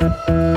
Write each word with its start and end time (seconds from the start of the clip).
Thank 0.00 0.28
you. 0.28 0.47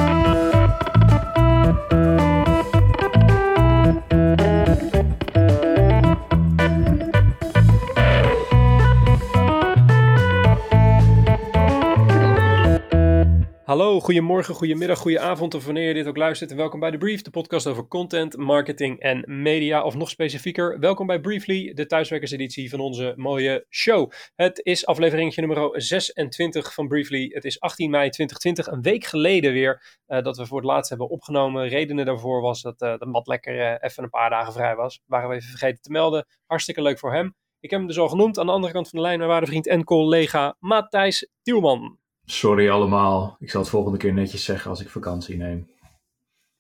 Goedemorgen, 14.12 14.55
goedemiddag, 14.55 14.99
goedenavond 14.99 15.53
of 15.53 15.65
wanneer 15.65 15.87
je 15.87 15.93
dit 15.93 16.07
ook 16.07 16.17
luistert. 16.17 16.52
En 16.52 16.57
welkom 16.57 16.80
bij 16.80 16.91
The 16.91 16.98
Brief, 16.98 17.21
de 17.21 17.30
podcast 17.30 17.67
over 17.67 17.88
content, 17.88 18.38
marketing 18.38 18.99
en 18.99 19.23
media. 19.41 19.84
Of 19.84 19.95
nog 19.95 20.09
specifieker, 20.09 20.80
welkom 20.80 21.07
bij 21.07 21.20
Briefly, 21.20 21.73
de 21.73 21.85
thuiswerkerseditie 21.85 22.70
van 22.70 22.79
onze 22.79 23.13
mooie 23.16 23.66
show. 23.70 24.11
Het 24.35 24.59
is 24.63 24.85
aflevering 24.85 25.35
nummer 25.35 25.81
26 25.81 26.73
van 26.73 26.88
Briefly. 26.88 27.29
Het 27.34 27.45
is 27.45 27.59
18 27.59 27.89
mei 27.89 28.09
2020, 28.09 28.67
een 28.67 28.81
week 28.81 29.03
geleden 29.03 29.53
weer 29.53 29.99
uh, 30.07 30.21
dat 30.21 30.38
we 30.38 30.45
voor 30.45 30.57
het 30.57 30.67
laatst 30.67 30.89
hebben 30.89 31.09
opgenomen. 31.09 31.67
Redenen 31.67 32.05
daarvoor 32.05 32.41
was 32.41 32.61
dat 32.61 32.81
uh, 32.81 32.97
de 32.97 33.05
mat 33.05 33.27
lekker 33.27 33.55
uh, 33.55 33.75
even 33.80 34.03
een 34.03 34.09
paar 34.09 34.30
dagen 34.30 34.53
vrij 34.53 34.75
was. 34.75 35.02
Waren 35.05 35.30
we 35.30 35.35
even 35.35 35.49
vergeten 35.49 35.81
te 35.81 35.91
melden. 35.91 36.25
Hartstikke 36.45 36.81
leuk 36.81 36.99
voor 36.99 37.13
hem. 37.13 37.35
Ik 37.59 37.69
heb 37.69 37.80
hem 37.80 37.88
dus 37.88 37.99
al 37.99 38.09
genoemd. 38.09 38.39
Aan 38.39 38.45
de 38.45 38.52
andere 38.52 38.73
kant 38.73 38.89
van 38.89 38.99
de 38.99 39.05
lijn 39.05 39.17
mijn 39.17 39.30
waarde 39.30 39.47
vriend 39.47 39.67
en 39.67 39.83
collega 39.83 40.55
Matthijs 40.59 41.30
Tielman. 41.41 41.99
Sorry 42.25 42.70
allemaal. 42.70 43.35
Ik 43.39 43.49
zal 43.49 43.61
het 43.61 43.70
volgende 43.70 43.98
keer 43.98 44.13
netjes 44.13 44.43
zeggen 44.43 44.70
als 44.70 44.81
ik 44.81 44.89
vakantie 44.89 45.38
neem. 45.38 45.70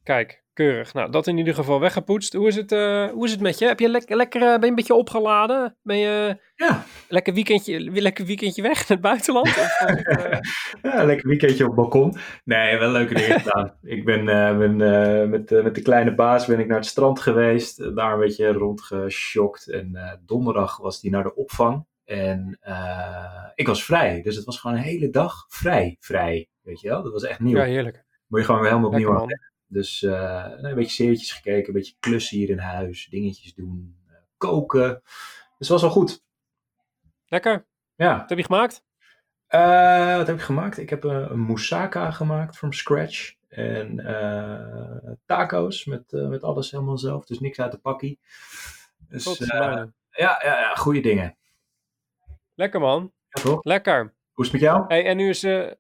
Kijk, 0.03 0.43
keurig. 0.53 0.93
Nou, 0.93 1.11
dat 1.11 1.27
in 1.27 1.37
ieder 1.37 1.53
geval 1.53 1.79
weggepoetst. 1.79 2.33
Hoe 2.33 2.47
is 2.47 2.55
het, 2.55 2.71
uh, 2.71 3.09
hoe 3.09 3.25
is 3.25 3.31
het 3.31 3.39
met 3.41 3.59
je? 3.59 3.65
Heb 3.65 3.79
je 3.79 3.89
lekker, 3.89 4.15
lekker 4.15 4.39
ben 4.39 4.59
je 4.61 4.67
een 4.67 4.75
beetje 4.75 4.93
opgeladen? 4.93 5.77
Ben 5.81 5.97
je 5.97 6.37
ja. 6.55 6.85
lekker, 7.07 7.33
weekendje, 7.33 7.79
lekker 8.01 8.25
weekendje 8.25 8.61
weg 8.61 8.77
naar 8.77 8.87
het 8.87 9.01
buitenland? 9.01 9.47
Of, 9.57 9.81
uh... 9.87 10.39
ja, 10.81 11.03
lekker 11.03 11.27
weekendje 11.27 11.63
op 11.63 11.69
het 11.69 11.79
balkon. 11.79 12.15
Nee, 12.43 12.77
wel 12.77 12.91
leuke 12.91 13.13
dingen 13.13 13.39
gedaan. 13.39 13.77
Ik 13.83 14.05
ben, 14.05 14.19
uh, 14.19 14.57
ben 14.57 14.75
met, 15.29 15.49
met 15.63 15.75
de 15.75 15.81
kleine 15.81 16.15
baas 16.15 16.45
ben 16.45 16.59
ik 16.59 16.67
naar 16.67 16.77
het 16.77 16.85
strand 16.85 17.19
geweest. 17.19 17.95
Daar 17.95 18.13
een 18.13 18.19
beetje 18.19 18.51
rondgeschokt. 18.51 19.69
En 19.69 20.19
donderdag 20.25 20.77
was 20.77 21.01
die 21.01 21.11
naar 21.11 21.23
de 21.23 21.35
opvang. 21.35 21.85
En 22.05 22.59
uh, 22.67 23.49
ik 23.55 23.67
was 23.67 23.83
vrij. 23.83 24.21
Dus 24.21 24.35
het 24.35 24.45
was 24.45 24.59
gewoon 24.59 24.77
een 24.77 24.83
hele 24.83 25.09
dag 25.09 25.45
vrij, 25.47 25.97
vrij. 25.99 26.49
Weet 26.61 26.81
je 26.81 26.89
wel? 26.89 27.03
Dat 27.03 27.11
was 27.11 27.23
echt 27.23 27.39
nieuw. 27.39 27.57
Ja, 27.57 27.63
heerlijk. 27.63 28.05
Moet 28.27 28.39
je 28.39 28.45
gewoon 28.45 28.61
weer 28.61 28.69
helemaal 28.69 28.91
opnieuw 28.91 29.19
aan. 29.19 29.27
Dus 29.67 30.01
uh, 30.01 30.45
een 30.57 30.75
beetje 30.75 31.03
series 31.03 31.31
gekeken, 31.31 31.67
een 31.67 31.73
beetje 31.73 31.95
klussen 31.99 32.37
hier 32.37 32.49
in 32.49 32.57
huis, 32.57 33.07
dingetjes 33.09 33.53
doen, 33.53 33.97
uh, 34.07 34.13
koken. 34.37 35.01
Dus 35.03 35.57
het 35.57 35.67
was 35.67 35.81
wel 35.81 35.89
goed. 35.89 36.23
Lekker. 37.25 37.65
Ja. 37.95 38.17
Wat 38.17 38.29
heb 38.29 38.37
je 38.37 38.43
gemaakt? 38.43 38.83
wat 40.17 40.27
heb 40.27 40.35
ik 40.35 40.41
gemaakt? 40.41 40.77
Ik 40.77 40.89
heb 40.89 41.03
een, 41.03 41.31
een 41.31 41.39
moussaka 41.39 42.11
gemaakt 42.11 42.57
from 42.57 42.73
scratch. 42.73 43.33
En 43.47 43.95
taco's 45.25 45.85
met, 45.85 46.11
met 46.11 46.43
alles 46.43 46.71
helemaal 46.71 46.97
zelf. 46.97 47.25
Dus 47.25 47.39
niks 47.39 47.59
uit 47.59 47.71
de 47.71 47.77
pakkie. 47.77 48.19
Dus, 49.09 49.37
ja, 49.37 49.91
ja, 50.11 50.39
ja, 50.43 50.75
goede 50.75 50.99
dingen. 50.99 51.37
Lekker 52.55 52.79
man. 52.79 53.13
Ja, 53.29 53.41
toch? 53.41 53.63
Lekker. 53.63 54.13
Hoe 54.31 54.45
is 54.45 54.51
het 54.51 54.61
met 54.61 54.71
jou? 54.71 54.85
Hey, 54.87 55.05
en 55.05 55.17
nu 55.17 55.29
is, 55.29 55.43
uh, 55.43 55.71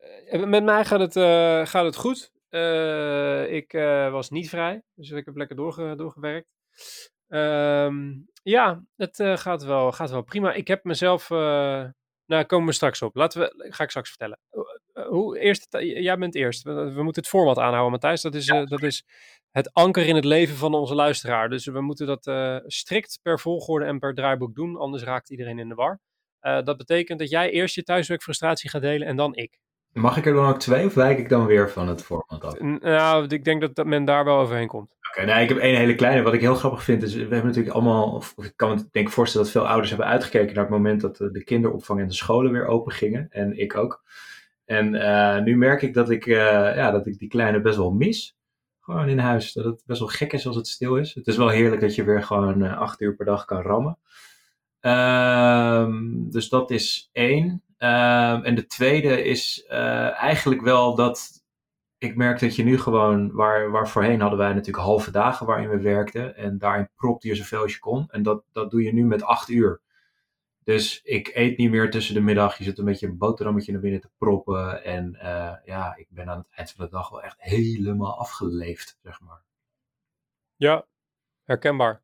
met 0.45 0.63
mij 0.63 0.85
gaat 0.85 0.99
het, 0.99 1.15
uh, 1.15 1.65
gaat 1.65 1.85
het 1.85 1.95
goed. 1.95 2.31
Uh, 2.49 3.51
ik 3.51 3.71
was 4.11 4.29
niet 4.29 4.49
vrij, 4.49 4.83
dus 4.93 5.09
ik 5.09 5.25
heb 5.25 5.35
lekker 5.35 5.55
doorge 5.55 5.95
doorgewerkt. 5.95 6.47
Um, 7.27 8.27
ja, 8.43 8.83
het 8.95 9.15
gaat, 9.15 9.63
wel, 9.63 9.91
gaat 9.91 10.11
wel 10.11 10.21
prima. 10.21 10.53
Ik 10.53 10.67
heb 10.67 10.83
mezelf, 10.83 11.29
nou 11.29 12.43
komen 12.45 12.67
we 12.67 12.73
straks 12.73 13.01
op. 13.01 13.15
Laten 13.15 13.41
we, 13.41 13.67
ga 13.69 13.83
ik 13.83 13.89
straks 13.89 14.09
vertellen. 14.09 14.39
hoe, 15.07 15.39
eerst, 15.39 15.67
jij 15.79 16.17
bent 16.17 16.35
eerst. 16.35 16.63
We, 16.63 16.73
we, 16.73 17.03
moeten 17.03 17.21
het 17.21 17.31
format 17.31 17.57
aanhouden, 17.57 17.91
Matthijs. 17.91 18.21
Dat 18.21 18.35
is, 18.35 18.45
ja. 18.45 18.65
dat 18.65 18.83
is 18.83 19.05
het 19.51 19.73
anker 19.73 20.07
in 20.07 20.15
het 20.15 20.25
leven 20.25 20.55
van 20.55 20.73
onze 20.73 20.95
luisteraar. 20.95 21.49
Dus 21.49 21.65
we 21.65 21.81
moeten 21.81 22.07
dat 22.07 22.31
strikt 22.65 23.19
per 23.21 23.39
volgorde 23.39 23.85
en 23.85 23.99
per 23.99 24.13
draaiboek 24.13 24.55
doen, 24.55 24.77
anders 24.77 25.03
raakt 25.03 25.29
iedereen 25.29 25.59
in 25.59 25.69
de 25.69 25.75
war. 25.75 25.99
Uh, 26.41 26.63
dat 26.63 26.77
betekent 26.77 27.19
dat 27.19 27.29
jij 27.29 27.51
eerst 27.51 27.75
je 27.75 27.83
thuiswerkfrustratie 27.83 28.69
gaat 28.69 28.81
delen 28.81 29.07
en 29.07 29.15
dan 29.15 29.35
ik. 29.35 29.59
Mag 29.93 30.17
ik 30.17 30.25
er 30.25 30.33
dan 30.33 30.47
ook 30.47 30.59
twee 30.59 30.85
of 30.85 30.93
wijk 30.93 31.17
ik 31.17 31.29
dan 31.29 31.45
weer 31.45 31.69
van 31.69 31.87
het 31.87 32.03
format 32.03 32.43
af? 32.43 32.59
Nou, 32.59 33.27
ik 33.27 33.43
denk 33.43 33.61
dat, 33.61 33.75
dat 33.75 33.85
men 33.85 34.05
daar 34.05 34.25
wel 34.25 34.37
overheen 34.37 34.67
komt. 34.67 34.91
Oké, 34.91 35.09
okay, 35.09 35.25
nou, 35.25 35.41
ik 35.41 35.49
heb 35.49 35.57
één 35.57 35.75
hele 35.75 35.95
kleine. 35.95 36.21
Wat 36.21 36.33
ik 36.33 36.41
heel 36.41 36.55
grappig 36.55 36.83
vind 36.83 37.03
is, 37.03 37.13
we 37.13 37.19
hebben 37.19 37.45
natuurlijk 37.45 37.75
allemaal, 37.75 38.11
of 38.11 38.33
ik 38.37 38.53
kan 38.55 38.69
me 38.69 38.87
denk 38.91 39.09
voorstellen 39.09 39.45
dat 39.45 39.55
veel 39.55 39.67
ouders 39.67 39.89
hebben 39.89 40.07
uitgekeken 40.07 40.55
naar 40.55 40.63
het 40.63 40.73
moment 40.73 41.01
dat 41.01 41.17
de 41.17 41.43
kinderopvang 41.43 41.99
en 41.99 42.07
de 42.07 42.13
scholen 42.13 42.51
weer 42.51 42.65
open 42.65 42.91
gingen. 42.91 43.27
En 43.29 43.59
ik 43.59 43.75
ook. 43.75 44.03
En 44.65 44.93
uh, 44.93 45.39
nu 45.39 45.57
merk 45.57 45.81
ik 45.81 45.93
dat 45.93 46.09
ik, 46.09 46.25
uh, 46.25 46.35
ja, 46.75 46.91
dat 46.91 47.07
ik 47.07 47.17
die 47.17 47.29
kleine 47.29 47.61
best 47.61 47.77
wel 47.77 47.91
mis. 47.91 48.37
Gewoon 48.79 49.09
in 49.09 49.19
huis. 49.19 49.53
Dat 49.53 49.65
het 49.65 49.83
best 49.85 49.99
wel 49.99 50.09
gek 50.09 50.33
is 50.33 50.47
als 50.47 50.55
het 50.55 50.67
stil 50.67 50.95
is. 50.95 51.13
Het 51.13 51.27
is 51.27 51.37
wel 51.37 51.49
heerlijk 51.49 51.81
dat 51.81 51.95
je 51.95 52.03
weer 52.03 52.23
gewoon 52.23 52.61
acht 52.61 53.01
uur 53.01 53.15
per 53.15 53.25
dag 53.25 53.45
kan 53.45 53.61
rammen. 53.61 53.97
Um, 54.81 56.29
dus 56.31 56.49
dat 56.49 56.71
is 56.71 57.09
één. 57.11 57.63
Um, 57.77 58.43
en 58.43 58.55
de 58.55 58.65
tweede 58.67 59.23
is 59.23 59.65
uh, 59.69 60.21
eigenlijk 60.21 60.61
wel 60.61 60.95
dat 60.95 61.43
ik 61.97 62.15
merk 62.15 62.39
dat 62.39 62.55
je 62.55 62.63
nu 62.63 62.79
gewoon, 62.79 63.31
waar, 63.31 63.71
waar 63.71 63.89
voorheen 63.89 64.21
hadden 64.21 64.39
wij 64.39 64.53
natuurlijk 64.53 64.83
halve 64.83 65.11
dagen 65.11 65.45
waarin 65.45 65.69
we 65.69 65.79
werkten. 65.79 66.35
En 66.35 66.57
daarin 66.57 66.89
propte 66.95 67.27
je 67.27 67.35
zoveel 67.35 67.61
als 67.61 67.73
je 67.73 67.79
kon. 67.79 68.09
En 68.09 68.23
dat, 68.23 68.43
dat 68.51 68.71
doe 68.71 68.83
je 68.83 68.93
nu 68.93 69.05
met 69.05 69.23
acht 69.23 69.49
uur. 69.49 69.81
Dus 70.63 71.01
ik 71.03 71.31
eet 71.33 71.57
niet 71.57 71.69
meer 71.69 71.91
tussen 71.91 72.13
de 72.13 72.21
middag. 72.21 72.57
Je 72.57 72.63
zit 72.63 72.77
een 72.77 72.85
beetje 72.85 73.07
een 73.07 73.17
boterhammetje 73.17 73.71
naar 73.71 73.81
binnen 73.81 74.01
te 74.01 74.09
proppen. 74.17 74.83
En 74.83 75.15
uh, 75.15 75.53
ja, 75.65 75.95
ik 75.95 76.07
ben 76.09 76.29
aan 76.29 76.37
het 76.37 76.47
eind 76.49 76.71
van 76.71 76.85
de 76.85 76.91
dag 76.91 77.09
wel 77.09 77.23
echt 77.23 77.41
helemaal 77.41 78.19
afgeleefd, 78.19 78.97
zeg 79.03 79.21
maar. 79.21 79.43
Ja, 80.55 80.85
herkenbaar. 81.43 82.01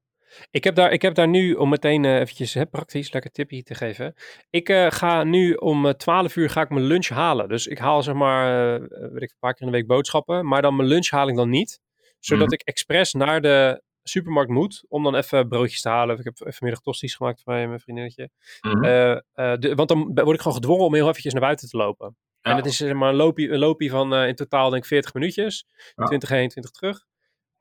Ik 0.51 0.63
heb 0.63 0.75
daar, 0.75 0.91
ik 0.91 1.01
heb 1.01 1.15
daar 1.15 1.27
nu, 1.27 1.53
om 1.53 1.69
meteen 1.69 2.03
uh, 2.03 2.15
eventjes 2.15 2.53
hè, 2.53 2.65
praktisch 2.65 3.11
lekker 3.11 3.31
tipje 3.31 3.63
te 3.63 3.75
geven. 3.75 4.13
Ik 4.49 4.69
uh, 4.69 4.91
ga 4.91 5.23
nu 5.23 5.53
om 5.53 5.85
uh, 5.85 5.91
12 5.91 6.35
uur 6.35 6.49
ga 6.49 6.61
ik 6.61 6.69
mijn 6.69 6.85
lunch 6.85 7.07
halen. 7.07 7.49
Dus 7.49 7.67
ik 7.67 7.77
haal 7.77 8.03
zeg 8.03 8.15
maar, 8.15 8.79
weet 8.89 9.21
ik, 9.21 9.31
een 9.31 9.39
paar 9.39 9.53
keer 9.53 9.65
in 9.65 9.71
de 9.71 9.77
week 9.77 9.87
boodschappen. 9.87 10.47
Maar 10.47 10.61
dan 10.61 10.75
mijn 10.75 10.87
lunch 10.87 11.09
haal 11.09 11.27
ik 11.27 11.35
dan 11.35 11.49
niet. 11.49 11.79
Zodat 12.19 12.47
mm. 12.47 12.53
ik 12.53 12.61
expres 12.61 13.13
naar 13.13 13.41
de 13.41 13.81
supermarkt 14.03 14.51
moet 14.51 14.83
om 14.87 15.03
dan 15.03 15.15
even 15.15 15.47
broodjes 15.47 15.81
te 15.81 15.89
halen. 15.89 16.17
Ik 16.17 16.23
heb 16.23 16.53
vanmiddag 16.53 16.83
tosties 16.83 17.15
gemaakt 17.15 17.41
voor 17.43 17.53
mijn 17.53 17.79
vriendinnetje. 17.79 18.29
Mm. 18.61 18.81
De, 18.81 19.73
want 19.75 19.89
dan 19.89 20.11
word 20.13 20.35
ik 20.35 20.41
gewoon 20.41 20.57
gedwongen 20.57 20.85
om 20.85 20.93
heel 20.93 21.09
eventjes 21.09 21.33
naar 21.33 21.41
buiten 21.41 21.69
te 21.69 21.77
lopen. 21.77 22.17
Ja. 22.41 22.51
En 22.51 22.55
het 22.57 22.65
is 22.65 22.77
zeg 22.77 22.93
maar, 22.93 23.09
een 23.09 23.15
loopje, 23.15 23.49
een 23.49 23.59
loopje 23.59 23.89
van 23.89 24.15
in 24.15 24.35
totaal 24.35 24.69
denk 24.69 24.81
ik 24.81 24.89
40 24.89 25.13
minuutjes. 25.13 25.65
Ja. 25.95 26.05
20 26.05 26.29
heen, 26.29 26.49
20 26.49 26.71
terug. 26.71 27.05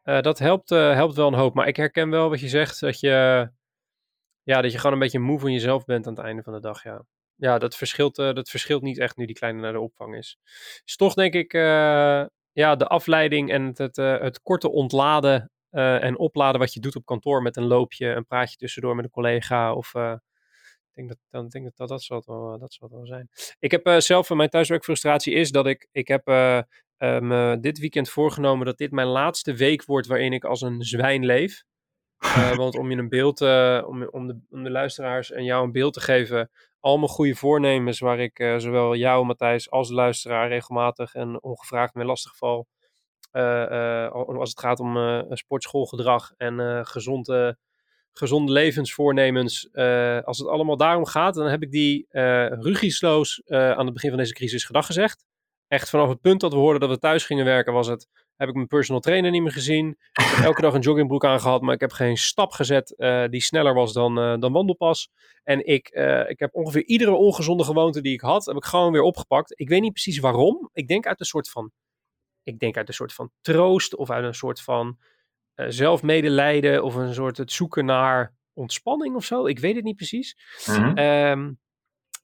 Uh, 0.07 0.21
dat 0.21 0.39
helpt, 0.39 0.71
uh, 0.71 0.95
helpt 0.95 1.15
wel 1.15 1.27
een 1.27 1.35
hoop. 1.35 1.55
Maar 1.55 1.69
ik 1.69 1.77
herken 1.77 2.11
wel 2.11 2.29
wat 2.29 2.41
je 2.41 2.49
zegt, 2.49 2.81
dat 2.81 3.01
je, 3.01 3.49
ja, 4.43 4.61
dat 4.61 4.73
je 4.73 4.79
gewoon 4.79 4.93
een 4.93 4.99
beetje 4.99 5.19
moe 5.19 5.39
van 5.39 5.53
jezelf 5.53 5.85
bent 5.85 6.07
aan 6.07 6.15
het 6.15 6.25
einde 6.25 6.43
van 6.43 6.53
de 6.53 6.61
dag. 6.61 6.83
Ja, 6.83 7.05
ja 7.35 7.59
dat, 7.59 7.77
verschilt, 7.77 8.19
uh, 8.19 8.33
dat 8.33 8.51
verschilt 8.51 8.83
niet 8.83 8.99
echt 8.99 9.17
nu 9.17 9.27
die 9.27 9.35
kleine 9.35 9.61
naar 9.61 9.73
de 9.73 9.81
opvang 9.81 10.17
is. 10.17 10.39
Is 10.85 10.97
toch 10.97 11.15
denk 11.15 11.35
ik 11.35 11.53
ja, 12.53 12.77
de 12.77 12.87
afleiding 12.87 13.51
en 13.51 13.65
het, 13.65 13.79
het, 13.79 13.97
het 13.97 14.43
korte 14.43 14.71
ontladen 14.71 15.51
en 15.71 16.19
opladen 16.19 16.61
wat 16.61 16.75
je 16.75 16.81
doet 16.81 16.97
op 16.97 17.05
kantoor 17.05 17.43
met 17.43 17.57
een 17.57 17.67
loopje, 17.67 18.07
een 18.07 18.27
praatje 18.27 18.57
tussendoor 18.57 18.95
met 18.95 19.05
een 19.05 19.11
collega 19.11 19.75
of... 19.75 19.95
Ik 19.95 21.07
denk 21.07 21.09
dat, 21.09 21.19
dan 21.31 21.49
denk 21.49 21.65
dat, 21.65 21.77
dat, 21.77 21.89
dat, 21.89 22.03
zal 22.03 22.17
het 22.17 22.27
wel, 22.27 22.59
dat 22.59 22.73
zal 22.73 22.89
wel 22.91 23.07
zijn. 23.07 23.29
Ik 23.59 23.71
heb 23.71 24.01
zelf, 24.01 24.31
mijn 24.31 24.49
thuiswerkfrustratie 24.49 25.35
is 25.35 25.51
dat 25.51 25.67
ik, 25.67 25.89
ik 25.93 26.09
heb 26.09 26.27
me 26.99 27.59
dit 27.61 27.79
weekend 27.79 28.09
voorgenomen 28.09 28.67
dat 28.67 28.79
dit 28.79 28.91
mijn 28.91 29.07
laatste 29.07 29.55
week 29.55 29.85
wordt 29.85 30.07
waarin 30.07 30.33
ik 30.33 30.45
als 30.45 30.61
een 30.61 30.83
zwijn 30.83 31.25
leef. 31.25 31.65
Uh, 32.25 32.57
want 32.57 32.77
om 32.77 32.91
je 32.91 32.97
een 32.97 33.09
beeld, 33.09 33.41
uh, 33.41 33.83
om, 33.87 34.09
om, 34.09 34.27
de, 34.27 34.39
om 34.51 34.63
de 34.65 34.71
luisteraars 34.71 35.31
en 35.31 35.45
jou 35.45 35.65
een 35.65 35.73
beeld 35.73 35.93
te 35.93 36.01
geven, 36.01 36.51
al 36.81 36.99
mijn 36.99 37.11
goede 37.11 37.35
voornemens 37.35 37.99
waar 37.99 38.19
ik 38.19 38.39
uh, 38.39 38.59
zowel 38.59 38.97
jou, 38.97 39.25
Matthijs, 39.25 39.71
als 39.71 39.89
de 39.89 39.95
luisteraar 39.95 40.49
regelmatig 40.49 41.15
en 41.15 41.43
ongevraagd 41.43 41.95
mee 41.95 42.07
lastigval, 42.07 42.67
als 43.31 44.51
het 44.51 44.61
gaat 44.61 44.81
om 44.81 45.25
sportschoolgedrag 45.31 46.33
en 46.37 46.87
gezonde, 46.87 47.59
gezonde 48.13 48.53
levensvoornemens, 48.53 49.69
als 50.25 50.39
het 50.39 50.47
allemaal 50.47 50.77
daarom 50.77 51.07
gaat, 51.07 51.35
dan 51.35 51.47
heb 51.47 51.63
ik 51.63 51.71
die 51.71 52.07
rugisloos 52.51 53.43
aan 53.47 53.85
het 53.85 53.93
begin 53.93 54.09
van 54.11 54.19
deze 54.19 54.33
crisis 54.33 54.65
gedag 54.65 54.87
gezegd 54.87 55.25
echt 55.69 55.91
vanaf 55.91 56.09
het 56.09 56.21
punt 56.21 56.41
dat 56.41 56.53
we 56.53 56.59
hoorden 56.59 56.81
dat 56.81 56.91
we 56.91 56.99
thuis 56.99 57.25
gingen 57.25 57.45
werken, 57.45 57.73
was 57.73 57.87
het, 57.87 58.09
heb 58.37 58.49
ik 58.49 58.55
mijn 58.55 58.67
personal 58.67 59.01
trainer 59.01 59.31
niet 59.31 59.43
meer 59.43 59.53
gezien. 59.53 59.89
Ik 59.89 60.25
heb 60.25 60.45
elke 60.45 60.61
dag 60.61 60.75
een 60.75 60.81
joggingbroek 60.81 61.25
aangehad, 61.25 61.63
maar 61.63 61.75
ik 61.75 61.81
heb 61.81 61.93
geen 61.93 62.17
stap 62.17 62.53
gezet 62.53 62.95
uh, 62.97 63.25
die 63.29 63.41
sneller 63.41 63.75
was 63.75 63.93
dan, 63.93 64.19
uh, 64.19 64.39
dan 64.39 64.53
wandelpas. 64.53 65.11
En 65.43 65.67
ik, 65.67 65.91
uh, 65.95 66.31
ik 66.31 66.39
heb 66.39 66.55
ongeveer 66.55 66.85
iedere 66.85 67.15
ongezonde 67.15 67.65
gewoonte 67.65 68.01
die 68.01 68.13
ik 68.13 68.21
had, 68.21 68.45
heb 68.45 68.57
ik 68.57 68.65
gewoon 68.65 68.93
weer 68.93 69.03
opgepakt. 69.03 69.61
Ik 69.61 69.69
weet 69.69 69.81
niet 69.81 69.93
precies 69.93 70.19
waarom. 70.19 70.71
Ik 70.73 70.89
denk 70.89 71.07
uit 71.07 71.21
een 71.21 71.27
soort 71.27 71.51
van, 71.51 71.73
ik 72.43 72.59
denk 72.59 72.77
uit 72.77 72.89
een 72.89 72.95
soort 72.95 73.13
van 73.13 73.31
troost 73.41 73.97
of 73.97 74.11
uit 74.11 74.25
een 74.25 74.35
soort 74.35 74.61
van 74.61 74.99
zelfmedelijden 75.55 76.85
of 76.85 76.95
een 76.95 77.15
soort 77.15 77.37
het 77.37 77.53
zoeken 77.53 77.85
naar 77.85 78.35
ontspanning 78.53 79.15
of 79.17 79.25
zo. 79.25 79.47
Ik 79.47 79.59
weet 79.59 79.75
het 79.75 79.85
niet 79.85 79.97
precies. 79.97 80.37
Um, 80.69 81.59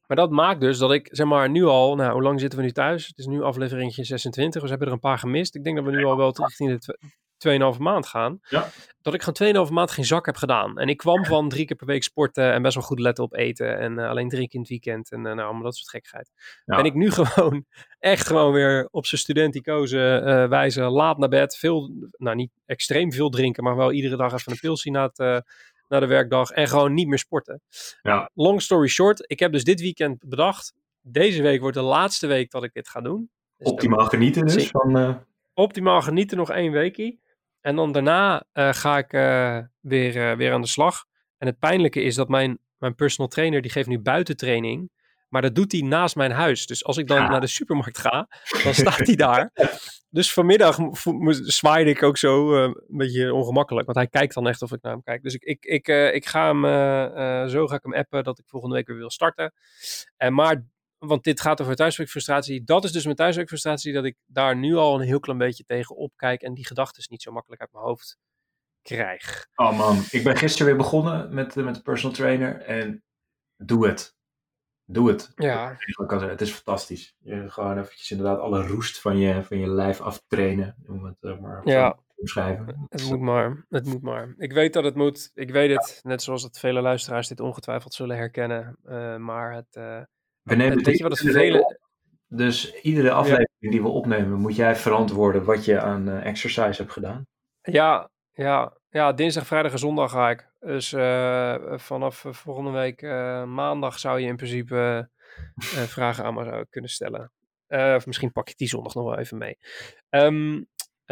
Maar 0.07 0.17
dat 0.17 0.31
maakt 0.31 0.61
dus 0.61 0.79
dat 0.79 0.93
ik, 0.93 1.09
zeg 1.11 1.27
maar, 1.27 1.51
nu 1.51 1.65
al, 1.65 1.95
nou, 1.95 2.13
hoe 2.13 2.23
lang 2.23 2.41
zitten 2.41 2.59
we 2.59 2.65
nu 2.65 2.73
thuis? 2.73 3.07
Het 3.07 3.19
is 3.19 3.27
nu 3.27 3.43
aflevering 3.43 3.93
26, 3.93 4.53
dus 4.53 4.63
we 4.63 4.69
hebben 4.69 4.87
er 4.87 4.93
een 4.93 4.99
paar 4.99 5.19
gemist. 5.19 5.55
Ik 5.55 5.65
denk 5.65 5.77
dat 5.77 5.85
we 5.85 5.91
nu 5.91 6.05
al 6.05 6.17
wel 6.17 6.33
richting 6.37 6.71
de 6.71 6.79
tw- 6.79 7.05
2,5 7.49 7.79
maand 7.79 8.07
gaan. 8.07 8.39
Ja. 8.49 8.69
Dat 9.01 9.15
ik 9.15 9.23
gewoon 9.23 9.67
2,5 9.67 9.73
maand 9.73 9.91
geen 9.91 10.05
zak 10.05 10.27
heb 10.27 10.37
gedaan. 10.37 10.79
En 10.79 10.89
ik 10.89 10.97
kwam 10.97 11.25
van 11.25 11.49
drie 11.49 11.67
keer 11.67 11.77
per 11.77 11.87
week 11.87 12.03
sporten 12.03 12.53
en 12.53 12.63
best 12.63 12.75
wel 12.75 12.85
goed 12.85 12.99
letten 12.99 13.25
op 13.25 13.35
eten. 13.35 13.79
En 13.79 13.99
eh, 13.99 14.09
alleen 14.09 14.29
drie 14.29 14.49
keer 14.49 14.55
in 14.55 14.61
het 14.61 14.69
weekend 14.69 15.11
en 15.11 15.19
eh, 15.19 15.33
nou, 15.33 15.41
allemaal 15.41 15.63
dat 15.63 15.77
soort 15.77 16.05
gekheid. 16.05 16.31
Ja. 16.65 16.77
Ben 16.77 16.85
ik 16.85 16.95
nu 16.95 17.11
gewoon 17.21 17.67
echt 17.99 18.27
gewoon 18.27 18.53
weer 18.53 18.89
op 18.91 19.07
zijn 19.07 19.21
studenticoze 19.21 20.23
eh 20.25 20.49
wijze 20.49 20.83
laat 20.83 21.19
naar 21.19 21.29
bed. 21.29 21.57
Veel, 21.57 21.91
nou 22.11 22.37
niet 22.37 22.51
extreem 22.67 23.13
veel 23.13 23.29
drinken, 23.29 23.65
maar 23.65 23.77
wel 23.77 23.93
iedere 23.93 24.17
dag 24.17 24.33
even 24.33 24.53
een 24.53 24.59
pilsje 24.59 24.91
na, 24.91 25.03
het, 25.03 25.45
na 25.93 26.01
de 26.01 26.07
werkdag. 26.07 26.51
En 26.51 26.69
gewoon 26.69 26.95
niet 26.95 27.09
meer 27.09 27.19
sporten. 27.19 27.61
Ja. 28.03 28.31
Long 28.35 28.63
story 28.63 28.89
short, 28.89 29.25
ik 29.27 29.39
heb 29.39 29.53
dus 29.53 29.65
dit 29.65 29.81
weekend 29.81 30.29
bedacht. 30.29 30.75
Deze 31.01 31.43
week 31.43 31.61
wordt 31.61 31.77
de 31.77 31.83
laatste 31.83 32.27
week 32.27 32.51
dat 32.51 32.65
ik 32.65 32.73
dit 32.73 32.89
ga 32.89 33.01
doen. 33.01 33.31
Dus 33.57 33.71
Optimaal 33.71 34.07
genieten 34.07 34.47
dus 34.47 34.69
van... 34.69 34.99
eh, 34.99 35.15
optimaal 35.55 36.03
genieten 36.03 36.37
nog 36.37 36.51
één 36.51 36.73
weekie. 36.73 37.21
En 37.61 37.77
dan 37.77 37.93
daarna 37.93 38.45
eh, 38.53 38.73
ga 38.73 38.99
ik 38.99 39.13
eh, 39.13 39.59
weer, 39.81 40.37
weer 40.37 40.53
aan 40.53 40.61
de 40.61 40.67
slag. 40.69 41.05
En 41.39 41.47
het 41.47 41.59
pijnlijke 41.59 42.03
is 42.03 42.15
dat 42.15 42.29
mijn, 42.29 42.59
mijn 42.79 42.95
personal 42.95 43.31
trainer, 43.31 43.63
die 43.63 43.71
geeft 43.71 43.89
nu 43.89 43.99
buitentraining. 43.99 44.91
Maar 45.33 45.43
dat 45.43 45.55
doet 45.55 45.73
hij 45.73 45.81
naast 45.81 46.17
mijn 46.17 46.31
huis. 46.31 46.67
Dus 46.67 46.85
als 46.85 46.97
ik 46.97 47.07
dan 47.07 47.17
Ja. 47.17 47.29
naar 47.29 47.41
de 47.41 47.47
supermarkt 47.47 47.99
ga, 47.99 48.29
dan 48.65 48.75
staat 48.75 49.07
hij 49.07 49.17
daar. 49.17 49.51
Dus 50.09 50.33
vanmiddag 50.33 50.79
zwaaide 51.31 51.91
ik 51.91 52.03
ook 52.03 52.17
zo 52.17 52.57
eh, 52.57 52.63
een 52.63 52.97
beetje 52.97 53.35
ongemakkelijk. 53.35 53.87
Want 53.87 53.99
hij 53.99 54.07
kijkt 54.07 54.35
dan 54.35 54.49
echt 54.49 54.63
of 54.63 54.73
ik 54.73 54.83
naar 54.83 54.93
hem 54.93 55.03
kijk. 55.03 55.23
Dus 55.23 55.35
ik, 55.35 55.43
ik, 55.43 55.65
ik, 55.65 55.89
eh, 55.89 56.15
ik 56.15 56.27
ga 56.27 56.47
hem, 56.47 56.65
eh, 56.65 57.47
zo 57.47 57.67
ga 57.67 57.75
ik 57.75 57.83
hem 57.83 57.95
appen 57.95 58.25
dat 58.25 58.39
ik 58.39 58.45
volgende 58.47 58.75
week 58.75 58.87
weer 58.87 58.97
wil 58.97 59.11
starten. 59.11 59.53
En 60.17 60.35
maar 60.35 60.65
want 60.99 61.25
dit 61.25 61.41
gaat 61.41 61.61
over 61.61 61.75
thuiswerkfrustratie. 61.75 62.65
Dat 62.65 62.85
is 62.85 62.93
dus 62.93 63.05
mijn 63.05 63.17
thuiswerkfrustratie, 63.17 63.93
dat 63.93 64.05
ik 64.05 64.17
daar 64.27 64.57
nu 64.57 64.75
al 64.75 64.95
een 64.95 65.07
heel 65.07 65.21
klein 65.21 65.39
beetje 65.39 65.65
tegen 65.65 65.97
opkijk 65.97 66.43
en 66.43 66.55
die 66.55 66.67
gedachten 66.67 67.05
niet 67.09 67.23
zo 67.23 67.33
makkelijk 67.33 67.61
uit 67.61 67.73
mijn 67.73 67.85
hoofd 67.85 68.19
krijg. 68.83 69.47
Oh 69.55 69.79
man, 69.79 70.05
ik 70.11 70.25
ben 70.25 70.37
gisteren 70.37 70.67
weer 70.67 70.77
begonnen 70.77 71.35
met, 71.35 71.55
met 71.55 71.75
de 71.75 71.83
personal 71.83 72.17
trainer 72.17 72.61
en 72.61 73.03
doe 73.57 73.87
het. 73.89 74.15
Doe 74.93 75.09
het. 75.09 75.33
Ja, 75.35 75.77
Het 76.09 76.41
is 76.41 76.53
fantastisch. 76.53 77.15
Je 77.19 77.51
gewoon 77.51 77.79
eventjes 77.79 78.11
inderdaad 78.11 78.39
alle 78.39 78.67
roest 78.67 79.01
van 79.01 79.19
je, 79.19 79.43
van 79.45 79.59
je 79.59 79.67
lijf 79.69 80.01
aftrainen. 80.01 80.75
Om 80.87 81.05
het 81.05 81.17
eh, 81.21 81.39
maar 81.39 81.61
Ja. 81.65 81.99
omschrijven. 82.15 82.87
het 82.89 83.05
moet 83.05 83.21
maar. 83.21 83.67
Het 83.69 83.87
moet 83.87 84.03
maar. 84.03 84.35
Ik 84.39 84.53
weet 84.53 84.73
dat 84.73 84.85
het 84.85 84.95
moet. 84.95 85.31
Ik 85.35 85.51
weet 85.51 85.71
het. 85.71 86.01
Net 86.03 86.23
zoals 86.23 86.43
dat 86.43 86.59
vele 86.59 86.81
luisteraars 86.81 87.29
dit 87.29 87.41
ongetwijfeld 87.41 87.95
zullen 87.95 88.17
herkennen. 88.17 88.77
Eh, 88.85 89.17
maar 89.17 89.55
het, 89.55 89.77
eh, 89.77 90.01
We 90.43 90.55
nemen 90.55 90.77
het- 90.77 90.87
weet 90.87 90.97
je 90.99 91.03
wat 91.09 91.19
het 91.19 91.55
op. 91.61 91.79
Dus 92.27 92.81
iedere 92.81 93.11
aflevering 93.13 93.49
die 93.71 93.83
we 93.83 93.89
opnemen, 93.89 94.39
moet 94.39 94.57
jij 94.57 94.77
verantwoorden 94.77 95.45
wat 95.45 95.65
je 95.65 95.81
aan 95.81 96.09
exercise 96.09 96.81
hebt 96.83 96.93
gedaan. 96.93 97.27
Ja, 97.63 98.11
ja, 98.33 98.77
ja, 98.91 99.13
dinsdag, 99.13 99.47
vrijdag 99.47 99.73
en 99.73 99.79
zondag 99.79 100.11
ga 100.11 100.31
ik. 100.31 100.49
Dus 100.61 100.93
eh, 100.93 101.57
vanaf 101.77 102.25
eh, 102.25 102.33
volgende 102.33 102.71
week 102.71 103.03
eh, 103.03 103.45
maandag 103.45 103.99
zou 103.99 104.21
je 104.21 104.27
in 104.27 104.37
principe 104.37 105.09
vragen 105.95 106.25
aan 106.25 106.35
me 106.35 106.67
kunnen 106.71 106.91
stellen. 106.91 107.33
Of 107.69 108.07
misschien 108.07 108.33
pak 108.33 108.49
ik 108.49 108.57
die 108.57 108.69
zondag 108.69 108.95
nog 108.95 109.05
wel 109.05 109.19
even 109.19 109.39
mee. 109.39 109.59
Ehm 110.09 110.61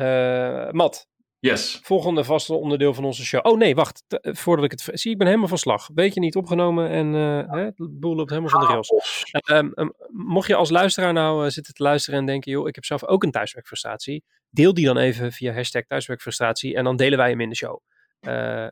eh, 0.01 0.71
Matt, 0.71 1.09
Yes. 1.41 1.81
volgende 1.83 2.25
vaste 2.25 2.55
onderdeel 2.55 2.95
van 2.95 3.05
onze 3.05 3.25
show. 3.25 3.47
Oh 3.47 3.59
nee, 3.59 3.75
wacht. 3.75 4.05
Eh, 4.09 4.35
voordat 4.35 4.65
ik 4.65 4.71
het... 4.71 5.01
Zie, 5.01 5.11
ik 5.11 5.19
ben 5.19 5.27
helemaal 5.27 5.49
van 5.49 5.59
slag. 5.59 5.93
Beetje 5.93 6.21
niet 6.21 6.37
opgenomen 6.37 6.91
en 6.91 7.15
eh, 7.15 7.53
hè, 7.53 7.71
de 7.75 7.89
boel 7.89 8.15
loopt 8.15 8.31
helemaal 8.31 8.51
van 8.51 8.61
de 8.61 8.67
rails. 8.67 8.93
Ehm, 9.31 9.71
ehm, 9.75 9.89
mocht 10.09 10.49
je 10.49 10.55
als 10.55 10.71
luisteraar 10.71 11.13
nou 11.13 11.45
eh, 11.45 11.51
zitten 11.51 11.75
te 11.75 11.83
luisteren 11.83 12.19
en 12.19 12.27
denken, 12.27 12.53
joh, 12.53 12.69
ik 12.69 12.75
heb 12.75 12.85
zelf 12.85 13.05
ook 13.05 13.23
een 13.23 13.31
thuiswerkfrustratie. 13.31 14.25
Deel 14.51 14.75
die 14.75 14.87
dan 14.87 14.97
even 14.97 15.33
via 15.33 15.53
hashtag 15.53 15.85
thuiswerkfrustratie 15.85 16.75
en 16.75 16.85
dan 16.85 16.97
delen 16.97 17.19
wij 17.19 17.31
hem 17.31 17.41
in 17.41 17.49
de 17.49 17.57
show. 17.57 17.81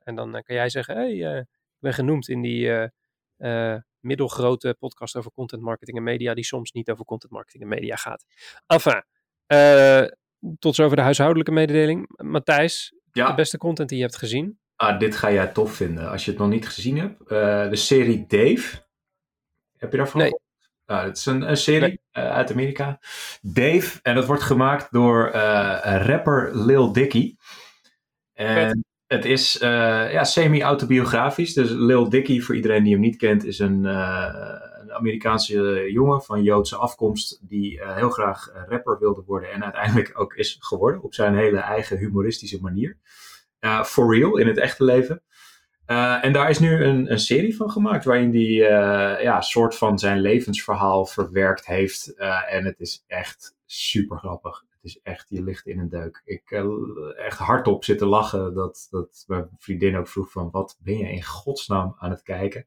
En 0.05 0.15
dan 0.15 0.43
kan 0.43 0.57
jij 0.57 0.69
zeggen, 0.69 0.95
hey, 0.95 1.25
eh, 1.25 1.39
ik 1.39 1.79
ben 1.79 1.95
genoemd 1.95 2.29
in 2.29 2.43
die 2.43 2.91
middelgrote 4.01 4.77
podcast 4.79 5.17
over 5.17 5.31
content 5.31 5.63
marketing 5.63 5.97
en 5.97 6.03
media, 6.03 6.35
die 6.35 6.45
soms 6.45 6.73
niet 6.73 6.91
over 6.91 7.05
content 7.05 7.33
marketing 7.33 7.63
en 7.63 7.69
media 7.69 7.97
gaat. 7.97 8.25
Enfin, 8.67 9.05
eh, 9.47 10.05
tot 10.59 10.75
zover 10.75 10.97
de 10.97 11.03
huishoudelijke 11.03 11.53
mededeling. 11.53 12.09
Matthijs, 12.23 12.95
de 13.13 13.33
beste 13.37 13.59
content 13.59 13.89
die 13.89 13.99
je 13.99 14.05
hebt 14.05 14.17
gezien. 14.17 14.59
ah, 14.77 14.99
dit 14.99 15.17
ga 15.17 15.33
jij 15.33 15.47
tof 15.47 15.75
vinden 15.75 16.11
als 16.11 16.25
je 16.25 16.31
het 16.31 16.41
nog 16.41 16.49
niet 16.49 16.69
gezien 16.69 16.99
hebt. 16.99 17.21
Eh, 17.21 17.69
de 17.69 17.77
serie 17.77 18.25
Dave. 18.27 18.87
Heb 19.77 19.91
je 19.91 19.97
daarvan? 19.97 20.21
Nee. 20.21 20.35
Nou, 20.87 21.07
het 21.07 21.17
is 21.17 21.27
een, 21.27 21.43
een 21.51 21.57
serie 21.57 21.81
Nee. 21.81 22.01
eh, 22.11 22.31
uit 22.33 22.51
Amerika. 22.51 22.99
Dave. 23.43 23.99
En 24.03 24.15
dat 24.15 24.27
wordt 24.27 24.43
gemaakt 24.43 24.93
door 24.93 25.27
eh, 25.31 26.07
rapper 26.07 26.57
Lil 26.57 26.93
Dicky. 26.93 27.35
En 28.33 28.85
het 29.09 29.25
is 29.25 29.59
eh, 29.59 30.13
ja, 30.13 30.25
semi-autobiografisch. 30.25 31.55
Dus 31.55 31.71
Lil 31.71 32.09
Dicky, 32.09 32.41
voor 32.41 32.55
iedereen 32.55 32.83
die 32.83 32.93
hem 32.93 33.01
niet 33.01 33.17
kent, 33.17 33.45
is 33.45 33.59
een, 33.59 33.87
eh, 33.87 34.35
een 34.81 34.93
Amerikaanse 34.93 35.89
jongen 35.93 36.23
van 36.23 36.43
Joodse 36.43 36.77
afkomst. 36.77 37.49
Die 37.49 37.81
eh, 37.81 37.97
heel 37.97 38.11
graag 38.11 38.53
rapper 38.69 38.99
wilde 38.99 39.23
worden. 39.27 39.53
En 39.53 39.65
uiteindelijk 39.65 40.21
ook 40.21 40.35
is 40.35 40.57
geworden. 40.61 41.03
Op 41.03 41.15
zijn 41.15 41.37
hele 41.37 41.59
eigen 41.59 41.99
humoristische 41.99 42.61
manier. 42.61 42.97
For 43.85 44.15
real, 44.15 44.37
in 44.37 44.47
het 44.47 44.59
echte 44.59 44.85
leven. 44.85 45.23
En 45.87 46.33
daar 46.33 46.51
is 46.51 46.59
nu 46.59 46.85
een, 46.85 47.19
serie 47.19 47.57
van 47.57 47.71
gemaakt 47.71 48.05
waarin 48.05 48.31
hij 48.31 49.23
ja, 49.23 49.41
soort 49.41 49.77
van 49.77 49.99
zijn 49.99 50.21
levensverhaal 50.21 51.07
verwerkt 51.07 51.67
heeft. 51.67 52.15
En 52.49 52.65
het 52.65 52.81
is 52.81 53.05
echt 53.07 53.57
super 53.67 54.19
grappig. 54.19 54.65
Het 54.81 54.91
is 54.91 55.01
echt, 55.03 55.27
je 55.29 55.43
ligt 55.43 55.67
in 55.67 55.79
een 55.79 55.89
deuk. 55.89 56.23
Ik 56.25 56.51
uh, 56.51 56.65
echt 57.17 57.39
hardop 57.39 57.85
zitten 57.85 58.07
lachen 58.07 58.55
dat, 58.55 58.87
dat 58.91 59.25
mijn 59.27 59.49
vriendin 59.59 59.97
ook 59.97 60.09
vroeg 60.09 60.31
van 60.31 60.51
wat 60.51 60.79
ben 60.83 60.99
je 60.99 61.11
in 61.11 61.25
godsnaam 61.25 61.95
aan 61.99 62.11
het 62.11 62.23
kijken? 62.23 62.67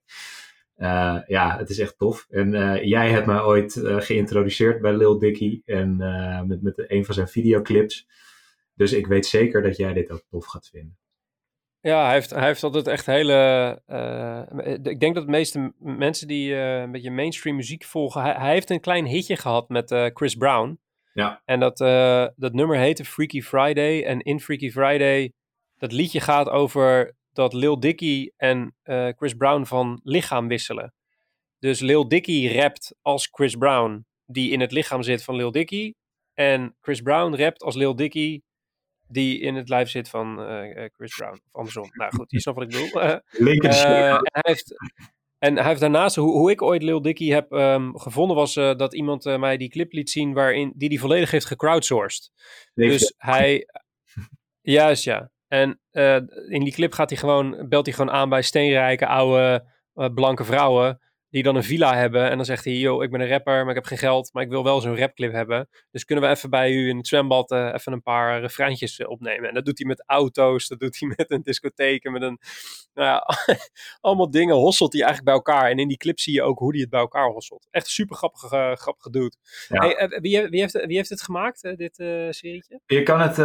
Uh, 0.77 1.17
ja, 1.27 1.57
het 1.57 1.69
is 1.69 1.79
echt 1.79 1.97
tof. 1.97 2.27
En 2.29 2.53
uh, 2.53 2.83
jij 2.83 3.09
hebt 3.09 3.25
mij 3.25 3.41
ooit 3.41 3.81
geïntroduceerd 3.83 4.81
bij 4.81 4.93
Lil 4.93 5.19
Dicky 5.19 5.61
en 5.65 5.97
met, 6.47 6.61
met 6.61 6.83
een 6.87 7.05
van 7.05 7.13
zijn 7.13 7.27
videoclips. 7.27 8.07
Dus 8.75 8.93
ik 8.93 9.07
weet 9.07 9.25
zeker 9.25 9.61
dat 9.61 9.77
jij 9.77 9.93
dit 9.93 10.11
ook 10.11 10.23
tof 10.29 10.45
gaat 10.45 10.69
vinden. 10.69 10.97
Ja, 11.79 12.03
hij 12.05 12.13
heeft, 12.13 12.29
hij 12.29 12.45
heeft 12.45 12.63
altijd 12.63 12.87
echt 12.87 13.05
hele. 13.05 13.81
Ik 14.83 14.99
denk 14.99 15.15
dat 15.15 15.25
de 15.25 15.31
meeste 15.31 15.73
mensen 15.79 16.27
die 16.27 16.55
een 16.55 16.91
beetje 16.91 17.11
mainstream 17.11 17.55
muziek 17.55 17.83
volgen. 17.83 18.21
Hij, 18.21 18.33
hij 18.33 18.51
heeft 18.51 18.69
een 18.69 18.79
klein 18.79 19.05
hitje 19.05 19.37
gehad 19.37 19.69
met 19.69 20.11
Chris 20.13 20.35
Brown. 20.35 20.79
Ja. 21.13 21.41
En 21.45 21.59
dat, 21.59 21.81
eh, 21.81 22.27
dat 22.35 22.53
nummer 22.53 22.77
heette 22.77 23.05
Freaky 23.05 23.41
Friday. 23.41 24.03
En 24.03 24.19
in 24.19 24.39
Freaky 24.39 24.71
Friday, 24.71 25.33
dat 25.77 25.91
liedje 25.91 26.19
gaat 26.19 26.50
over 26.50 27.15
dat 27.33 27.53
Lil 27.53 27.79
Dicky 27.79 28.29
en 28.38 28.75
eh, 28.83 29.07
Chris 29.15 29.33
Brown 29.33 29.63
van 29.63 30.00
lichaam 30.03 30.47
wisselen. 30.47 30.93
Dus 31.59 31.79
Lil 31.79 32.07
Dicky 32.07 32.57
rapt 32.57 32.95
als 33.01 33.27
Chris 33.31 33.55
Brown, 33.55 34.05
die 34.25 34.51
in 34.51 34.59
het 34.59 34.71
lichaam 34.71 35.03
zit 35.03 35.24
van 35.24 35.36
Lil 35.36 35.51
Dicky. 35.51 35.93
En 36.33 36.75
Chris 36.81 37.01
Brown 37.01 37.36
rapt 37.36 37.63
als 37.63 37.75
Lil 37.75 37.95
Dicky, 37.95 38.41
die 39.07 39.39
in 39.39 39.55
het 39.55 39.69
lijf 39.69 39.89
zit 39.89 40.09
van 40.09 40.51
uh, 40.51 40.89
Chris 40.93 41.15
Brown. 41.15 41.33
Of 41.33 41.51
andersom. 41.51 41.89
Nou 41.93 42.15
goed, 42.15 42.31
je 42.31 42.39
snapt 42.39 42.57
wat 42.57 42.67
ik 42.67 42.74
bedoel. 42.74 43.01
Uh, 43.39 44.19
hij 44.21 44.41
heeft, 44.41 44.74
en 45.41 45.55
hij 45.55 45.67
heeft 45.67 45.79
daarnaast, 45.79 46.15
hoe, 46.15 46.31
hoe 46.31 46.51
ik 46.51 46.62
ooit 46.62 46.83
Lil 46.83 47.01
Dicky 47.01 47.29
heb 47.29 47.51
um, 47.51 48.00
gevonden, 48.00 48.36
was 48.36 48.55
uh, 48.55 48.75
dat 48.75 48.93
iemand 48.93 49.25
uh, 49.25 49.39
mij 49.39 49.57
die 49.57 49.69
clip 49.69 49.91
liet 49.91 50.10
zien 50.10 50.33
waarin 50.33 50.74
die 50.75 50.89
die 50.89 51.00
volledig 51.00 51.31
heeft 51.31 51.45
gecrowdsourced. 51.45 52.31
Dus 52.74 53.13
hij, 53.17 53.67
juist 54.62 55.03
ja. 55.03 55.31
En 55.48 55.79
uh, 55.91 56.15
in 56.48 56.63
die 56.63 56.74
clip 56.74 56.93
gaat 56.93 57.10
hij 57.10 57.19
gewoon, 57.19 57.65
belt 57.69 57.86
hij 57.86 57.95
gewoon 57.95 58.13
aan 58.13 58.29
bij 58.29 58.41
steenrijke 58.41 59.07
oude 59.07 59.65
blanke 60.13 60.43
vrouwen 60.43 61.00
die 61.31 61.43
dan 61.43 61.55
een 61.55 61.63
villa 61.63 61.95
hebben. 61.95 62.29
En 62.29 62.35
dan 62.35 62.45
zegt 62.45 62.65
hij, 62.65 62.73
yo, 62.73 63.01
ik 63.01 63.11
ben 63.11 63.21
een 63.21 63.27
rapper, 63.27 63.59
maar 63.59 63.69
ik 63.69 63.75
heb 63.75 63.85
geen 63.85 63.97
geld, 63.97 64.29
maar 64.33 64.43
ik 64.43 64.50
wil 64.50 64.63
wel 64.63 64.81
zo'n 64.81 64.97
rapclip 64.97 65.31
hebben. 65.31 65.69
Dus 65.91 66.05
kunnen 66.05 66.25
we 66.25 66.29
even 66.29 66.50
bij 66.50 66.71
u 66.71 66.89
in 66.89 66.97
het 66.97 67.07
zwembad 67.07 67.51
uh, 67.51 67.73
even 67.73 67.91
een 67.91 68.01
paar 68.01 68.39
refreintjes 68.39 69.00
uh, 69.00 69.09
opnemen. 69.09 69.47
En 69.50 69.53
dat 69.53 69.65
doet 69.65 69.77
hij 69.77 69.88
met 69.88 70.03
auto's, 70.05 70.67
dat 70.67 70.79
doet 70.79 71.00
hij 71.00 71.13
met 71.17 71.31
een 71.31 71.41
discotheek 71.41 72.03
en 72.03 72.11
met 72.11 72.21
een, 72.21 72.39
nou 72.93 73.07
ja, 73.07 73.25
allemaal 74.01 74.31
dingen 74.31 74.55
hosselt 74.55 74.93
hij 74.93 75.01
eigenlijk 75.01 75.31
bij 75.31 75.53
elkaar. 75.53 75.69
En 75.69 75.79
in 75.79 75.88
die 75.88 75.97
clip 75.97 76.19
zie 76.19 76.33
je 76.33 76.43
ook 76.43 76.59
hoe 76.59 76.71
hij 76.71 76.81
het 76.81 76.89
bij 76.89 77.00
elkaar 77.00 77.29
hosselt. 77.29 77.67
Echt 77.69 77.88
super 77.88 78.15
grappige, 78.15 78.75
grappige 78.79 79.09
dude. 79.09 79.35
Ja. 79.67 79.81
Hey, 79.81 80.19
wie, 80.21 80.47
wie, 80.47 80.59
heeft, 80.59 80.85
wie 80.85 80.95
heeft 80.95 81.09
het 81.09 81.21
gemaakt, 81.21 81.61
dit 81.61 81.95
serietje? 82.29 82.79
Je 82.85 83.03
kan 83.03 83.21
het, 83.21 83.35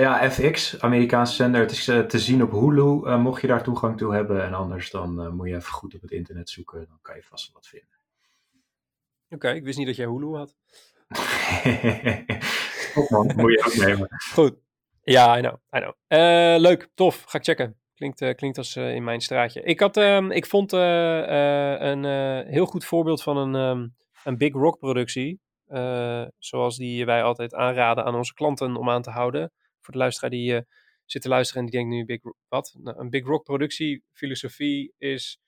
ja, 0.00 0.30
FX, 0.30 0.80
Amerikaanse 0.80 1.34
zender, 1.34 1.60
het 1.60 1.70
is 1.70 1.84
te 1.84 2.18
zien 2.18 2.42
op 2.42 2.50
Hulu, 2.50 3.16
mocht 3.16 3.40
je 3.40 3.46
daar 3.46 3.62
toegang 3.62 3.98
toe 3.98 4.14
hebben. 4.14 4.44
En 4.44 4.54
anders 4.54 4.90
dan 4.90 5.34
moet 5.36 5.48
je 5.48 5.54
even 5.54 5.72
goed 5.72 5.94
op 5.94 6.00
het 6.00 6.10
internet 6.10 6.50
zoeken, 6.50 6.99
kan 7.02 7.16
je 7.16 7.22
vast 7.22 7.46
wel 7.46 7.54
wat 7.54 7.66
vinden. 7.66 7.98
Oké, 9.24 9.34
okay, 9.34 9.56
ik 9.56 9.64
wist 9.64 9.78
niet 9.78 9.86
dat 9.86 9.96
jij 9.96 10.06
Hulu 10.06 10.36
had. 10.36 10.56
Top 12.94 13.10
man, 13.10 13.32
moet 13.36 13.52
je 13.52 13.64
ook 13.66 13.86
nemen. 13.86 14.08
Goed. 14.32 14.58
Ja, 15.02 15.38
I 15.38 15.40
know, 15.40 15.54
I 15.76 15.78
know. 15.78 15.94
Uh, 16.08 16.60
leuk, 16.60 16.88
tof. 16.94 17.22
Ga 17.22 17.38
ik 17.38 17.44
checken. 17.44 17.80
Klinkt, 17.94 18.34
klinkt 18.34 18.58
als 18.58 18.76
in 18.76 19.04
mijn 19.04 19.20
straatje. 19.20 19.62
Ik, 19.62 19.80
had, 19.80 19.96
ehm, 19.96 20.30
ik 20.30 20.46
vond 20.46 20.72
een 20.72 22.04
heel 22.44 22.66
goed 22.66 22.84
voorbeeld 22.84 23.22
van 23.22 23.36
een, 23.36 23.54
ehm, 23.54 23.88
een 24.24 24.38
Big 24.38 24.52
Rock 24.52 24.78
productie. 24.78 25.40
zoals 26.38 26.76
die 26.76 27.04
wij 27.04 27.22
altijd 27.22 27.54
aanraden 27.54 28.04
aan 28.04 28.14
onze 28.14 28.34
klanten 28.34 28.76
om 28.76 28.90
aan 28.90 29.02
te 29.02 29.10
houden. 29.10 29.52
Voor 29.80 29.92
de 29.92 29.98
luisteraar 29.98 30.30
die 30.30 30.64
zit 31.04 31.22
te 31.22 31.28
luisteren 31.28 31.62
en 31.62 31.70
die 31.70 31.78
denkt 31.78 31.94
nu 31.94 32.04
Big 32.04 32.32
wat? 32.48 32.74
Nou, 32.78 32.98
een 32.98 33.10
Big 33.10 33.24
Rock 33.24 33.44
productie 33.44 34.04
filosofie 34.12 34.94
is 34.98 35.40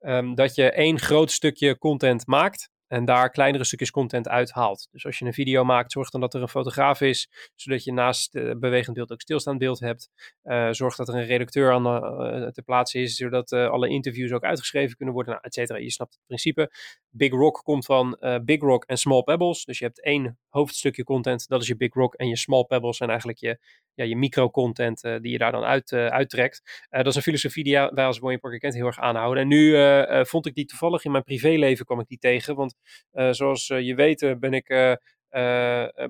ehm, 0.00 0.34
dat 0.34 0.54
je 0.54 0.70
één 0.70 0.98
groot 0.98 1.30
stukje 1.30 1.78
content 1.78 2.26
maakt 2.26 2.70
en 2.86 3.04
daar 3.04 3.30
kleinere 3.30 3.64
stukjes 3.64 3.90
content 3.90 4.28
uithaalt. 4.28 4.88
Dus 4.90 5.06
als 5.06 5.18
je 5.18 5.24
een 5.24 5.32
video 5.32 5.64
maakt, 5.64 5.92
zorg 5.92 6.10
dan 6.10 6.20
dat 6.20 6.34
er 6.34 6.42
een 6.42 6.48
fotograaf 6.48 7.00
is, 7.00 7.50
zodat 7.54 7.84
je 7.84 7.92
naast 7.92 8.34
uh, 8.34 8.54
bewegend 8.56 8.96
beeld 8.96 9.12
ook 9.12 9.20
stilstaand 9.20 9.58
beeld 9.58 9.80
hebt. 9.80 10.10
Uh, 10.44 10.68
zorg 10.70 10.96
dat 10.96 11.08
er 11.08 11.14
een 11.14 11.24
redacteur 11.24 11.72
aan 11.72 11.86
uh, 11.86 12.48
te 12.48 12.62
plaatsen 12.62 13.00
is, 13.00 13.14
zodat 13.14 13.52
alle 13.52 13.88
interviews 13.88 14.32
ook 14.32 14.44
uitgeschreven 14.44 14.96
kunnen 14.96 15.14
worden, 15.14 15.32
nou, 15.32 15.46
et 15.46 15.54
cetera. 15.54 15.78
Je 15.78 15.90
snapt 15.90 16.14
het 16.14 16.22
principe. 16.26 16.70
Big 17.10 17.30
Rock 17.30 17.60
komt 17.62 17.84
van 17.84 18.18
Big 18.44 18.60
Rock 18.60 18.84
en 18.84 18.96
Small 18.96 19.22
Pebbles. 19.22 19.64
Dus 19.64 19.78
je 19.78 19.84
hebt 19.84 20.04
één 20.04 20.38
hoofdstukje 20.50 21.04
content, 21.04 21.48
dat 21.48 21.62
is 21.62 21.68
je 21.68 21.76
Big 21.76 21.94
Rock. 21.94 22.14
En 22.14 22.28
je 22.28 22.36
Small 22.36 22.64
Pebbles 22.64 22.96
zijn 22.96 23.08
eigenlijk 23.08 23.38
je, 23.38 23.58
ja, 23.94 24.04
je 24.04 24.16
micro-content 24.16 25.00
die 25.00 25.30
je 25.30 25.38
daar 25.38 25.52
dan 25.52 25.64
uit, 25.64 25.92
uittrekt. 25.92 26.86
dat 26.90 27.06
is 27.06 27.14
een 27.14 27.22
filosofie 27.22 27.64
die 27.64 27.74
wij 27.74 28.04
als 28.04 28.18
Boeing 28.18 28.58
Kent 28.58 28.74
heel 28.74 28.86
erg 28.86 28.98
aanhouden. 28.98 29.42
En 29.42 29.48
nu 29.48 29.76
vond 30.24 30.46
ik 30.46 30.54
die 30.54 30.64
toevallig 30.64 31.04
in 31.04 31.10
mijn 31.10 31.24
privéleven 31.24 31.84
kwam 31.84 32.00
ik 32.00 32.06
die 32.06 32.18
tegen, 32.18 32.54
want 32.54 32.74
zoals 33.30 33.66
je 33.66 33.94
weet 33.94 34.36
ben 34.40 34.52
ik 34.52 34.98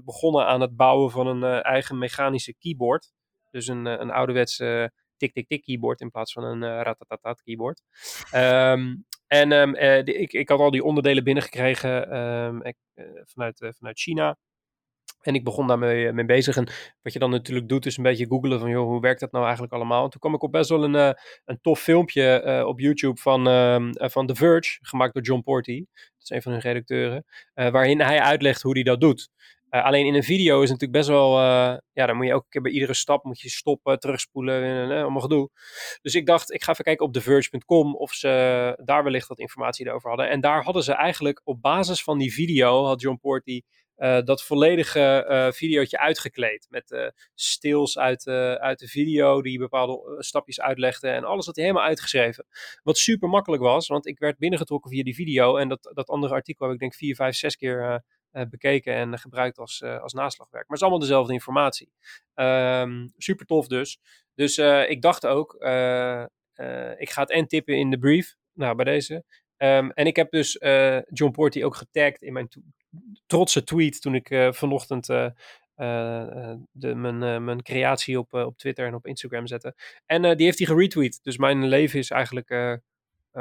begonnen 0.05 0.47
aan 0.47 0.61
het 0.61 0.77
bouwen 0.77 1.11
van 1.11 1.27
een 1.27 1.63
eigen 1.63 1.99
mechanische 1.99 2.55
keyboard. 2.59 3.13
Dus 3.51 3.67
een, 3.67 3.87
een 3.87 4.11
ouderwetse 4.11 4.93
tik-tik-tik 5.21 5.62
keyboard 5.62 6.00
in 6.00 6.11
plaats 6.11 6.33
van 6.33 6.45
een 6.45 6.62
uh, 6.62 6.81
ratatatat 6.83 7.43
keyboard. 7.43 7.83
Um, 8.35 9.05
en 9.27 9.53
um, 9.53 9.75
ik, 10.05 10.33
ik 10.33 10.49
had 10.49 10.59
al 10.59 10.71
die 10.71 10.85
onderdelen 10.85 11.25
binnengekregen 11.25 12.17
um, 12.17 12.62
ik, 12.62 12.77
vanuit, 13.25 13.73
vanuit 13.79 14.00
China. 14.00 14.39
En 15.21 15.35
ik 15.35 15.45
begon 15.45 15.67
daarmee 15.67 16.07
eh, 16.07 16.12
mee 16.12 16.25
bezig. 16.25 16.57
En 16.57 16.69
wat 17.03 17.12
je 17.12 17.19
dan 17.19 17.31
natuurlijk 17.31 17.69
doet, 17.69 17.87
is 17.87 17.97
een 17.97 18.03
beetje 18.03 18.27
googlen 18.27 18.61
van, 18.61 18.71
joh, 18.71 18.87
hoe 18.87 19.00
werkt 19.00 19.21
dat 19.21 19.33
nou 19.33 19.45
eigenlijk 19.45 19.75
allemaal? 19.75 20.05
En 20.05 20.11
toen 20.11 20.21
kwam 20.21 20.35
ik 20.35 20.43
op 20.43 20.53
best 20.53 20.69
wel 20.69 20.85
een, 20.85 21.17
een 21.45 21.61
tof 21.61 21.81
filmpje 21.81 22.65
op 22.67 22.81
YouTube 22.81 23.21
van, 23.21 23.45
van 23.95 24.27
The 24.27 24.35
Verge, 24.35 24.79
gemaakt 24.81 25.15
door 25.15 25.23
John 25.23 25.43
Porty. 25.43 25.85
Dat 25.95 26.23
is 26.23 26.31
een 26.31 26.43
van 26.43 26.53
hun 26.53 26.61
redacteuren. 26.61 27.25
waarin 27.55 28.00
hij 28.00 28.21
uitlegt 28.21 28.62
hoe 28.62 28.73
hij 28.73 28.83
dat 28.83 29.00
doet. 29.00 29.31
Alleen 29.71 30.07
in 30.07 30.15
een 30.15 30.23
video 30.23 30.62
is 30.62 30.69
natuurlijk 30.69 30.99
best 30.99 31.09
wel, 31.09 31.39
ja, 31.93 32.07
dan 32.07 32.17
moet 32.17 32.27
je 32.27 32.33
elke 32.33 32.49
keer 32.49 32.62
bij 32.62 32.73
iedere 32.73 32.95
stap 32.95 33.25
moet 33.25 33.41
je 33.41 33.49
stoppen, 33.49 33.99
terugspoelen, 33.99 34.91
allemaal 34.91 35.21
gedoe. 35.21 35.50
Dus 36.03 36.15
ik 36.15 36.27
dacht, 36.27 36.53
ik 36.53 36.62
ga 36.62 36.73
even 36.73 36.85
kijken 36.85 37.07
op 37.07 37.12
TheVerge.com 37.12 37.97
of 37.97 38.12
ze 38.12 38.29
daar 38.85 39.05
wellicht 39.05 39.29
wat 39.29 39.39
informatie 39.39 39.93
over 39.93 40.09
hadden. 40.09 40.29
En 40.29 40.41
daar 40.41 40.62
hadden 40.62 40.83
ze 40.83 40.93
eigenlijk 40.93 41.41
op 41.45 41.62
basis 41.62 42.03
van 42.03 42.19
die 42.19 42.33
video, 42.33 42.85
had 42.85 43.00
John 43.00 43.19
Porty 43.21 43.62
uh, 44.00 44.23
dat 44.25 44.43
volledige 44.43 45.27
uh, 45.29 45.53
videootje 45.53 45.99
uitgekleed. 45.99 46.67
Met 46.71 46.91
uh, 46.91 47.07
stils 47.35 47.99
uit, 47.99 48.27
uit 48.59 48.79
de 48.79 48.89
video 48.89 49.43
die 49.43 49.59
bepaalde 49.59 50.17
stapjes 50.23 50.61
uitlegde. 50.61 51.09
En 51.09 51.25
alles 51.25 51.47
had 51.47 51.57
hij 51.57 51.65
helemaal 51.65 51.87
uitgeschreven. 51.87 52.47
Wat 52.83 52.99
super 52.99 53.29
makkelijk 53.29 53.62
was, 53.62 53.87
want 53.87 54.07
ik 54.07 54.19
werd 54.19 54.39
binnengetrokken 54.39 54.91
via 54.91 55.03
die 55.03 55.15
video. 55.15 55.57
En 55.57 55.69
dat, 55.69 55.91
dat 55.95 56.09
andere 56.09 56.35
artikel 56.35 56.65
heb 56.65 56.75
ik 56.75 56.81
denk 56.81 56.95
vier, 56.95 57.15
vijf, 57.15 57.35
zes 57.35 57.57
keer 57.57 58.03
bekeken 58.31 58.95
en 58.95 59.19
gebruikt 59.19 59.59
als, 59.59 59.83
als 59.83 60.13
naslagwerk. 60.13 60.69
Maar 60.69 60.77
het 60.77 60.77
is 60.77 60.83
allemaal 60.83 61.01
dezelfde 61.01 61.33
informatie. 61.33 61.93
Um, 62.35 63.13
super 63.17 63.47
tof 63.47 63.67
dus. 63.67 64.01
Dus 64.35 64.59
ik 64.89 65.03
dacht 65.03 65.27
ook, 65.27 65.55
ik 66.99 67.11
ga 67.11 67.21
het 67.21 67.31
en 67.31 67.47
tippen 67.47 67.77
in 67.77 67.91
de 67.91 67.99
brief. 67.99 68.37
Nou, 68.53 68.75
bij 68.75 68.85
deze. 68.85 69.25
Um, 69.57 69.91
en 69.91 70.07
ik 70.07 70.17
heb 70.17 70.31
dus 70.31 70.59
John 71.09 71.31
Porty 71.31 71.63
ook 71.63 71.77
getagd 71.77 72.23
in 72.23 72.33
mijn 72.33 72.49
trotse 73.27 73.65
tweet 73.65 74.01
toen 74.01 74.15
ik 74.15 74.55
vanochtend 74.55 75.07
de, 75.07 76.95
mijn, 76.95 77.45
mijn 77.45 77.63
creatie 77.63 78.19
op, 78.19 78.33
op 78.33 78.59
Twitter 78.59 78.87
en 78.87 78.95
op 78.95 79.07
Instagram 79.07 79.47
zette. 79.47 79.75
En 80.07 80.37
die 80.37 80.47
heeft 80.47 80.59
hij 80.59 80.67
geretweet. 80.67 81.23
Dus 81.23 81.37
mijn 81.37 81.67
leven 81.67 81.99
is 81.99 82.11
eigenlijk 82.11 82.81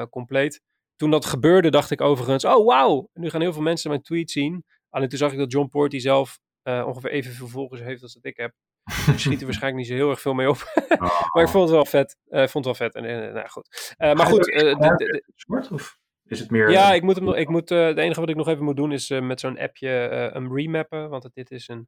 compleet. 0.09 0.61
Toen 0.95 1.11
dat 1.11 1.25
gebeurde, 1.25 1.69
dacht 1.69 1.91
ik 1.91 2.01
overigens: 2.01 2.45
oh 2.45 2.65
wauw, 2.65 3.09
nu 3.13 3.29
gaan 3.29 3.41
heel 3.41 3.53
veel 3.53 3.61
mensen 3.61 3.89
mijn 3.89 4.01
tweet 4.01 4.31
zien. 4.31 4.65
Alleen 4.89 5.09
toen 5.09 5.17
zag 5.17 5.31
ik 5.31 5.37
dat 5.37 5.51
John 5.51 5.67
Porty 5.67 5.99
zelf 5.99 6.39
ongeveer 6.63 7.11
evenveel 7.11 7.47
volgers 7.47 7.81
heeft 7.81 8.01
als 8.01 8.13
dat 8.13 8.25
ik 8.25 8.37
heb. 8.37 8.53
Ik 9.13 9.19
schiet 9.19 9.39
er 9.39 9.45
waarschijnlijk 9.45 9.75
niet 9.75 9.87
zo 9.87 9.93
heel 9.93 10.09
erg 10.09 10.21
veel 10.21 10.33
mee 10.33 10.49
op. 10.49 10.71
maar 11.33 11.43
ik 11.43 11.49
vond 11.49 11.63
het 11.63 11.69
wel 11.69 11.85
vet. 11.85 12.17
Uh, 12.29 12.47
vond 12.47 12.65
het 12.65 12.77
wel 12.77 12.89
vet. 12.89 12.95
En, 12.95 13.33
nou 13.33 13.47
goed. 13.47 13.95
Uh, 13.97 14.13
maar 14.13 14.25
goed. 14.25 14.47
Uh, 14.47 15.71
of? 15.71 15.97
Is 16.29 16.39
het 16.39 16.51
meer... 16.51 16.71
Ja, 16.71 16.93
ik 16.93 17.01
moet 17.01 17.15
hem 17.15 17.23
nog, 17.23 17.35
ik 17.35 17.49
moet, 17.49 17.71
uh, 17.71 17.85
het 17.85 17.97
enige 17.97 18.19
wat 18.19 18.29
ik 18.29 18.35
nog 18.35 18.47
even 18.47 18.63
moet 18.63 18.75
doen 18.75 18.91
is 18.91 19.09
uh, 19.09 19.21
met 19.21 19.39
zo'n 19.39 19.59
appje 19.59 20.09
uh, 20.11 20.33
hem 20.33 20.55
remappen. 20.55 21.09
Want 21.09 21.29
dit 21.33 21.51
is 21.51 21.67
een 21.67 21.87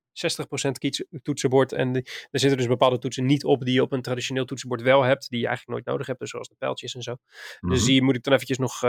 60% 1.19 1.21
toetsenbord. 1.21 1.71
En 1.71 1.91
die, 1.91 2.01
er 2.31 2.39
zitten 2.39 2.57
dus 2.57 2.67
bepaalde 2.67 2.99
toetsen 2.99 3.25
niet 3.25 3.43
op 3.43 3.65
die 3.65 3.73
je 3.73 3.81
op 3.81 3.91
een 3.91 4.01
traditioneel 4.01 4.45
toetsenbord 4.45 4.81
wel 4.81 5.03
hebt. 5.03 5.29
Die 5.29 5.39
je 5.39 5.47
eigenlijk 5.47 5.77
nooit 5.77 5.89
nodig 5.89 6.07
hebt, 6.07 6.19
dus 6.19 6.29
zoals 6.29 6.47
de 6.47 6.55
pijltjes 6.57 6.95
en 6.95 7.01
zo. 7.01 7.15
Dus 7.59 7.79
mhm. 7.79 7.87
die 7.87 8.01
moet 8.01 8.15
ik 8.15 8.23
dan 8.23 8.33
eventjes 8.33 8.57
nog 8.57 8.79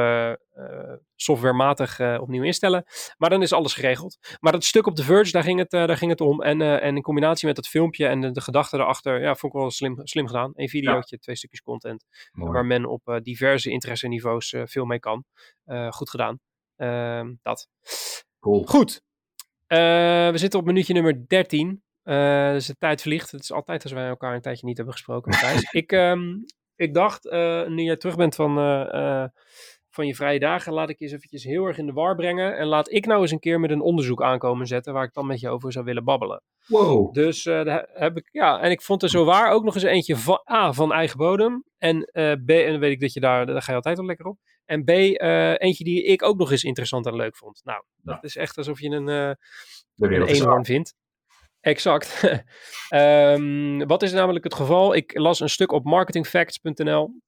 softwarematig 1.16 2.00
opnieuw 2.21 2.42
instellen. 2.42 2.85
Maar 3.18 3.30
dan 3.30 3.42
is 3.42 3.52
alles 3.52 3.75
geregeld. 3.75 4.18
Maar 4.40 4.52
dat 4.52 4.64
stuk 4.64 4.87
op 4.87 4.97
de 4.97 5.02
Verge, 5.02 5.32
daar 5.32 5.42
ging 5.42 5.59
het, 5.59 5.71
daar 5.71 5.97
ging 5.97 6.11
het 6.11 6.21
om. 6.21 6.42
En, 6.42 6.62
en 6.62 6.97
in 6.97 7.02
combinatie 7.02 7.47
met 7.47 7.56
dat 7.56 7.68
filmpje 7.68 8.06
en 8.06 8.21
de, 8.21 8.30
de 8.30 8.40
gedachte 8.40 8.76
erachter, 8.76 9.21
ja, 9.21 9.35
vond 9.35 9.54
ik 9.54 9.61
wel 9.61 9.71
slim, 9.71 10.00
slim 10.02 10.26
gedaan. 10.26 10.50
Een 10.54 10.68
videootje, 10.68 11.18
twee 11.18 11.37
stukjes 11.37 11.62
content. 11.62 12.04
Mooi. 12.32 12.52
Waar 12.52 12.66
men 12.66 12.87
op 12.87 13.21
diverse 13.23 13.71
interesseniveaus 13.71 14.54
veel 14.64 14.85
mee 14.85 14.99
kan. 14.99 15.25
Uh, 15.66 15.90
goed 15.92 16.11
gedaan. 16.11 16.40
Uh, 16.76 17.28
dat. 17.42 17.68
Cool. 18.40 18.64
Goed. 18.64 19.02
Uh, 19.68 19.78
we 20.30 20.34
zitten 20.34 20.61
op 20.61 20.66
minuutje 20.66 20.94
nummer 20.94 21.28
13. 21.28 21.82
Uh, 22.04 22.50
dus 22.50 22.66
de 22.66 22.76
tijd 22.78 23.02
vliegt. 23.02 23.30
Het 23.30 23.42
is 23.42 23.52
altijd 23.52 23.82
als 23.82 23.92
wij 23.92 24.08
elkaar 24.08 24.34
een 24.34 24.40
tijdje 24.40 24.66
niet 24.66 24.76
hebben 24.76 24.94
gesproken, 24.94 25.32
ik, 25.70 25.92
um, 25.92 26.44
ik 26.76 26.94
dacht, 26.94 27.25
nu 27.68 27.82
jij 27.82 27.96
terug 27.96 28.16
bent 28.16 28.34
van, 28.34 28.54
van 29.94 30.06
je 30.06 30.14
vrije 30.14 30.38
dagen, 30.38 30.72
laat 30.72 30.88
ik 30.88 30.99
je 30.99 31.04
eens 31.04 31.14
eventjes 31.14 31.44
heel 31.44 31.64
erg 31.64 31.78
in 31.78 31.87
de 31.87 31.92
war 31.92 32.14
brengen. 32.14 32.56
En 32.56 32.66
laat 32.66 32.90
ik 32.90 33.06
nou 33.06 33.20
eens 33.20 33.30
een 33.30 33.38
keer 33.38 33.61
met 33.61 33.70
een 33.70 33.80
onderzoek 33.80 34.22
aankomen 34.22 34.66
zetten 34.66 34.92
waar 34.92 35.04
ik 35.04 35.12
dan 35.12 35.26
met 35.26 35.40
je 35.40 35.49
over 35.49 35.72
zou 35.72 35.84
willen 35.84 36.04
babbelen. 36.04 36.42
Wow. 36.66 37.14
Dus 37.14 37.44
uh, 37.44 37.78
heb 37.92 38.16
ik, 38.16 38.28
ja, 38.32 38.61
en 38.61 38.70
ik 38.70 38.82
vond 38.82 39.02
er 39.02 39.08
zo 39.08 39.25
waar 39.25 39.52
ook 39.52 39.64
nog 39.64 39.75
eens 39.75 39.84
eentje 39.84 40.16
van 40.16 40.40
A, 40.52 40.72
van 40.72 40.92
eigen 40.92 41.16
bodem. 41.16 41.64
En 41.78 41.96
uh, 41.96 42.32
B, 42.32 42.50
en 42.50 42.70
dan 42.70 42.80
weet 42.80 42.92
ik 42.92 43.00
dat 43.00 43.12
je 43.12 43.20
daar, 43.20 43.46
daar 43.46 43.62
ga 43.62 43.70
je 43.70 43.76
altijd 43.76 43.96
wel 43.96 44.06
lekker 44.06 44.26
op. 44.26 44.38
En 44.64 44.84
B, 44.84 44.88
uh, 44.90 45.54
eentje 45.58 45.84
die 45.84 46.04
ik 46.04 46.22
ook 46.22 46.37
nog 46.37 46.50
eens 46.50 46.64
interessant 46.64 47.06
en 47.06 47.16
leuk 47.16 47.37
vond. 47.37 47.61
Nou, 47.64 47.82
dat 47.96 48.14
ja. 48.14 48.22
is 48.22 48.37
echt 48.37 48.56
alsof 48.56 48.80
je 48.80 48.88
een, 48.88 49.08
uh, 49.08 49.32
een 49.96 50.26
eenhoorn 50.26 50.64
vindt. 50.64 50.94
Exact. 51.61 52.22
um, 52.90 53.87
wat 53.92 54.02
is 54.02 54.12
namelijk 54.12 54.44
het 54.44 54.54
geval? 54.54 54.94
Ik 54.94 55.18
las 55.18 55.40
een 55.40 55.49
stuk 55.49 55.72
op 55.72 55.84
marketingfacts.nl. 55.84 57.20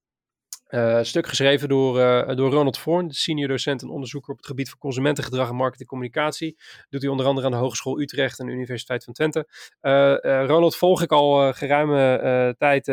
Uh, 0.69 1.03
stuk 1.03 1.27
geschreven 1.27 1.69
door, 1.69 1.99
uh, 1.99 2.37
door 2.37 2.51
Ronald 2.51 2.79
Voorn, 2.79 3.11
senior 3.11 3.49
docent 3.49 3.83
en 3.83 3.89
onderzoeker 3.89 4.31
op 4.31 4.37
het 4.37 4.47
gebied 4.47 4.69
van 4.69 4.79
consumentengedrag 4.79 5.49
en 5.49 5.55
marketingcommunicatie. 5.55 6.57
Doet 6.89 7.03
hij 7.03 7.11
onder 7.11 7.27
andere 7.27 7.47
aan 7.47 7.53
de 7.53 7.59
Hogeschool 7.59 8.01
Utrecht 8.01 8.39
en 8.39 8.47
de 8.47 8.53
Universiteit 8.53 9.05
van 9.05 9.13
Twente. 9.13 9.49
Uh, 9.83 10.47
Ronald 10.47 10.77
volg 10.77 11.03
ik 11.03 11.13
al 11.13 11.53
geruime 11.53 12.55
tijd, 12.59 12.85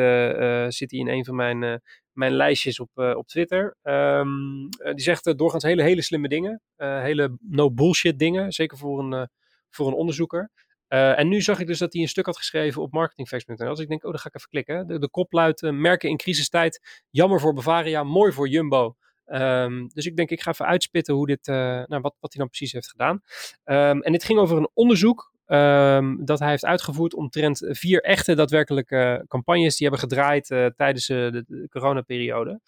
zit 0.73 0.91
hij 0.91 0.99
in 0.99 1.07
een 1.07 1.25
van 1.25 1.35
mijn, 1.35 1.81
mijn 2.11 2.31
lijstjes 2.31 2.79
op, 2.79 2.89
op 2.95 3.27
Twitter. 3.27 3.75
Um, 3.83 4.69
die 4.69 5.01
zegt 5.01 5.37
doorgaans 5.37 5.63
hele, 5.63 5.83
hele 5.83 6.01
slimme 6.01 6.27
dingen, 6.27 6.61
hele 6.77 7.37
no 7.39 7.71
bullshit 7.71 8.19
dingen, 8.19 8.51
zeker 8.51 8.77
voor 8.77 8.99
een, 8.99 9.29
voor 9.69 9.87
een 9.87 9.93
onderzoeker. 9.93 10.49
Uh, 10.93 11.19
en 11.19 11.27
nu 11.27 11.41
zag 11.41 11.59
ik 11.59 11.67
dus 11.67 11.79
dat 11.79 11.93
hij 11.93 12.01
een 12.01 12.07
stuk 12.07 12.25
had 12.25 12.37
geschreven 12.37 12.81
op 12.81 12.91
marketingfacts.nl. 12.91 13.69
Dus 13.69 13.79
ik 13.79 13.87
denk, 13.87 14.03
oh, 14.03 14.11
dan 14.11 14.19
ga 14.19 14.27
ik 14.27 14.35
even 14.35 14.49
klikken. 14.49 14.87
De, 14.87 14.99
de 14.99 15.09
kop 15.09 15.31
luidt, 15.31 15.61
merken 15.61 16.09
in 16.09 16.17
crisistijd, 16.17 17.03
jammer 17.09 17.39
voor 17.39 17.53
Bavaria, 17.53 18.03
mooi 18.03 18.31
voor 18.31 18.47
Jumbo. 18.47 18.95
Um, 19.25 19.87
dus 19.93 20.05
ik 20.05 20.15
denk, 20.15 20.29
ik 20.29 20.41
ga 20.41 20.51
even 20.51 20.65
uitspitten 20.65 21.13
hoe 21.13 21.27
dit, 21.27 21.47
uh, 21.47 21.55
nou, 21.55 22.01
wat, 22.01 22.15
wat 22.19 22.33
hij 22.33 22.39
dan 22.39 22.47
precies 22.47 22.71
heeft 22.71 22.89
gedaan. 22.89 23.21
Um, 23.65 24.01
en 24.01 24.11
dit 24.11 24.23
ging 24.23 24.39
over 24.39 24.57
een 24.57 24.69
onderzoek 24.73 25.33
um, 25.45 26.25
dat 26.25 26.39
hij 26.39 26.49
heeft 26.49 26.65
uitgevoerd 26.65 27.13
omtrent 27.13 27.67
vier 27.69 28.01
echte 28.01 28.35
daadwerkelijke 28.35 29.25
campagnes 29.27 29.77
die 29.77 29.87
hebben 29.87 30.09
gedraaid 30.09 30.45
tijdens 30.75 31.05
de, 31.05 31.43
de 31.47 31.67
coronaperiode. 31.69 32.59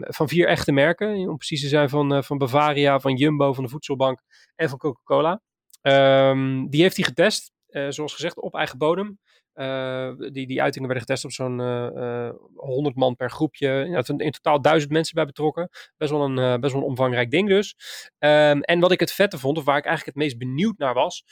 van 0.00 0.28
vier 0.28 0.46
echte 0.46 0.72
merken, 0.72 1.28
om 1.28 1.36
precies 1.36 1.60
te 1.60 1.68
zijn 1.68 1.88
van, 1.88 2.24
van 2.24 2.38
Bavaria, 2.38 3.00
van 3.00 3.14
Jumbo, 3.14 3.52
van 3.52 3.64
de 3.64 3.70
Voedselbank 3.70 4.20
en 4.56 4.68
van 4.68 4.78
Coca-Cola. 4.78 5.42
Um, 5.82 6.68
die 6.70 6.82
heeft 6.82 6.96
hij 6.96 7.04
getest, 7.04 7.52
uh, 7.68 7.86
zoals 7.88 8.14
gezegd, 8.14 8.40
op 8.40 8.54
eigen 8.54 8.78
bodem. 8.78 9.18
Uh, 9.54 10.12
die, 10.16 10.46
die 10.46 10.62
uitingen 10.62 10.88
werden 10.88 11.06
getest 11.06 11.24
op 11.24 11.32
zo'n 11.32 11.60
uh, 11.60 11.88
uh, 11.94 12.30
100 12.54 12.96
man 12.96 13.16
per 13.16 13.30
groepje. 13.30 14.02
In 14.16 14.30
totaal 14.30 14.60
duizend 14.60 14.92
mensen 14.92 15.14
bij 15.14 15.24
betrokken. 15.24 15.68
Best 15.96 16.10
wel 16.10 16.24
een, 16.24 16.60
best 16.60 16.72
wel 16.72 16.82
een 16.82 16.88
omvangrijk 16.88 17.30
ding 17.30 17.48
dus. 17.48 17.74
Um, 18.18 18.60
en 18.60 18.80
wat 18.80 18.92
ik 18.92 19.00
het 19.00 19.12
vette 19.12 19.38
vond, 19.38 19.58
of 19.58 19.64
waar 19.64 19.78
ik 19.78 19.84
eigenlijk 19.84 20.16
het 20.16 20.24
meest 20.24 20.38
benieuwd 20.38 20.78
naar 20.78 20.94
was, 20.94 21.24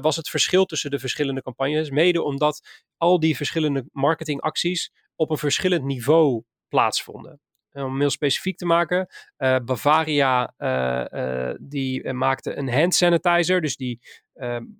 was 0.00 0.16
het 0.16 0.28
verschil 0.28 0.64
tussen 0.64 0.90
de 0.90 0.98
verschillende 0.98 1.42
campagnes. 1.42 1.90
Mede 1.90 2.22
omdat 2.22 2.84
al 2.96 3.20
die 3.20 3.36
verschillende 3.36 3.84
marketingacties 3.92 4.90
op 5.16 5.30
een 5.30 5.38
verschillend 5.38 5.84
niveau 5.84 6.42
plaatsvonden. 6.68 7.40
Om 7.82 7.90
het 7.90 8.00
heel 8.00 8.10
specifiek 8.10 8.56
te 8.56 8.66
maken, 8.66 9.08
Bavaria 9.64 10.54
die 11.60 12.12
maakte 12.12 12.56
een 12.56 12.72
hand 12.72 12.94
sanitizer, 12.94 13.60
dus 13.60 13.76
die 13.76 14.00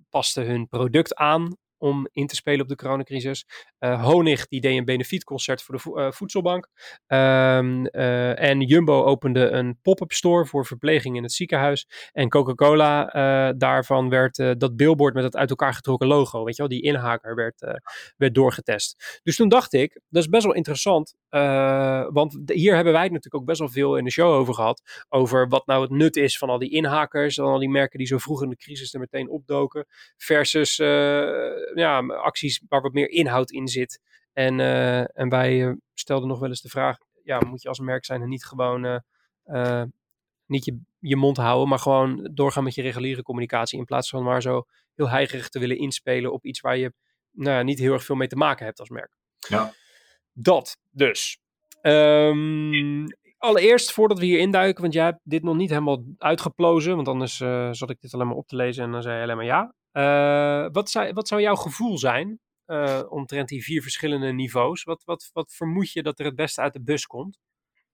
paste 0.09 0.41
hun 0.41 0.67
product 0.67 1.15
aan 1.15 1.57
om 1.77 2.07
in 2.11 2.27
te 2.27 2.35
spelen 2.35 2.61
op 2.61 2.67
de 2.67 2.75
coronacrisis. 2.75 3.45
Uh, 3.79 4.03
Honig 4.03 4.47
die 4.47 4.61
deed 4.61 4.77
een 4.77 4.85
benefietconcert 4.85 5.61
voor 5.61 5.75
de 5.77 6.01
uh, 6.01 6.11
voedselbank. 6.11 6.67
Um, 7.07 7.87
uh, 7.91 8.39
en 8.39 8.61
Jumbo 8.61 9.03
opende 9.03 9.49
een 9.49 9.79
pop-up 9.81 10.11
store 10.11 10.45
voor 10.45 10.65
verpleging 10.65 11.15
in 11.15 11.23
het 11.23 11.31
ziekenhuis. 11.31 11.87
En 12.11 12.29
Coca-Cola, 12.29 13.53
daarvan 13.53 14.09
werd 14.09 14.35
dat 14.35 14.75
billboard 14.75 15.13
met 15.13 15.23
het 15.23 15.35
uit 15.35 15.49
elkaar 15.49 15.73
getrokken 15.73 16.07
logo, 16.07 16.43
weet 16.43 16.55
je 16.55 16.61
wel, 16.61 16.71
die 16.71 16.81
inhaker 16.81 17.35
werd, 17.35 17.81
werd 18.17 18.33
doorgetest. 18.35 19.19
Dus 19.23 19.35
toen 19.35 19.49
dacht 19.49 19.73
ik, 19.73 19.99
dat 20.09 20.21
is 20.23 20.29
best 20.29 20.43
wel 20.43 20.53
interessant, 20.53 21.15
want 22.09 22.41
hier 22.45 22.75
hebben 22.75 22.93
wij 22.93 23.03
het 23.03 23.11
natuurlijk 23.11 23.35
ook 23.35 23.45
best 23.45 23.59
wel 23.59 23.69
veel 23.69 23.97
in 23.97 24.03
de 24.03 24.11
show 24.11 24.33
over 24.33 24.53
gehad, 24.53 25.05
over 25.09 25.47
wat 25.47 25.65
nou 25.65 25.81
het 25.81 25.91
nut 25.91 26.15
is 26.15 26.37
van 26.37 26.49
al 26.49 26.59
die 26.59 26.71
inhakers, 26.71 27.37
en 27.37 27.43
al 27.43 27.59
die 27.59 27.69
merken 27.69 27.97
die 27.97 28.07
zo 28.07 28.17
vroeg 28.17 28.43
in 28.43 28.49
de 28.49 28.57
crisis 28.57 28.93
er 28.93 28.99
meteen 28.99 29.29
opdoken, 29.29 29.85
versus 30.17 30.77
ja, 31.75 31.99
acties 32.05 32.61
waar 32.67 32.81
wat 32.81 32.93
meer 32.93 33.09
inhoud 33.09 33.51
in 33.51 33.67
zit. 33.67 34.01
En, 34.33 34.59
uh, 34.59 35.19
en 35.19 35.29
wij 35.29 35.67
uh, 35.67 35.73
stelden 35.93 36.27
nog 36.27 36.39
wel 36.39 36.49
eens 36.49 36.61
de 36.61 36.69
vraag: 36.69 36.97
ja, 37.23 37.39
moet 37.39 37.61
je 37.61 37.67
als 37.67 37.79
merk 37.79 38.05
zijn 38.05 38.21
en 38.21 38.29
niet 38.29 38.45
gewoon 38.45 39.01
uh, 39.45 39.83
niet 40.45 40.65
je, 40.65 40.79
je 40.99 41.15
mond 41.15 41.37
houden, 41.37 41.69
maar 41.69 41.79
gewoon 41.79 42.29
doorgaan 42.33 42.63
met 42.63 42.75
je 42.75 42.81
reguliere 42.81 43.21
communicatie. 43.21 43.79
In 43.79 43.85
plaats 43.85 44.09
van 44.09 44.23
maar 44.23 44.41
zo 44.41 44.65
heel 44.95 45.09
heigerig 45.09 45.49
te 45.49 45.59
willen 45.59 45.77
inspelen 45.77 46.33
op 46.33 46.45
iets 46.45 46.59
waar 46.59 46.77
je 46.77 46.93
nou, 47.31 47.63
niet 47.63 47.79
heel 47.79 47.93
erg 47.93 48.03
veel 48.03 48.15
mee 48.15 48.27
te 48.27 48.35
maken 48.35 48.65
hebt 48.65 48.79
als 48.79 48.89
merk. 48.89 49.17
Ja. 49.37 49.73
Dat 50.33 50.77
dus. 50.91 51.39
Um, 51.81 53.05
allereerst, 53.37 53.91
voordat 53.91 54.19
we 54.19 54.25
hier 54.25 54.39
induiken, 54.39 54.81
want 54.81 54.93
jij 54.93 55.03
hebt 55.03 55.19
dit 55.23 55.43
nog 55.43 55.55
niet 55.55 55.69
helemaal 55.69 56.03
uitgeplozen, 56.17 56.95
want 56.95 57.07
anders 57.07 57.39
uh, 57.39 57.71
zat 57.71 57.89
ik 57.89 58.01
dit 58.01 58.13
alleen 58.13 58.27
maar 58.27 58.35
op 58.35 58.47
te 58.47 58.55
lezen 58.55 58.83
en 58.83 58.91
dan 58.91 59.01
zei 59.01 59.15
je 59.15 59.23
alleen 59.23 59.35
maar 59.35 59.45
ja. 59.45 59.73
Uh, 59.97 60.67
wat, 60.71 60.89
zou, 60.89 61.13
wat 61.13 61.27
zou 61.27 61.41
jouw 61.41 61.55
gevoel 61.55 61.97
zijn 61.97 62.39
uh, 62.67 63.01
omtrent 63.09 63.49
die 63.49 63.63
vier 63.63 63.81
verschillende 63.81 64.31
niveaus? 64.31 64.83
Wat, 64.83 65.03
wat, 65.05 65.29
wat 65.33 65.53
vermoed 65.53 65.91
je 65.91 66.03
dat 66.03 66.19
er 66.19 66.25
het 66.25 66.35
beste 66.35 66.61
uit 66.61 66.73
de 66.73 66.83
bus 66.83 67.05
komt? 67.05 67.39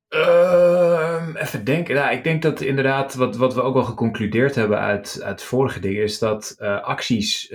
Uh, 0.09 1.27
even 1.35 1.63
denken. 1.63 1.95
Nou, 1.95 2.11
ik 2.11 2.23
denk 2.23 2.41
dat 2.41 2.61
inderdaad, 2.61 3.13
wat, 3.13 3.35
wat 3.35 3.53
we 3.53 3.61
ook 3.61 3.75
al 3.75 3.83
geconcludeerd 3.83 4.55
hebben 4.55 4.79
uit, 4.79 5.21
uit 5.23 5.43
vorige 5.43 5.79
dingen, 5.79 6.03
is 6.03 6.19
dat 6.19 6.55
uh, 6.59 6.81
acties 6.81 7.53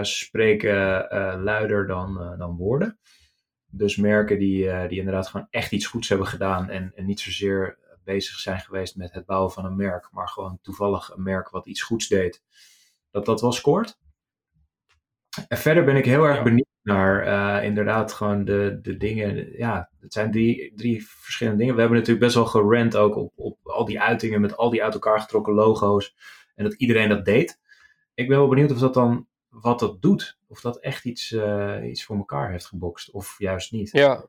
spreken 0.00 1.06
luider 1.42 1.86
dan, 1.86 2.34
dan 2.38 2.56
woorden. 2.56 2.98
Dus 3.66 3.96
merken 3.96 4.38
die, 4.38 4.88
die 4.88 4.98
inderdaad 4.98 5.28
gewoon 5.28 5.46
echt 5.50 5.72
iets 5.72 5.86
goeds 5.86 6.08
hebben 6.08 6.26
gedaan 6.26 6.70
en 6.70 6.92
niet 6.96 7.20
zozeer 7.20 7.78
bezig 8.04 8.38
zijn 8.38 8.60
geweest 8.60 8.96
met 8.96 9.12
het 9.12 9.26
bouwen 9.26 9.52
van 9.52 9.64
een 9.64 9.76
merk, 9.76 10.08
maar 10.12 10.28
gewoon 10.28 10.58
toevallig 10.62 11.10
een 11.14 11.22
merk 11.22 11.48
wat 11.48 11.66
iets 11.66 11.82
goeds 11.82 12.08
deed, 12.08 12.42
dat 13.12 13.26
dat 13.26 13.40
wel 13.40 13.52
scoort. 13.52 13.98
En 15.48 15.58
verder 15.58 15.84
ben 15.84 15.96
ik 15.96 16.04
heel 16.04 16.24
erg 16.24 16.42
benieuwd 16.42 16.70
naar 16.82 17.26
uh, 17.26 17.64
inderdaad 17.64 18.12
gewoon 18.12 18.44
de, 18.44 18.78
de 18.82 18.96
dingen. 18.96 19.52
Ja, 19.56 19.90
het 20.00 20.12
zijn 20.12 20.30
drie, 20.30 20.72
drie 20.76 21.06
verschillende 21.08 21.58
dingen. 21.58 21.74
We 21.74 21.80
hebben 21.80 21.98
natuurlijk 21.98 22.24
best 22.24 22.36
wel 22.36 22.46
gerend 22.46 22.96
ook 22.96 23.16
op, 23.16 23.32
op 23.36 23.58
al 23.62 23.84
die 23.84 24.00
uitingen 24.00 24.40
met 24.40 24.56
al 24.56 24.70
die 24.70 24.82
uit 24.82 24.94
elkaar 24.94 25.20
getrokken 25.20 25.54
logo's. 25.54 26.16
En 26.54 26.64
dat 26.64 26.74
iedereen 26.74 27.08
dat 27.08 27.24
deed. 27.24 27.60
Ik 28.14 28.28
ben 28.28 28.38
wel 28.38 28.48
benieuwd 28.48 28.70
of 28.70 28.78
dat 28.78 28.94
dan 28.94 29.26
wat 29.48 29.78
dat 29.78 30.02
doet. 30.02 30.38
Of 30.48 30.60
dat 30.60 30.80
echt 30.80 31.04
iets, 31.04 31.32
uh, 31.32 31.78
iets 31.88 32.04
voor 32.04 32.16
elkaar 32.16 32.50
heeft 32.50 32.66
gebokst. 32.66 33.10
Of 33.10 33.34
juist 33.38 33.72
niet. 33.72 33.90
Ja, 33.92 34.26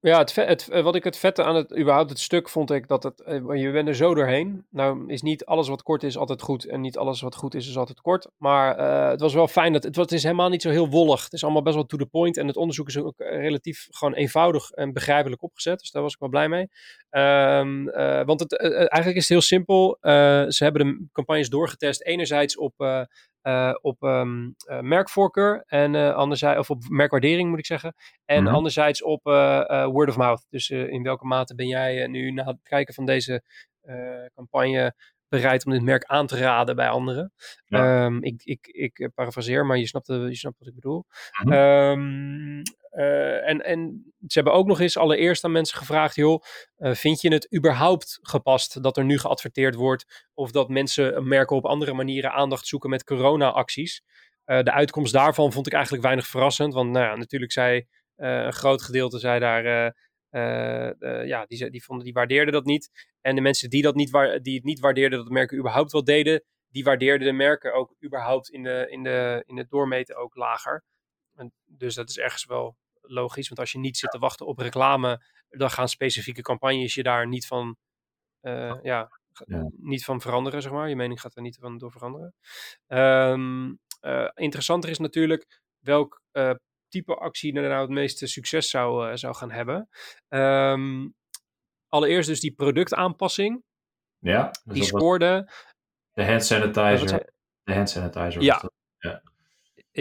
ja, 0.00 0.18
het, 0.18 0.34
het, 0.34 0.68
eh, 0.68 0.82
wat 0.82 0.94
ik 0.94 1.04
het 1.04 1.16
vette 1.16 1.44
aan 1.44 1.54
het, 1.54 1.78
überhaupt 1.78 2.10
het 2.10 2.18
stuk 2.18 2.48
vond 2.48 2.70
ik 2.70 2.88
dat 2.88 3.02
het, 3.02 3.20
eh, 3.20 3.62
je 3.62 3.70
bent 3.70 3.88
er 3.88 3.94
zo 3.94 4.14
doorheen. 4.14 4.66
Nou 4.70 5.08
is 5.08 5.22
niet 5.22 5.44
alles 5.44 5.68
wat 5.68 5.82
kort 5.82 6.02
is 6.02 6.16
altijd 6.16 6.42
goed 6.42 6.64
en 6.64 6.80
niet 6.80 6.98
alles 6.98 7.20
wat 7.20 7.36
goed 7.36 7.54
is 7.54 7.68
is 7.68 7.76
altijd 7.76 8.00
kort. 8.00 8.28
Maar 8.36 8.78
uh, 8.78 9.08
het 9.08 9.20
was 9.20 9.34
wel 9.34 9.48
fijn 9.48 9.72
dat, 9.72 9.82
het, 9.82 9.96
het 9.96 10.12
is 10.12 10.22
helemaal 10.22 10.48
niet 10.48 10.62
zo 10.62 10.70
heel 10.70 10.88
wollig. 10.88 11.24
Het 11.24 11.32
is 11.32 11.44
allemaal 11.44 11.62
best 11.62 11.74
wel 11.74 11.86
to 11.86 11.96
the 11.96 12.06
point 12.06 12.36
en 12.36 12.46
het 12.46 12.56
onderzoek 12.56 12.88
is 12.88 12.98
ook 12.98 13.14
relatief 13.18 13.86
gewoon 13.90 14.14
eenvoudig 14.14 14.70
en 14.70 14.92
begrijpelijk 14.92 15.42
opgezet. 15.42 15.78
Dus 15.78 15.90
daar 15.90 16.02
was 16.02 16.12
ik 16.12 16.18
wel 16.18 16.28
blij 16.28 16.48
mee. 16.48 16.68
Uh, 17.10 18.24
want 18.24 18.40
het, 18.40 18.56
eigenlijk 18.58 19.16
is 19.16 19.22
het 19.22 19.28
heel 19.28 19.40
simpel. 19.40 19.98
ze 20.48 20.56
hebben 20.58 20.86
de 20.86 21.06
campagnes 21.12 21.48
doorgetest 21.48 22.02
enerzijds 22.02 22.56
op 22.56 22.74
uh, 23.46 23.74
op 23.80 24.02
um, 24.02 24.54
uh, 24.70 24.80
merkvoorkeur 24.80 25.64
en 25.66 25.94
uh, 25.94 26.14
anderzijds, 26.14 26.58
of 26.58 26.70
op 26.70 26.88
merkwaardering 26.88 27.48
moet 27.48 27.58
ik 27.58 27.66
zeggen. 27.66 27.94
En 28.24 28.40
mm 28.40 28.46
-hmm. 28.46 28.54
anderzijds 28.54 29.02
op 29.02 29.22
word 29.92 30.08
of 30.08 30.16
mouth. 30.16 30.46
Dus 30.50 30.70
in 30.70 31.02
welke 31.02 31.26
mate 31.26 31.54
ben 31.54 31.66
jij 31.66 32.06
nu 32.06 32.30
na 32.30 32.44
het 32.44 32.58
kijken 32.62 32.94
van 32.94 33.04
deze 33.04 33.42
campagne 34.34 34.94
bereid 35.28 35.66
om 35.66 35.72
dit 35.72 35.82
merk 35.82 36.04
aan 36.04 36.26
te 36.26 36.38
raden 36.38 36.76
bij 36.76 36.88
anderen. 36.88 37.32
Ja. 37.64 38.04
Um, 38.04 38.22
ik, 38.22 38.42
ik, 38.44 38.66
ik 38.66 39.10
parafraseer, 39.14 39.66
maar 39.66 39.78
je 39.78 39.86
snapt, 39.86 40.06
je 40.06 40.36
snapt 40.36 40.58
wat 40.58 40.68
ik 40.68 40.74
bedoel. 40.74 41.04
Mm 41.42 41.52
-hmm. 41.52 41.60
um, 41.60 42.62
uh, 42.96 43.48
en, 43.48 43.64
en 43.64 44.12
ze 44.26 44.38
hebben 44.38 44.52
ook 44.52 44.66
nog 44.66 44.80
eens 44.80 44.96
allereerst 44.96 45.44
aan 45.44 45.52
mensen 45.52 45.78
gevraagd: 45.78 46.14
joh, 46.14 46.42
uh, 46.78 46.94
vind 46.94 47.20
je 47.20 47.32
het 47.32 47.54
überhaupt 47.54 48.18
gepast 48.22 48.82
dat 48.82 48.96
er 48.96 49.04
nu 49.04 49.18
geadverteerd 49.18 49.74
wordt? 49.74 50.26
Of 50.34 50.50
dat 50.50 50.68
mensen 50.68 51.28
merken 51.28 51.56
op 51.56 51.64
andere 51.64 51.92
manieren 51.92 52.32
aandacht 52.32 52.66
zoeken 52.66 52.90
met 52.90 53.04
corona-acties? 53.04 54.02
Uh, 54.46 54.62
de 54.62 54.72
uitkomst 54.72 55.12
daarvan 55.12 55.52
vond 55.52 55.66
ik 55.66 55.72
eigenlijk 55.72 56.04
weinig 56.04 56.26
verrassend. 56.26 56.74
Want 56.74 56.90
nou 56.90 57.04
ja, 57.04 57.16
natuurlijk 57.16 57.52
zei 57.52 57.86
een 58.16 58.52
groot 58.52 58.82
gedeelte 58.82 59.18
zei 59.18 59.40
daar. 59.40 59.94
ja, 61.26 61.44
die, 61.46 61.70
die, 61.70 61.84
vonden, 61.84 62.04
die 62.04 62.14
waardeerden 62.14 62.52
dat 62.52 62.64
niet. 62.64 62.90
En 63.20 63.34
de 63.34 63.40
mensen 63.40 63.70
die, 63.70 63.82
dat 63.82 63.94
niet 63.94 64.10
die 64.42 64.54
het 64.54 64.64
niet 64.64 64.80
waardeerden 64.80 65.18
dat 65.18 65.28
merken 65.28 65.58
überhaupt 65.58 65.92
wat 65.92 66.06
deden, 66.06 66.44
die 66.68 66.84
waardeerden 66.84 67.26
de 67.26 67.32
merken 67.32 67.74
ook 67.74 67.94
überhaupt 68.04 68.50
in, 68.50 68.62
de, 68.62 68.86
in, 68.90 69.02
de, 69.02 69.42
in 69.46 69.56
het 69.56 69.70
doormeten 69.70 70.16
ook 70.16 70.36
lager. 70.36 70.84
En 71.34 71.52
dus 71.64 71.94
dat 71.94 72.08
is 72.08 72.18
ergens 72.18 72.44
wel 72.44 72.76
logisch. 73.06 73.48
Want 73.48 73.60
als 73.60 73.72
je 73.72 73.78
niet 73.78 73.96
zit 73.96 74.10
te 74.10 74.18
wachten 74.18 74.46
op 74.46 74.58
reclame, 74.58 75.26
dan 75.48 75.70
gaan 75.70 75.88
specifieke 75.88 76.42
campagnes 76.42 76.94
je 76.94 77.02
daar 77.02 77.28
niet 77.28 77.46
van, 77.46 77.76
uh, 78.42 78.74
ja, 78.82 79.08
ja, 79.46 79.70
niet 79.76 80.04
van 80.04 80.20
veranderen, 80.20 80.62
zeg 80.62 80.72
maar. 80.72 80.88
Je 80.88 80.96
mening 80.96 81.20
gaat 81.20 81.36
er 81.36 81.42
niet 81.42 81.58
van 81.60 81.78
door 81.78 81.92
veranderen. 81.92 82.34
Um, 82.86 83.78
uh, 84.00 84.28
interessanter 84.34 84.90
is 84.90 84.98
natuurlijk 84.98 85.60
welk 85.78 86.22
uh, 86.32 86.54
type 86.88 87.14
actie 87.14 87.54
er 87.54 87.68
nou 87.68 87.80
het 87.80 87.90
meeste 87.90 88.26
succes 88.26 88.70
zou, 88.70 89.16
zou 89.16 89.34
gaan 89.34 89.50
hebben. 89.50 89.88
Um, 90.28 91.14
allereerst 91.88 92.28
dus 92.28 92.40
die 92.40 92.54
productaanpassing. 92.54 93.64
Ja. 94.18 94.50
Dus 94.64 94.74
die 94.74 94.84
scoorde. 94.84 95.52
De 96.12 96.24
hand 96.24 96.44
sanitizer. 96.44 97.32
De 97.62 97.74
hand 97.74 97.90
sanitizer. 97.90 98.42
Ja. 98.42 98.70
ja. 98.98 99.22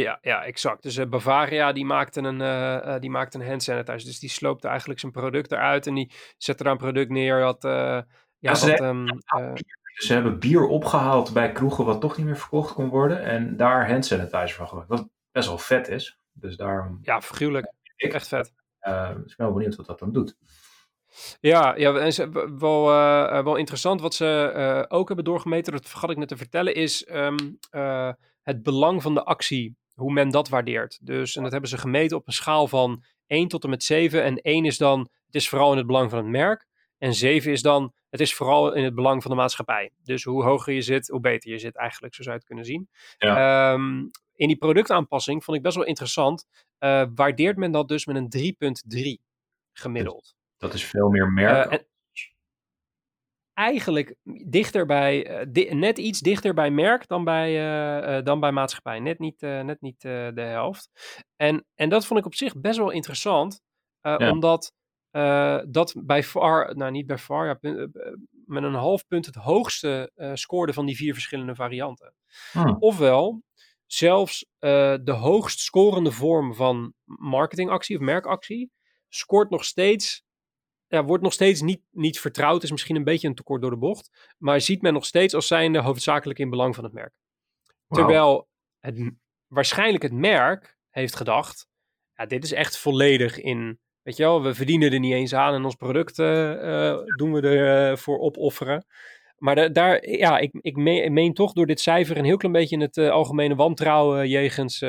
Ja, 0.01 0.19
ja, 0.21 0.43
exact. 0.43 0.84
Dus 0.84 0.97
uh, 0.97 1.05
Bavaria 1.05 1.71
die 1.71 1.86
maakte, 1.86 2.21
een, 2.21 2.39
uh, 2.39 2.86
uh, 2.86 2.99
die 2.99 3.10
maakte 3.10 3.39
een 3.39 3.47
hand 3.47 3.63
sanitizer. 3.63 4.05
Dus 4.05 4.19
die 4.19 4.29
sloopte 4.29 4.67
eigenlijk 4.67 4.99
zijn 4.99 5.12
product 5.12 5.51
eruit 5.51 5.88
en 5.88 5.93
die 5.93 6.12
zette 6.38 6.63
daar 6.63 6.71
een 6.71 6.77
product 6.77 7.10
neer. 7.10 7.41
Had, 7.41 7.62
ja, 7.62 8.05
ja, 8.39 8.55
ze, 8.55 8.69
hebben, 8.69 8.88
um, 8.88 9.58
ze 9.93 10.13
hebben 10.13 10.39
bier 10.39 10.67
opgehaald 10.67 11.34
bij 11.34 11.51
kroegen 11.51 11.86
wat 11.86 12.01
toch 12.01 12.17
niet 12.17 12.25
meer 12.25 12.38
verkocht 12.38 12.73
kon 12.73 12.89
worden. 12.89 13.23
En 13.23 13.58
daar 13.58 13.89
hand 13.89 14.05
sanitizer 14.05 14.58
van 14.58 14.67
gemaakt. 14.67 14.88
Wat 14.88 15.10
best 15.31 15.47
wel 15.47 15.58
vet 15.58 15.88
is. 15.88 16.19
Dus 16.34 16.55
daarom... 16.58 16.99
Ja, 17.01 17.21
figuurlijk. 17.21 17.73
Ik, 17.95 18.13
Echt 18.13 18.27
vet. 18.27 18.53
dus 18.79 19.31
ik 19.31 19.38
ben 19.38 19.45
wel 19.45 19.53
benieuwd 19.53 19.75
wat 19.75 19.86
dat 19.86 19.99
dan 19.99 20.12
doet. 20.12 20.36
Ja, 21.39 21.75
ja 21.75 21.95
en 21.95 22.13
ze, 22.13 22.29
wel, 22.60 22.89
uh, 22.89 23.43
wel 23.43 23.55
interessant 23.55 24.01
wat 24.01 24.13
ze 24.13 24.53
uh, 24.55 24.97
ook 24.97 25.08
hebben 25.08 25.25
doorgemeten, 25.25 25.73
dat 25.73 25.86
vergat 25.86 26.10
ik 26.10 26.17
net 26.17 26.27
te 26.27 26.38
vertellen, 26.38 26.75
is 26.75 27.08
um, 27.12 27.60
uh, 27.71 28.12
het 28.41 28.63
belang 28.63 29.01
van 29.01 29.13
de 29.13 29.23
actie 29.23 29.75
hoe 29.95 30.13
men 30.13 30.29
dat 30.29 30.49
waardeert. 30.49 30.99
Dus, 31.01 31.36
en 31.36 31.43
dat 31.43 31.51
hebben 31.51 31.69
ze 31.69 31.77
gemeten 31.77 32.17
op 32.17 32.27
een 32.27 32.34
schaal 32.34 32.67
van 32.67 33.03
1 33.27 33.47
tot 33.47 33.63
en 33.63 33.69
met 33.69 33.84
7. 33.84 34.23
En 34.23 34.38
1 34.38 34.65
is 34.65 34.77
dan, 34.77 34.99
het 35.25 35.36
is 35.36 35.49
vooral 35.49 35.71
in 35.71 35.77
het 35.77 35.86
belang 35.86 36.10
van 36.10 36.19
het 36.19 36.27
merk. 36.27 36.67
En 36.97 37.13
7 37.13 37.51
is 37.51 37.62
dan, 37.62 37.93
het 38.10 38.19
is 38.19 38.34
vooral 38.34 38.73
in 38.73 38.84
het 38.84 38.95
belang 38.95 39.21
van 39.21 39.31
de 39.31 39.38
maatschappij. 39.38 39.91
Dus 40.03 40.23
hoe 40.23 40.43
hoger 40.43 40.73
je 40.73 40.81
zit, 40.81 41.08
hoe 41.08 41.19
beter 41.19 41.51
je 41.51 41.60
zit 41.60 41.75
eigenlijk, 41.75 42.15
zo 42.15 42.21
zou 42.21 42.34
je 42.34 42.39
het 42.39 42.49
kunnen 42.49 42.65
zien. 42.65 42.89
Ja. 43.17 43.73
Um, 43.73 44.12
in 44.36 44.47
die 44.47 44.58
productaanpassing 44.58 45.43
vond 45.43 45.58
ik 45.58 45.63
best 45.63 45.75
wel 45.75 45.86
interessant. 45.86 46.45
Uh, 46.79 47.05
waardeert 47.15 47.58
men 47.58 47.71
dat 47.71 47.88
dus 47.88 48.05
met 48.05 48.15
een 48.15 48.55
3,3 49.19 49.23
gemiddeld. 49.73 50.36
Dat 50.58 50.73
is 50.73 50.86
veel 50.86 51.10
meer 51.10 51.31
merk. 51.31 51.65
Uh, 51.65 51.73
en, 51.73 51.86
eigenlijk 53.56 54.15
dichter 54.46 54.86
bij, 54.86 55.30
uh, 55.30 55.46
di 55.50 55.74
net 55.74 55.98
iets 55.98 56.20
dichter 56.20 56.54
bij 56.54 56.72
merk 56.72 57.08
dan 57.08 57.24
bij, 57.24 57.52
uh, 57.52 58.18
uh, 58.18 58.24
dan 58.24 58.39
bij 58.39 58.52
maatschappij. 58.52 59.00
Net 59.00 59.20
niet, 59.20 59.41
net 59.41 59.82
niet 59.82 60.02
de 60.02 60.32
helft. 60.36 60.89
En, 61.36 61.65
en 61.76 61.89
dat 61.89 62.06
vond 62.06 62.20
ik 62.20 62.26
op 62.26 62.36
zich 62.36 62.60
best 62.60 62.78
wel 62.78 62.91
interessant, 62.91 63.62
ja. 64.02 64.32
omdat 64.32 64.74
dat 65.68 65.96
bij 66.06 66.24
far, 66.24 66.78
nou 66.78 66.91
niet 66.91 67.08
bij 67.08 67.18
far, 67.18 67.46
ja, 67.46 67.58
met 68.46 68.63
een 68.63 68.74
half 68.74 69.08
punt 69.08 69.26
het 69.26 69.36
hoogste 69.36 70.12
scoorde 70.34 70.74
van 70.74 70.86
die 70.86 70.96
vier 70.96 71.13
verschillende 71.13 71.56
varianten. 71.56 72.13
Hmm. 72.52 72.76
Ofwel, 72.80 73.44
zelfs 73.86 74.46
de 74.60 75.15
hoogst 75.20 75.60
scorende 75.60 76.12
vorm 76.12 76.54
van 76.54 76.94
marketingactie 77.06 77.96
of 77.96 78.02
merkactie 78.02 78.72
scoort 79.10 79.50
nog 79.50 79.63
steeds, 79.65 80.24
ja, 80.88 81.04
wordt 81.04 81.24
nog 81.24 81.34
steeds 81.34 81.62
niet, 81.62 81.82
niet 81.91 82.19
vertrouwd. 82.19 82.63
Is 82.63 82.71
misschien 82.71 82.95
een 82.95 83.04
beetje 83.04 83.28
een 83.28 83.36
tekort 83.36 83.62
door 83.62 83.71
de 83.71 83.78
bocht. 83.78 84.34
Maar 84.38 84.62
ziet 84.62 84.82
men 84.82 84.93
nog 84.93 85.06
steeds 85.06 85.34
als 85.34 85.48
zijnde 85.48 85.82
hoofdzakelijk 85.82 86.39
in 86.39 86.50
belang 86.50 86.76
van 86.76 86.84
het 86.84 86.93
merk. 86.93 87.13
Terwijl 87.88 88.48
het, 88.80 89.12
waarschijnlijk 89.48 90.04
het 90.04 90.13
merk 90.13 90.78
heeft 90.89 91.15
gedacht, 91.15 91.67
ja, 92.13 92.26
dit 92.26 92.43
is 92.43 92.52
echt 92.52 92.78
volledig 92.78 93.39
in, 93.39 93.80
weet 94.02 94.17
je 94.17 94.24
wel, 94.24 94.43
we 94.43 94.54
verdienen 94.54 94.91
er 94.91 95.00
niet 95.00 95.13
eens 95.13 95.34
aan 95.34 95.54
en 95.54 95.65
ons 95.65 95.76
product 95.76 96.19
uh, 96.19 96.98
doen 97.15 97.34
we 97.34 97.41
ervoor 97.41 98.17
uh, 98.17 98.24
opofferen. 98.24 98.86
Maar 99.38 99.74
daar, 99.74 100.10
ja, 100.10 100.38
ik, 100.38 100.52
ik 100.62 100.76
meen, 100.76 101.13
meen, 101.13 101.34
toch 101.34 101.54
door 101.54 101.65
dit 101.65 101.80
cijfer 101.80 102.17
een 102.17 102.26
heel 102.26 102.38
klein 102.38 102.54
beetje 102.54 102.80
het 102.80 102.98
uh, 102.98 103.10
algemene 103.10 103.56
wantrouwen 103.56 104.30
jegens 104.30 104.80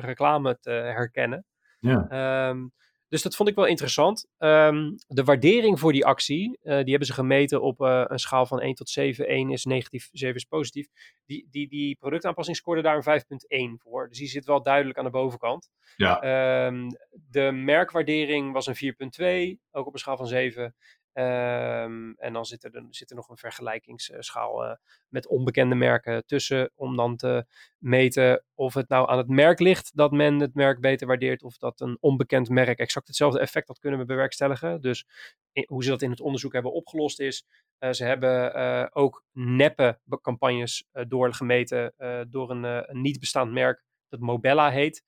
reclame 0.00 0.58
te 0.60 0.70
herkennen. 0.70 1.44
Ja. 1.78 2.48
Um, 2.48 2.72
dus 3.14 3.22
dat 3.22 3.36
vond 3.36 3.48
ik 3.48 3.54
wel 3.54 3.66
interessant. 3.66 4.26
Um, 4.38 4.94
de 5.06 5.24
waardering 5.24 5.80
voor 5.80 5.92
die 5.92 6.04
actie, 6.04 6.48
uh, 6.48 6.54
die 6.62 6.90
hebben 6.90 7.06
ze 7.06 7.12
gemeten 7.12 7.62
op 7.62 7.80
uh, 7.80 8.04
een 8.06 8.18
schaal 8.18 8.46
van 8.46 8.60
1 8.60 8.74
tot 8.74 8.88
7. 8.88 9.26
1 9.26 9.50
is 9.50 9.64
negatief, 9.64 10.08
7 10.12 10.36
is 10.36 10.44
positief. 10.44 10.86
Die, 11.26 11.48
die, 11.50 11.68
die 11.68 11.96
productaanpassing 11.96 12.56
scoorde 12.56 12.82
daar 12.82 13.06
een 13.06 13.22
5,1 13.78 13.82
voor. 13.82 14.08
Dus 14.08 14.18
die 14.18 14.28
zit 14.28 14.44
wel 14.44 14.62
duidelijk 14.62 14.98
aan 14.98 15.04
de 15.04 15.10
bovenkant. 15.10 15.70
Ja. 15.96 16.66
Um, 16.66 16.88
de 17.10 17.52
merkwaardering 17.52 18.52
was 18.52 18.66
een 18.66 18.94
4,2, 19.56 19.60
ook 19.70 19.86
op 19.86 19.92
een 19.92 19.98
schaal 19.98 20.16
van 20.16 20.26
7. 20.26 20.74
Um, 21.16 22.14
en 22.16 22.32
dan 22.32 22.44
zit 22.44 22.64
er, 22.64 22.86
zit 22.90 23.10
er 23.10 23.16
nog 23.16 23.28
een 23.28 23.36
vergelijkingsschaal 23.36 24.64
uh, 24.64 24.72
met 25.08 25.26
onbekende 25.26 25.74
merken 25.74 26.26
tussen, 26.26 26.70
om 26.74 26.96
dan 26.96 27.16
te 27.16 27.46
meten 27.78 28.44
of 28.54 28.74
het 28.74 28.88
nou 28.88 29.08
aan 29.08 29.18
het 29.18 29.28
merk 29.28 29.60
ligt 29.60 29.96
dat 29.96 30.10
men 30.10 30.40
het 30.40 30.54
merk 30.54 30.80
beter 30.80 31.06
waardeert, 31.06 31.42
of 31.42 31.56
dat 31.56 31.80
een 31.80 31.96
onbekend 32.00 32.48
merk 32.48 32.78
exact 32.78 33.06
hetzelfde 33.06 33.40
effect 33.40 33.68
had 33.68 33.78
kunnen 33.78 34.06
bewerkstelligen. 34.06 34.80
Dus 34.80 35.06
hoe 35.66 35.84
ze 35.84 35.90
dat 35.90 36.02
in 36.02 36.10
het 36.10 36.20
onderzoek 36.20 36.52
hebben 36.52 36.72
opgelost 36.72 37.20
is, 37.20 37.46
uh, 37.78 37.92
ze 37.92 38.04
hebben 38.04 38.56
uh, 38.56 38.86
ook 38.90 39.24
neppe 39.32 40.00
campagnes 40.20 40.88
doorgemeten 41.08 41.94
door 42.30 42.50
een, 42.50 42.64
een 42.64 43.00
niet 43.00 43.20
bestaand 43.20 43.52
merk 43.52 43.84
dat 44.08 44.20
Mobella 44.20 44.70
heet 44.70 45.04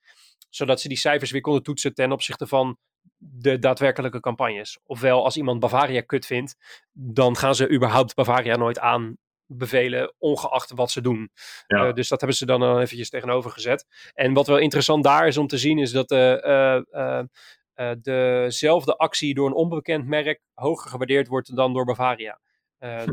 zodat 0.57 0.81
ze 0.81 0.89
die 0.89 0.97
cijfers 0.97 1.31
weer 1.31 1.41
konden 1.41 1.63
toetsen 1.63 1.95
ten 1.95 2.13
opzichte 2.13 2.47
van 2.47 2.79
de 3.17 3.59
daadwerkelijke 3.59 4.21
campagnes. 4.21 4.79
Ofwel, 4.85 5.25
als 5.25 5.37
iemand 5.37 5.61
Bavaria 5.61 6.01
kut 6.01 6.27
vindt, 6.27 6.57
dan 6.93 7.37
gaan 7.37 7.55
ze 7.55 7.71
überhaupt 7.71 8.15
Bavaria 8.15 8.57
nooit 8.57 8.79
aanbevelen, 8.79 10.15
ongeacht 10.19 10.71
wat 10.71 10.91
ze 10.91 11.01
doen. 11.01 11.31
Ja. 11.67 11.87
Uh, 11.87 11.93
dus 11.93 12.09
dat 12.09 12.21
hebben 12.21 12.39
ze 12.39 12.47
dan, 12.47 12.61
dan 12.61 12.81
eventjes 12.81 13.11
tegenover 13.11 13.51
gezet. 13.51 13.87
En 14.15 14.33
wat 14.33 14.47
wel 14.47 14.59
interessant 14.59 15.05
daar 15.05 15.27
is 15.27 15.37
om 15.37 15.47
te 15.47 15.59
zien, 15.59 15.79
is 15.79 15.91
dat 15.91 16.11
uh, 16.11 16.81
uh, 16.91 17.93
dezelfde 18.03 18.97
actie 18.97 19.35
door 19.35 19.47
een 19.47 19.55
onbekend 19.55 20.07
merk 20.07 20.41
hoger 20.55 20.91
gewaardeerd 20.91 21.29
wordt 21.29 21.57
dan 21.57 21.73
door 21.73 21.85
Bavaria. 21.85 22.41
3,7 22.79 23.07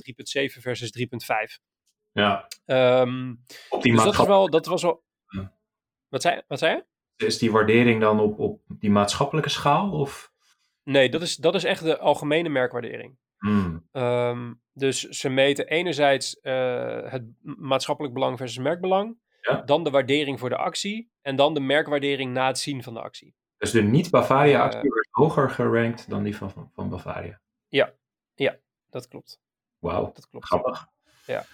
versus 0.59 0.91
3,5. 0.99 1.61
Ja. 2.11 2.47
Um, 2.65 3.43
dus 3.79 4.03
dat 4.03 4.15
was 4.15 4.27
wel, 4.27 4.49
dat 4.49 4.65
was 4.65 4.81
wel... 4.81 5.03
Wat 6.09 6.21
zei, 6.21 6.41
wat 6.47 6.59
zei 6.59 6.75
je? 6.75 6.85
Is 7.23 7.37
die 7.37 7.51
waardering 7.51 8.01
dan 8.01 8.19
op, 8.19 8.39
op 8.39 8.61
die 8.67 8.91
maatschappelijke 8.91 9.49
schaal? 9.49 9.91
Of? 9.91 10.31
Nee, 10.83 11.09
dat 11.09 11.21
is, 11.21 11.35
dat 11.35 11.55
is 11.55 11.63
echt 11.63 11.83
de 11.83 11.97
algemene 11.99 12.49
merkwaardering. 12.49 13.17
Mm. 13.37 13.87
Um, 13.91 14.61
dus 14.73 15.01
ze 15.01 15.29
meten 15.29 15.67
enerzijds 15.67 16.37
uh, 16.41 17.11
het 17.11 17.23
maatschappelijk 17.41 18.13
belang 18.13 18.37
versus 18.37 18.57
merkbelang. 18.57 19.17
Ja. 19.41 19.61
Dan 19.61 19.83
de 19.83 19.89
waardering 19.89 20.39
voor 20.39 20.49
de 20.49 20.57
actie. 20.57 21.11
En 21.21 21.35
dan 21.35 21.53
de 21.53 21.59
merkwaardering 21.59 22.33
na 22.33 22.47
het 22.47 22.59
zien 22.59 22.83
van 22.83 22.93
de 22.93 23.01
actie. 23.01 23.35
Dus 23.57 23.71
de 23.71 23.81
niet-Bavaria-actie 23.81 24.89
uh, 24.89 24.93
werd 24.93 25.07
hoger 25.11 25.49
gerankt 25.49 26.09
dan 26.09 26.23
die 26.23 26.37
van, 26.37 26.51
van, 26.51 26.71
van 26.73 26.89
Bavaria? 26.89 27.41
Ja, 27.67 27.93
ja 28.33 28.57
dat 28.89 29.07
klopt. 29.07 29.41
Wauw, 29.79 30.11
dat 30.13 30.29
klopt. 30.29 30.45
grappig. 30.45 30.87
Ja, 31.25 31.45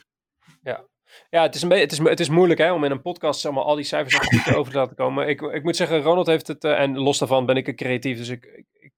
ja. 0.62 0.86
Ja, 1.30 1.42
het 1.42 1.56
is, 1.56 1.62
een 1.62 1.72
het, 1.72 1.92
is, 1.92 1.98
het 1.98 2.20
is 2.20 2.30
moeilijk 2.30 2.60
hè, 2.60 2.72
om 2.72 2.84
in 2.84 2.92
een 2.92 3.02
podcast 3.02 3.46
allemaal 3.46 3.66
al 3.66 3.76
die 3.76 3.86
cijfers 3.86 4.54
over 4.56 4.72
te 4.72 4.78
laten 4.78 4.96
komen. 4.96 5.28
Ik, 5.28 5.42
ik 5.42 5.64
moet 5.64 5.76
zeggen, 5.76 6.02
Ronald 6.02 6.28
heeft 6.28 6.48
het, 6.48 6.64
uh, 6.64 6.80
en 6.80 6.98
los 6.98 7.18
daarvan 7.18 7.46
ben 7.46 7.58
ik 7.58 7.68
een 7.68 7.76
creatief, 7.76 8.18
dus 8.18 8.30
ik, 8.30 8.46
ik, 8.74 8.92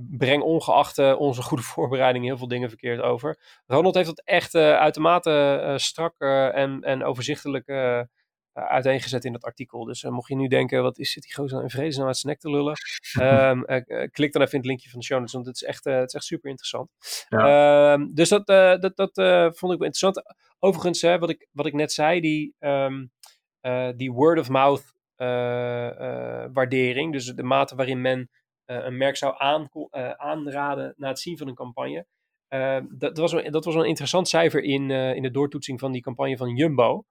breng 0.00 0.42
ongeacht 0.42 0.98
uh, 0.98 1.20
onze 1.20 1.42
goede 1.42 1.62
voorbereiding 1.72 2.24
heel 2.24 2.36
veel 2.36 2.48
dingen 2.48 2.68
verkeerd 2.68 3.00
over. 3.00 3.38
Ronald 3.66 3.94
heeft 3.94 4.08
het 4.08 4.22
echt 4.24 4.54
uh, 4.54 4.76
uitermate 4.76 5.74
strak 5.76 6.14
en, 6.18 6.80
en 6.82 7.04
overzichtelijk 7.04 7.66
uiteengezet 8.66 9.24
in 9.24 9.32
dat 9.32 9.44
artikel. 9.44 9.84
Dus 9.84 10.04
mocht 10.04 10.28
je 10.28 10.36
nu 10.36 10.48
denken, 10.48 10.82
wat 10.82 10.98
is, 10.98 11.12
zit 11.12 11.22
die 11.22 11.34
gozer 11.34 11.62
in 11.62 11.70
vrees 11.70 11.96
nou 11.96 12.06
uit 12.06 12.16
snack 12.16 12.38
te 12.38 12.50
lullen? 12.50 12.76
um, 13.20 13.64
klik 14.16 14.32
dan 14.32 14.42
even 14.42 14.52
in 14.52 14.58
het 14.58 14.66
linkje 14.66 14.90
van 14.90 14.98
de 14.98 15.04
show 15.04 15.18
notes, 15.18 15.32
want 15.32 15.46
het 15.46 15.54
is 15.54 15.62
echt, 15.62 15.84
het 15.84 16.08
is 16.08 16.14
echt 16.14 16.24
super 16.24 16.50
interessant. 16.50 16.90
Ja. 17.28 17.92
Um, 17.92 18.14
dus 18.14 18.28
dat, 18.28 18.46
dat, 18.46 18.96
dat 18.96 19.12
vond 19.58 19.72
ik 19.72 19.78
wel 19.78 19.88
interessant. 19.88 20.22
Overigens, 20.58 21.00
hè, 21.00 21.18
wat, 21.18 21.30
ik, 21.30 21.48
wat 21.52 21.66
ik 21.66 21.72
net 21.72 21.92
zei, 21.92 22.20
die, 22.20 22.54
um, 22.58 23.10
uh, 23.62 23.88
die 23.96 24.12
word 24.12 24.38
of 24.38 24.48
mouth 24.48 24.92
uh, 25.16 25.26
waardering, 26.52 27.12
dus 27.12 27.26
de 27.26 27.42
mate 27.42 27.76
waarin 27.76 28.00
men 28.00 28.30
een 28.64 28.96
merk 28.96 29.16
zou 29.16 29.34
aan, 29.38 29.68
aanraden 30.16 30.94
na 30.96 31.08
het 31.08 31.18
zien 31.18 31.38
van 31.38 31.48
een 31.48 31.54
campagne. 31.54 32.06
dat, 32.48 32.88
dat, 32.98 33.18
was 33.18 33.32
een, 33.32 33.52
dat 33.52 33.64
was 33.64 33.74
een 33.74 33.84
interessant 33.84 34.28
cijfer 34.28 34.62
in, 34.62 34.90
in 34.90 35.22
de 35.22 35.30
doortoetsing 35.30 35.80
van 35.80 35.92
die 35.92 36.02
campagne 36.02 36.36
van 36.36 36.56
Jumbo. 36.56 37.04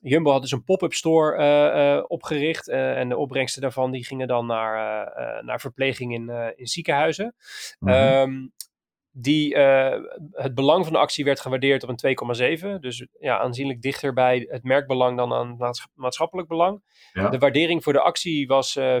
Jumbo 0.00 0.30
had 0.30 0.42
dus 0.42 0.52
een 0.52 0.64
pop-up 0.64 0.92
store 0.92 1.38
uh, 1.38 1.96
uh, 1.96 2.04
opgericht 2.06 2.68
uh, 2.68 2.98
en 2.98 3.08
de 3.08 3.16
opbrengsten 3.16 3.62
daarvan 3.62 3.90
die 3.90 4.04
gingen 4.04 4.28
dan 4.28 4.46
naar, 4.46 5.44
naar 5.44 5.60
verpleging 5.60 6.14
in, 6.14 6.54
in 6.56 6.66
ziekenhuizen. 6.66 7.34
Mhm. 7.78 7.92
Um, 7.92 8.52
die, 9.18 9.54
uh, 9.54 9.96
het 10.30 10.54
belang 10.54 10.84
van 10.84 10.92
de 10.92 10.98
actie 10.98 11.24
werd 11.24 11.40
gewaardeerd 11.40 11.82
op 11.82 11.88
een 11.88 12.58
2,7. 12.76 12.80
Dus 12.80 13.06
ja, 13.18 13.38
aanzienlijk 13.38 13.82
dichter 13.82 14.12
bij 14.12 14.46
het 14.50 14.62
merkbelang 14.62 15.16
dan 15.16 15.32
aan 15.32 15.62
het 15.62 15.88
maatschappelijk 15.94 16.48
belang. 16.48 16.82
Ja. 17.12 17.28
De 17.28 17.38
waardering 17.38 17.82
voor 17.82 17.92
de 17.92 18.00
actie 18.00 18.46
was 18.46 18.76
uh, 18.76 18.96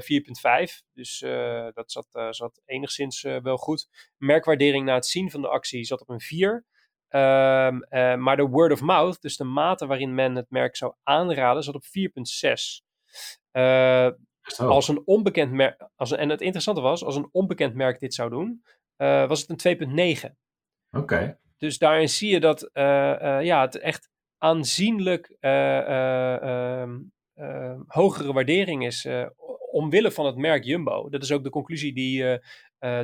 Dus 0.92 1.22
uh, 1.22 1.66
dat 1.72 1.92
zat, 1.92 2.06
zat 2.30 2.62
enigszins 2.64 3.22
wel 3.22 3.56
goed. 3.56 3.88
Merkwaardering 4.16 4.84
na 4.84 4.94
het 4.94 5.06
zien 5.06 5.30
van 5.30 5.40
de 5.40 5.48
actie 5.48 5.84
zat 5.84 6.00
op 6.00 6.08
een 6.08 6.20
4. 6.20 6.64
Um, 7.08 7.84
maar 8.22 8.36
de 8.36 8.46
word 8.46 8.72
of 8.72 8.80
mouth, 8.80 9.20
dus 9.20 9.36
de 9.36 9.44
mate 9.44 9.86
waarin 9.86 10.14
men 10.14 10.34
het 10.34 10.50
merk 10.50 10.76
zou 10.76 10.94
aanraden, 11.02 11.62
zat 11.62 11.74
op 11.74 11.84
4,6. 11.84 12.84
als 14.56 14.88
een 14.88 15.02
onbekend 15.04 15.52
merk, 15.52 15.88
als 15.96 16.10
een, 16.10 16.18
en 16.18 16.28
het 16.28 16.40
interessante 16.40 16.80
was, 16.80 17.04
als 17.04 17.16
een 17.16 17.28
onbekend 17.32 17.74
merk 17.74 18.00
dit 18.00 18.14
zou 18.14 18.30
doen, 18.30 18.62
uh, 18.98 19.28
was 19.28 19.46
het 19.46 19.64
een 19.64 19.78
2,9. 19.78 20.36
Oké. 20.90 21.02
Okay. 21.02 21.38
Dus 21.58 21.78
daarin 21.78 22.08
zie 22.08 22.30
je 22.30 22.40
dat 22.40 22.70
uh, 22.72 22.82
uh, 23.22 23.42
ja, 23.42 23.60
het 23.60 23.78
echt 23.78 24.10
aanzienlijk 24.38 25.36
ehm, 25.40 26.98
hogere 27.86 28.32
waardering 28.32 28.86
is 28.86 29.08
omwille 29.70 30.10
van 30.10 30.26
het 30.26 30.36
merk 30.36 30.64
Jumbo. 30.64 31.08
Dat 31.08 31.22
is 31.22 31.32
ook 31.32 31.42
de 31.42 31.50
conclusie 31.50 31.94
die, 31.94 32.38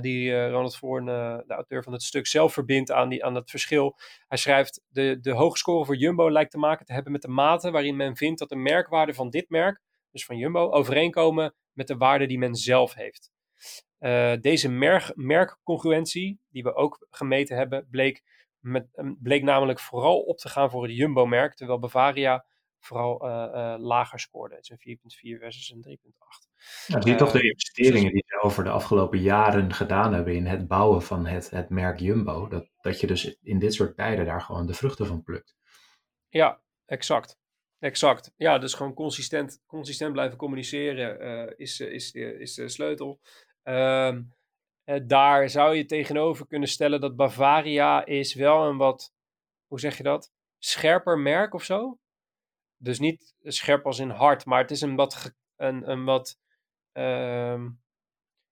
die 0.01 0.47
Ronald 0.47 0.77
Voorn, 0.77 1.05
de 1.05 1.55
auteur 1.55 1.83
van 1.83 1.93
het 1.93 2.03
stuk, 2.03 2.27
zelf 2.27 2.53
verbindt 2.53 2.91
aan, 2.91 3.09
die, 3.09 3.25
aan 3.25 3.35
het 3.35 3.51
verschil. 3.51 3.99
Hij 4.29 4.39
schrijft, 4.39 4.83
de, 4.89 5.19
de 5.21 5.31
hoge 5.31 5.57
score 5.57 5.85
voor 5.85 5.97
Jumbo 5.97 6.31
lijkt 6.31 6.51
te 6.51 6.59
maken 6.59 6.87
te 6.87 6.93
hebben 6.93 7.13
met 7.13 7.23
de 7.23 7.29
mate 7.29 7.71
waarin 7.71 7.97
men 7.97 8.17
vindt 8.17 8.39
dat 8.39 8.49
de 8.49 8.57
merkwaarde 8.57 9.15
van 9.15 9.31
dit 9.31 9.49
merk, 9.49 9.81
dus 10.11 10.25
van 10.25 10.37
Jumbo, 10.37 10.71
overeenkomen 10.71 11.55
met 11.73 11.87
de 11.87 11.97
waarde 11.97 12.27
die 12.27 12.39
men 12.39 12.55
zelf 12.55 12.95
heeft. 12.95 13.31
Deze 14.43 14.69
merk, 14.69 15.13
merkcongruentie, 15.15 16.41
die 16.49 16.63
we 16.63 16.75
ook 16.75 17.07
gemeten 17.11 17.57
hebben, 17.57 17.89
bleek, 17.91 18.23
met, 18.59 18.87
bleek 19.19 19.43
namelijk 19.43 19.81
vooral 19.81 20.21
op 20.21 20.39
te 20.39 20.49
gaan 20.49 20.71
voor 20.71 20.83
het 20.83 20.97
Jumbo-merk, 20.97 21.55
terwijl 21.55 21.79
Bavaria 21.79 22.47
vooral 22.79 23.19
lager 23.79 24.21
scoorde. 24.21 24.55
Het 24.55 24.71
is 24.71 24.77
een 24.79 25.37
4,4 25.37 25.41
versus 25.41 25.71
een 25.71 25.99
3,8. 25.99 26.52
Ja, 26.87 27.01
zie 27.01 27.11
je 27.11 27.17
toch 27.17 27.33
de 27.33 27.43
investeringen 27.43 28.13
die 28.13 28.25
ze 28.27 28.43
over 28.43 28.65
de 28.65 28.71
afgelopen 28.71 29.19
jaren 29.19 29.73
gedaan 29.73 30.15
hebben 30.15 30.35
in 30.35 30.47
het 30.47 30.69
bouwen 30.69 31.03
van 31.03 31.27
het, 31.27 31.51
het 31.51 31.69
merk 31.69 32.01
Jumbo, 32.01 32.49
dat, 32.49 32.69
dat 32.81 33.01
je 33.01 33.07
dus 33.07 33.37
in 33.43 33.59
dit 33.59 33.75
soort 33.75 33.97
tijden 33.97 34.25
daar 34.25 34.41
gewoon 34.41 34.67
de 34.67 34.75
vruchten 34.75 35.07
van 35.07 35.23
plukt. 35.23 35.55
Ja, 36.29 36.61
exact. 36.87 37.41
Exact. 37.79 38.33
Ja, 38.37 38.59
dus 38.59 38.75
gewoon 38.75 38.95
consistent, 38.95 39.63
consistent 39.67 40.13
blijven 40.13 40.39
communiceren 40.39 41.59
is, 41.59 41.81
is, 41.81 42.13
is 42.13 42.55
de 42.55 42.69
sleutel. 42.69 43.21
Um, 43.63 44.33
uh, 44.85 45.01
daar 45.07 45.51
zou 45.51 45.75
je 45.75 45.85
tegenover 45.85 46.47
kunnen 46.47 46.69
stellen 46.69 47.01
dat 47.01 47.17
Bavaria 47.17 48.05
is 48.05 48.35
wel 48.35 48.67
een 48.67 48.77
wat, 48.77 49.13
hoe 49.67 49.81
zeg 49.81 49.97
je 49.97 50.03
dat? 50.03 50.33
Scherper 50.59 51.19
merk 51.19 51.55
of 51.55 51.65
zo. 51.65 51.99
Dus 52.77 52.99
niet 52.99 53.35
scherp 53.43 53.87
als 53.87 53.99
in 53.99 54.11
hard, 54.11 54.45
maar 54.45 54.61
het 54.61 54.71
is 54.71 54.81
een 54.81 54.97
wat, 54.97 55.33
een, 55.57 55.91
een 55.91 56.05
wat 56.05 56.39
um, 56.93 57.81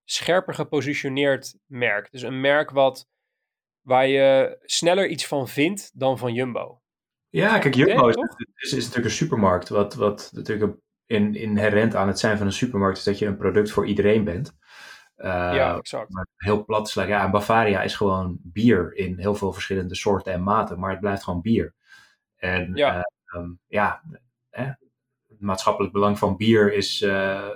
scherper 0.03 0.53
gepositioneerd 0.53 1.55
merk. 1.65 2.11
Dus 2.11 2.21
een 2.21 2.41
merk 2.41 2.69
wat, 2.69 3.07
waar 3.81 4.07
je 4.07 4.57
sneller 4.61 5.07
iets 5.07 5.27
van 5.27 5.47
vindt 5.47 5.91
dan 5.93 6.17
van 6.17 6.33
Jumbo. 6.33 6.81
Ja, 7.29 7.59
kijk, 7.59 7.75
Jumbo 7.75 8.07
is, 8.07 8.15
is, 8.55 8.73
is, 8.73 8.83
natuurlijk 8.83 9.05
een 9.05 9.11
supermarkt. 9.11 9.69
Wat, 9.69 9.93
wat 9.95 10.31
natuurlijk 10.33 10.77
in, 11.05 11.35
inherent 11.35 11.95
aan 11.95 12.07
het 12.07 12.19
zijn 12.19 12.37
van 12.37 12.45
een 12.45 12.53
supermarkt 12.53 12.97
is 12.97 13.03
dat 13.03 13.19
je 13.19 13.25
een 13.25 13.37
product 13.37 13.71
voor 13.71 13.87
iedereen 13.87 14.23
bent. 14.23 14.55
ja, 15.15 15.77
exact. 15.77 16.09
Maar 16.09 16.27
heel 16.37 16.65
plat 16.65 16.87
is, 16.87 16.93
ja, 16.93 17.29
Bavaria 17.29 17.81
is 17.81 17.95
gewoon 17.95 18.37
bier 18.41 18.95
in 18.95 19.19
heel 19.19 19.35
veel 19.35 19.53
verschillende 19.53 19.95
soorten 19.95 20.33
en 20.33 20.43
maten, 20.43 20.79
maar 20.79 20.91
het 20.91 20.99
blijft 20.99 21.23
gewoon 21.23 21.41
bier. 21.41 21.73
En 22.35 22.75
ja, 22.75 23.11
ehm, 23.25 23.51
ja 23.67 24.01
maatschappelijk 25.41 25.93
belang 25.93 26.17
van 26.17 26.37
bier 26.37 26.73
is 26.73 27.05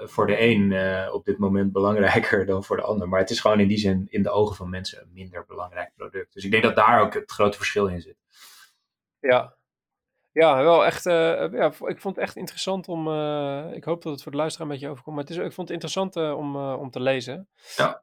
voor 0.04 0.28
de 0.28 0.42
een 0.42 0.74
op 1.12 1.26
dit 1.26 1.38
moment 1.38 1.72
belangrijker 1.72 2.46
dan 2.52 2.64
voor 2.64 2.76
de 2.76 2.84
ander. 2.84 3.10
Maar 3.10 3.20
het 3.20 3.30
is 3.30 3.40
gewoon 3.40 3.60
in 3.60 3.68
die 3.68 3.78
zin 3.78 4.08
in 4.10 4.24
de 4.24 4.30
ogen 4.30 4.56
van 4.56 4.70
mensen 4.70 5.02
een 5.02 5.14
minder 5.14 5.46
belangrijk 5.48 5.92
product. 5.96 6.34
Dus 6.34 6.44
ik 6.44 6.52
denk 6.52 6.64
dat 6.64 6.76
daar 6.76 7.02
ook 7.02 7.14
het 7.14 7.32
grote 7.32 7.58
verschil 7.58 7.88
in 7.88 8.02
zit. 8.02 8.18
Ja, 9.20 9.56
ja, 10.36 10.64
wel 10.64 10.86
echt. 10.86 11.06
Uh, 11.06 11.14
ja, 11.52 11.66
ik 11.66 12.00
vond 12.00 12.16
het 12.16 12.18
echt 12.18 12.36
interessant 12.36 12.88
om. 12.88 13.00
Ik 13.74 13.84
hoop 13.84 14.02
dat 14.02 14.14
het 14.14 14.24
voor 14.24 14.32
de 14.32 14.38
luisteraar 14.38 14.68
een 14.68 14.74
beetje 14.74 14.90
overkomt. 14.90 15.16
Maar 15.16 15.26
het 15.26 15.34
is, 15.34 15.40
ik 15.40 15.54
vond 15.54 15.70
het 15.70 15.84
interessant 15.84 16.16
om, 16.16 16.56
om 16.56 16.90
te 16.90 17.00
lezen. 17.00 17.50
Ja. 17.76 18.00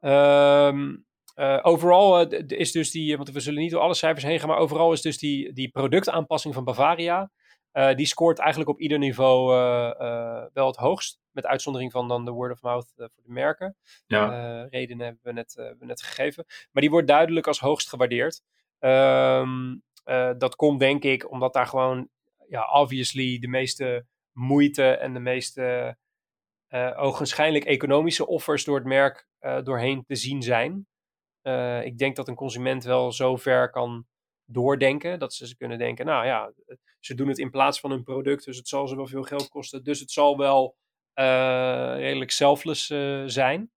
Um, 0.67 1.05
overal 1.61 2.29
is 2.47 2.71
dus 2.71 2.91
die. 2.91 3.17
Want 3.17 3.31
we 3.31 3.39
zullen 3.39 3.61
niet 3.61 3.71
door 3.71 3.81
alle 3.81 3.93
cijfers 3.93 4.23
heen 4.23 4.39
gaan. 4.39 4.49
Maar 4.49 4.57
overal 4.57 4.91
is 4.91 5.01
dus 5.01 5.17
die, 5.17 5.53
die 5.53 5.69
productaanpassing 5.69 6.53
van 6.53 6.63
Bavaria. 6.63 7.31
Die 7.95 8.05
scoort 8.05 8.39
eigenlijk 8.39 8.69
op 8.69 8.79
ieder 8.79 8.97
niveau 8.97 9.47
wel 10.53 10.67
het 10.67 10.75
hoogst. 10.75 11.21
Met 11.31 11.45
uitzondering 11.45 11.91
van 11.91 12.07
dan 12.07 12.25
de 12.25 12.31
word 12.31 12.51
of 12.51 12.61
mouth 12.61 12.93
voor 12.95 13.23
de 13.23 13.31
merken. 13.31 13.77
Ja. 14.05 14.63
redenen 14.69 15.05
hebben 15.05 15.23
we, 15.23 15.31
net, 15.31 15.53
hebben 15.55 15.79
we 15.79 15.85
net 15.85 16.01
gegeven. 16.01 16.45
Maar 16.71 16.81
die 16.81 16.91
wordt 16.91 17.07
duidelijk 17.07 17.47
als 17.47 17.59
hoogst 17.59 17.89
gewaardeerd. 17.89 18.41
Um, 18.79 19.83
dat 20.37 20.55
komt 20.55 20.79
denk 20.79 21.03
ik 21.03 21.31
omdat 21.31 21.53
daar 21.53 21.67
gewoon 21.67 22.09
ja, 22.47 22.71
obviously 22.71 23.39
de 23.39 23.47
meeste 23.47 24.05
moeite 24.31 24.91
en 24.91 25.13
de 25.13 25.19
meeste 25.19 25.97
ogenschijnlijk 26.95 27.65
economische 27.65 28.27
offers 28.27 28.63
door 28.63 28.75
het 28.75 28.85
merk 28.85 29.27
doorheen 29.63 30.05
te 30.05 30.15
zien 30.15 30.41
zijn. 30.41 30.87
Ik 31.83 31.97
denk 31.97 32.15
dat 32.15 32.27
een 32.27 32.35
consument 32.35 32.83
wel 32.83 33.11
zo 33.11 33.35
ver 33.35 33.69
kan 33.69 34.05
doordenken 34.53 35.19
dat 35.19 35.33
ze 35.33 35.55
kunnen 35.57 35.77
denken, 35.77 36.05
nou 36.05 36.25
ja, 36.25 36.51
ze 36.99 37.15
doen 37.15 37.27
het 37.27 37.37
in 37.37 37.49
plaats 37.51 37.79
van 37.79 37.91
een 37.91 38.03
product, 38.03 38.45
dus 38.45 38.57
het 38.57 38.67
zal 38.67 38.87
ze 38.87 38.95
wel 38.95 39.07
veel 39.07 39.23
geld 39.23 39.49
kosten, 39.49 39.83
dus 39.83 39.99
het 39.99 40.11
zal 40.11 40.37
wel 40.37 40.75
redelijk 41.13 42.31
selfless 42.31 42.85
zijn. 43.25 43.71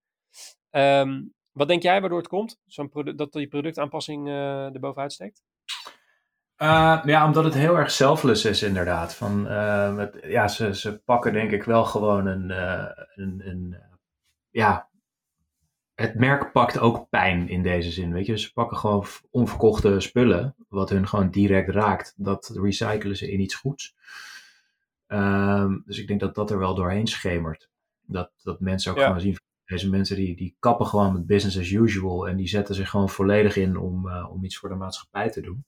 Um, 0.70 1.34
wat 1.52 1.68
denk 1.68 1.82
jij 1.82 2.00
waardoor 2.00 2.18
het 2.18 2.28
komt, 2.28 2.60
zo'n 2.66 2.90
dat 3.16 3.32
die 3.32 3.48
productaanpassing 3.48 4.28
er 4.28 4.80
bovenuit 4.80 5.12
steekt? 5.12 5.44
Uh, 6.62 7.02
ja, 7.04 7.24
omdat 7.24 7.44
het 7.44 7.54
heel 7.54 7.76
erg 7.76 7.90
selfless 7.90 8.44
is 8.44 8.62
inderdaad. 8.62 9.14
Van, 9.14 9.46
uh, 9.46 10.06
ja, 10.22 10.48
ze, 10.48 10.74
ze 10.74 10.98
pakken 10.98 11.32
denk 11.32 11.50
ik 11.50 11.62
wel 11.62 11.84
gewoon 11.84 12.26
een, 12.26 12.50
uh, 12.50 12.90
een, 13.14 13.42
een 13.44 13.76
ja, 14.50 14.88
het 15.96 16.14
merk 16.14 16.52
pakt 16.52 16.78
ook 16.78 17.08
pijn 17.08 17.48
in 17.48 17.62
deze 17.62 17.90
zin, 17.90 18.12
weet 18.12 18.26
je. 18.26 18.38
Ze 18.38 18.52
pakken 18.52 18.76
gewoon 18.76 19.06
onverkochte 19.30 20.00
spullen, 20.00 20.54
wat 20.68 20.90
hun 20.90 21.08
gewoon 21.08 21.30
direct 21.30 21.68
raakt. 21.68 22.14
Dat 22.16 22.52
recyclen 22.54 23.16
ze 23.16 23.30
in 23.30 23.40
iets 23.40 23.54
goeds. 23.54 23.94
Um, 25.08 25.82
dus 25.86 25.98
ik 25.98 26.06
denk 26.08 26.20
dat 26.20 26.34
dat 26.34 26.50
er 26.50 26.58
wel 26.58 26.74
doorheen 26.74 27.06
schemert. 27.06 27.68
Dat, 28.02 28.30
dat 28.42 28.60
mensen 28.60 28.90
ook 28.90 28.98
ja. 28.98 29.06
gewoon 29.06 29.20
zien, 29.20 29.38
deze 29.64 29.90
mensen 29.90 30.16
die, 30.16 30.36
die 30.36 30.56
kappen 30.58 30.86
gewoon 30.86 31.12
met 31.12 31.26
business 31.26 31.58
as 31.58 31.70
usual. 31.70 32.28
En 32.28 32.36
die 32.36 32.48
zetten 32.48 32.74
zich 32.74 32.90
gewoon 32.90 33.08
volledig 33.08 33.56
in 33.56 33.76
om, 33.76 34.10
om 34.10 34.44
iets 34.44 34.56
voor 34.56 34.68
de 34.68 34.74
maatschappij 34.74 35.30
te 35.30 35.40
doen 35.40 35.64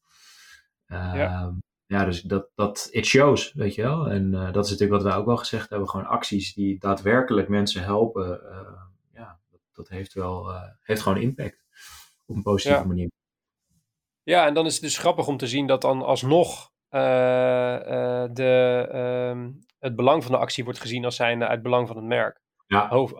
ja. 0.89 1.43
Ehm, 1.43 1.55
ja, 1.87 2.05
dus 2.05 2.23
dat, 2.23 2.49
dat, 2.55 2.89
it 2.91 3.07
shows, 3.07 3.53
weet 3.53 3.75
je 3.75 3.83
wel. 3.83 4.11
En 4.11 4.33
uh, 4.33 4.53
dat 4.53 4.65
is 4.65 4.71
natuurlijk 4.71 5.03
wat 5.03 5.11
wij 5.11 5.21
ook 5.21 5.27
wel 5.27 5.37
gezegd 5.37 5.71
hebben, 5.71 5.89
gewoon 5.89 6.07
acties 6.07 6.55
die 6.55 6.79
daadwerkelijk 6.79 7.49
mensen 7.49 7.83
helpen. 7.83 8.41
Dat, 9.79 9.89
heeft 9.89 10.13
wel, 10.13 10.51
uh, 10.51 10.63
heeft 10.83 11.01
gewoon 11.01 11.21
impact 11.21 11.65
op 12.27 12.37
een 12.37 12.43
positieve 12.43 12.81
ja. 12.81 12.87
manier. 12.87 13.11
Ja, 14.23 14.47
en 14.47 14.55
dan 14.55 14.67
is 14.67 14.73
het 14.73 14.83
dus 14.83 14.99
grappig 14.99 15.27
om 15.27 15.37
te 15.37 15.47
zien 15.47 15.67
dat 15.67 15.81
dan 15.81 16.03
alsnog 16.03 16.71
de, 16.91 18.89
um, 18.95 19.59
het 19.79 19.97
belang 19.97 20.23
van 20.23 20.33
de 20.33 20.39
actie 20.39 20.65
wordt 20.65 20.81
gezien 20.81 21.05
als 21.05 21.17
zijnde 21.17 21.47
uit 21.47 21.63
belang 21.63 21.87
van 21.87 21.97
het 21.97 22.05
merk. 22.05 22.41
Ja. 22.67 22.89
Hoofd, 22.89 23.15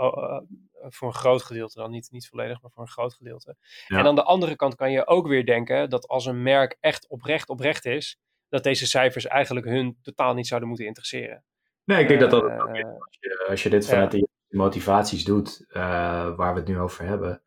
voor 0.81 1.09
een 1.09 1.15
groot 1.15 1.43
gedeelte 1.43 1.79
dan, 1.79 1.91
niet, 1.91 2.09
niet 2.11 2.29
volledig, 2.29 2.63
maar 2.63 2.71
voor 2.71 2.83
een 2.83 2.89
groot 2.89 3.15
gedeelte. 3.15 3.57
En 3.87 4.07
aan 4.07 4.15
de 4.15 4.23
andere 4.23 4.57
kant 4.57 4.75
kan 4.75 4.91
je 4.91 5.07
ook 5.07 5.27
weer 5.27 5.47
denken 5.47 5.91
dat 5.91 6.09
als 6.09 6.27
een 6.27 6.43
merk 6.43 6.77
echt 6.81 7.09
oprecht 7.09 7.49
oprecht 7.49 7.85
is, 7.85 8.19
dat 8.49 8.63
deze 8.63 8.87
cijfers 8.87 9.27
eigenlijk 9.27 9.67
hun 9.67 9.99
totaal 10.03 10.35
niet 10.35 10.47
zouden 10.47 10.69
moeten 10.69 10.87
interesseren. 10.87 11.45
Nee, 11.85 12.03
ik 12.03 12.09
denk 12.09 12.21
dat 12.21 12.31
dat. 12.31 12.43
Als 12.43 12.79
je, 12.79 13.47
als 13.49 13.63
je 13.63 13.71
dit 13.71 13.87
vanuit 13.87 14.13
ja. 14.13 14.27
Motivaties 14.49 15.25
doet, 15.25 15.65
uh, 15.69 15.77
waar 16.37 16.53
we 16.53 16.59
het 16.59 16.69
nu 16.69 16.79
over 16.79 17.05
hebben, 17.05 17.43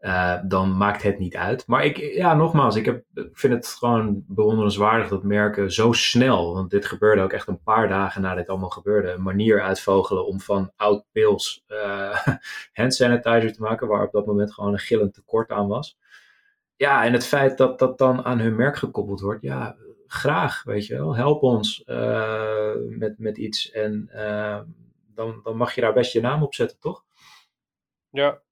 uh, 0.00 0.38
dan 0.44 0.76
maakt 0.76 1.02
het 1.02 1.18
niet 1.18 1.36
uit. 1.36 1.66
Maar 1.66 1.84
ik, 1.84 1.96
ja, 1.96 2.34
nogmaals, 2.34 2.76
ik, 2.76 2.84
heb, 2.84 3.04
ik 3.14 3.30
vind 3.32 3.52
het 3.52 3.66
gewoon 3.66 4.24
bewonderenswaardig 4.26 5.08
dat 5.08 5.22
merken 5.22 5.72
zo 5.72 5.92
snel, 5.92 6.54
want 6.54 6.70
dit 6.70 6.86
gebeurde 6.86 7.22
ook 7.22 7.32
echt 7.32 7.48
een 7.48 7.62
paar 7.62 7.88
dagen 7.88 8.22
nadat 8.22 8.38
dit 8.38 8.48
allemaal 8.48 8.68
gebeurde, 8.68 9.10
een 9.10 9.22
manier 9.22 9.62
uitvogelen 9.62 10.26
om 10.26 10.40
van 10.40 10.72
oud 10.76 11.04
pils 11.12 11.64
uh, 11.68 12.26
hand 12.72 12.94
sanitizer 12.94 13.52
te 13.52 13.62
maken, 13.62 13.88
waar 13.88 14.06
op 14.06 14.12
dat 14.12 14.26
moment 14.26 14.52
gewoon 14.52 14.72
een 14.72 14.78
gillend 14.78 15.14
tekort 15.14 15.50
aan 15.50 15.68
was. 15.68 15.98
Ja, 16.76 17.04
en 17.04 17.12
het 17.12 17.26
feit 17.26 17.58
dat 17.58 17.78
dat 17.78 17.98
dan 17.98 18.24
aan 18.24 18.38
hun 18.38 18.56
merk 18.56 18.76
gekoppeld 18.76 19.20
wordt, 19.20 19.42
ja, 19.42 19.76
graag, 20.06 20.62
weet 20.62 20.86
je 20.86 20.94
wel, 20.94 21.16
help 21.16 21.42
ons 21.42 21.82
met, 22.88 23.18
met 23.18 23.38
iets 23.38 23.70
en 23.70 24.10
dan, 25.14 25.40
dan 25.42 25.56
mag 25.56 25.74
je 25.74 25.80
daar 25.80 25.92
best 25.92 26.12
je 26.12 26.20
naam 26.20 26.42
op 26.42 26.54
zetten, 26.54 26.78
toch? 26.78 27.04
Ja, 28.10 28.42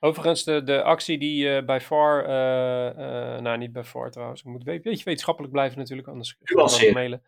Overigens, 0.00 0.44
de, 0.44 0.62
de 0.62 0.82
actie 0.82 1.18
die 1.18 1.44
uh, 1.44 1.64
bij 1.64 1.80
far, 1.80 2.22
uh, 2.22 2.98
uh, 2.98 3.40
nou 3.40 3.58
niet 3.58 3.72
bij 3.72 3.84
far 3.84 4.10
trouwens, 4.10 4.40
ik 4.40 4.46
moet 4.46 4.66
een 4.66 4.80
beetje 4.82 5.04
wetenschappelijk 5.04 5.52
blijven 5.52 5.78
natuurlijk, 5.78 6.08
anders 6.08 6.38
kan 6.38 6.70
ik 6.80 6.92
mailen. 6.92 7.22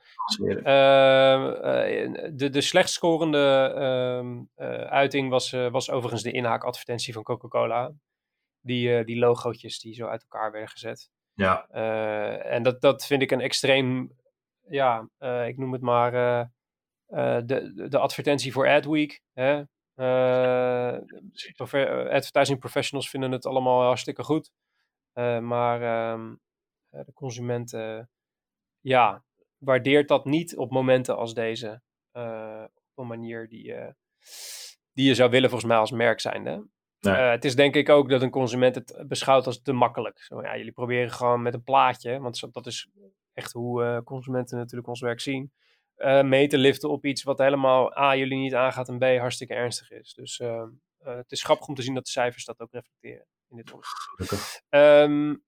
De, 2.33 2.49
de 2.51 2.61
slecht 2.61 2.91
scorende 2.91 3.73
ehm, 3.75 4.65
uiting 4.89 5.31
was, 5.31 5.51
was 5.51 5.91
overigens 5.91 6.23
de 6.23 6.33
inhaakadvertentie 6.33 7.13
van 7.13 7.23
Coca-Cola. 7.23 7.93
Die, 8.63 9.05
die 9.05 9.19
logootjes 9.19 9.81
die 9.81 9.95
zo 9.95 10.07
uit 10.07 10.23
elkaar 10.23 10.53
werden 10.53 10.71
gezet. 10.71 11.11
Ja. 11.35 11.67
en 12.39 12.63
dat, 12.63 12.81
dat 12.81 13.07
vind 13.07 13.23
ik 13.23 13.31
een 13.31 13.41
extreem, 13.41 14.17
ja, 14.69 15.09
ik 15.47 15.57
noem 15.57 15.73
het 15.73 15.83
maar 15.83 16.13
de, 17.11 17.87
de 17.89 17.99
advertentie 17.99 18.53
voor 18.53 18.69
Adweek. 18.69 19.23
Hè? 19.33 19.63
Uh, 20.01 20.99
advertising 22.11 22.59
professionals 22.59 23.11
vinden 23.11 23.33
het 23.33 23.47
allemaal 23.47 23.83
hartstikke 23.83 24.23
goed. 24.23 24.51
Maar 25.41 25.81
uh, 25.81 26.25
de 26.91 27.13
consument 27.15 27.77
ja, 28.81 29.25
waardeert 29.59 30.09
dat 30.09 30.25
niet 30.25 30.57
op 30.57 30.71
momenten 30.71 31.17
als 31.17 31.35
deze. 31.35 31.83
op 32.13 32.99
een 32.99 33.07
manier 33.07 33.49
die, 33.49 33.75
die 34.93 35.07
je 35.07 35.15
zou 35.15 35.31
willen 35.31 35.51
volgens 35.51 35.71
mij 35.71 35.81
als 35.81 35.91
merk. 35.91 36.25
Nee. 36.25 37.15
het 37.15 37.45
is 37.45 37.57
denk 37.57 37.75
ik 37.75 37.89
ook 37.89 38.09
dat 38.09 38.23
een 38.23 38.31
consument 38.31 38.75
het 38.75 39.05
beschouwt 39.09 39.47
als 39.47 39.63
te 39.63 39.73
makkelijk. 39.73 40.19
Zo, 40.19 40.43
ja, 40.43 40.57
jullie 40.57 40.73
proberen 40.73 41.11
gewoon 41.11 41.43
met 41.43 41.55
een 41.55 41.63
plaatje, 41.63 42.19
want 42.19 42.49
dat 42.53 42.67
is 42.67 42.89
echt 43.33 43.53
hoe 43.53 44.03
consumenten 44.05 44.59
natuurlijk 44.59 44.89
ons 44.89 45.01
werk 45.01 45.21
zien 45.21 45.53
uh, 46.01 46.23
mee 46.23 46.49
te 46.49 46.59
liften 46.59 46.91
op 46.91 47.05
iets 47.05 47.23
wat 47.23 47.39
helemaal 47.39 47.99
A, 47.99 48.17
jullie 48.17 48.39
niet 48.39 48.55
aangaat 48.55 48.89
en 48.89 48.99
B, 48.99 49.05
hartstikke 49.05 49.55
ernstig 49.55 49.91
is. 49.91 50.15
Dus 50.15 50.39
uh, 50.39 50.49
uh, 50.49 51.17
het 51.17 51.33
is 51.33 51.43
grappig 51.43 51.67
om 51.67 51.75
te 51.75 51.83
zien 51.83 51.95
dat 51.95 52.05
de 52.05 52.11
cijfers 52.11 52.45
dat 52.45 52.61
ook 52.61 52.73
reflecteren 52.73 53.27
in 53.49 53.57
dit 53.57 53.73
onderzoek. 53.73 54.19
Um, 54.69 55.43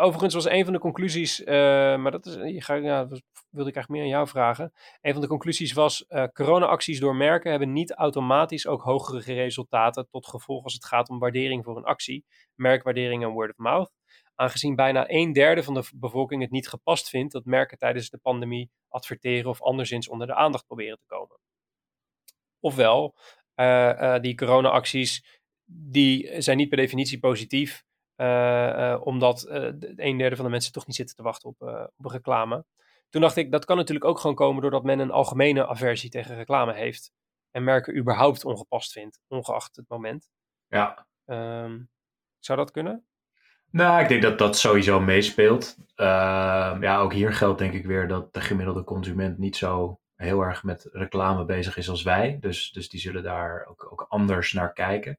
overigens 0.00 0.34
was 0.34 0.48
een 0.48 0.64
van 0.64 0.72
de 0.72 0.78
conclusies, 0.78 1.44
maar 1.44 2.10
dat 2.10 2.26
is, 2.26 2.34
je 2.34 2.62
ga, 2.62 2.74
ja, 2.74 3.04
dat 3.04 3.22
wilde 3.50 3.70
ik 3.70 3.76
eigenlijk 3.76 3.88
meer 3.88 4.02
aan 4.02 4.18
jou 4.18 4.28
vragen. 4.28 4.72
Een 5.00 5.12
van 5.12 5.22
de 5.22 5.28
conclusies 5.28 5.72
was, 5.72 6.06
corona-acties 6.32 7.00
door 7.00 7.16
merken 7.16 7.50
hebben 7.50 7.72
niet 7.72 7.92
automatisch 7.92 8.66
ook 8.66 8.82
hogere 8.82 9.32
resultaten 9.34 10.08
tot 10.10 10.26
gevolg 10.26 10.64
als 10.64 10.74
het 10.74 10.84
gaat 10.84 11.08
om 11.08 11.18
waardering 11.18 11.64
voor 11.64 11.76
een 11.76 11.84
actie, 11.84 12.24
merkwaardering 12.54 13.22
en 13.22 13.30
word 13.30 13.50
of 13.50 13.56
mouth 13.56 13.90
aangezien 14.38 14.74
bijna 14.74 15.10
een 15.10 15.32
derde 15.32 15.62
van 15.62 15.74
de 15.74 15.88
bevolking 15.94 16.42
het 16.42 16.50
niet 16.50 16.68
gepast 16.68 17.08
vindt 17.08 17.32
dat 17.32 17.44
merken 17.44 17.78
tijdens 17.78 18.10
de 18.10 18.18
pandemie 18.18 18.70
adverteren 18.88 19.50
of 19.50 19.62
anderszins 19.62 20.08
onder 20.08 20.26
de 20.26 20.34
aandacht 20.34 20.66
proberen 20.66 20.98
te 20.98 21.06
komen. 21.06 21.38
Ofwel, 22.60 23.16
uh, 23.56 23.66
uh, 23.66 24.20
die 24.20 24.34
corona-acties 24.34 25.40
die 25.64 26.42
zijn 26.42 26.56
niet 26.56 26.68
per 26.68 26.76
definitie 26.76 27.18
positief, 27.18 27.84
uh, 28.16 29.00
omdat 29.04 29.46
een 29.96 30.18
derde 30.18 30.36
van 30.36 30.44
de 30.44 30.50
mensen 30.50 30.72
toch 30.72 30.86
niet 30.86 30.96
zitten 30.96 31.16
te 31.16 31.22
wachten 31.22 31.48
op, 31.48 31.60
op 31.96 32.04
een 32.04 32.10
reclame. 32.10 32.64
Toen 33.08 33.20
dacht 33.20 33.36
ik, 33.36 33.50
dat 33.50 33.64
kan 33.64 33.76
natuurlijk 33.76 34.06
ook 34.06 34.18
gewoon 34.18 34.36
komen 34.36 34.62
doordat 34.62 34.84
men 34.84 34.98
een 34.98 35.10
algemene 35.10 35.66
aversie 35.66 36.10
tegen 36.10 36.36
reclame 36.36 36.74
heeft 36.74 37.12
en 37.50 37.64
merken 37.64 37.96
überhaupt 37.96 38.44
ongepast 38.44 38.92
vindt, 38.92 39.20
ongeacht 39.26 39.76
het 39.76 39.88
moment. 39.88 40.30
Ja. 40.66 41.06
Um, 41.24 41.90
zou 42.38 42.58
dat 42.58 42.70
kunnen? 42.70 43.07
Nou, 43.70 44.02
ik 44.02 44.08
denk 44.08 44.22
dat 44.22 44.38
dat 44.38 44.58
sowieso 44.58 45.00
meespeelt. 45.00 45.76
Uh, 45.96 46.06
ja, 46.80 46.98
ook 46.98 47.12
hier 47.12 47.32
geldt 47.32 47.58
denk 47.58 47.72
ik 47.72 47.86
weer 47.86 48.08
dat 48.08 48.34
de 48.34 48.40
gemiddelde 48.40 48.84
consument 48.84 49.38
niet 49.38 49.56
zo 49.56 49.98
heel 50.16 50.40
erg 50.40 50.62
met 50.62 50.88
reclame 50.92 51.44
bezig 51.44 51.76
is 51.76 51.88
als 51.88 52.02
wij. 52.02 52.38
Dus, 52.40 52.70
dus 52.72 52.88
die 52.88 53.00
zullen 53.00 53.22
daar 53.22 53.66
ook, 53.68 53.92
ook 53.92 54.06
anders 54.08 54.52
naar 54.52 54.72
kijken. 54.72 55.18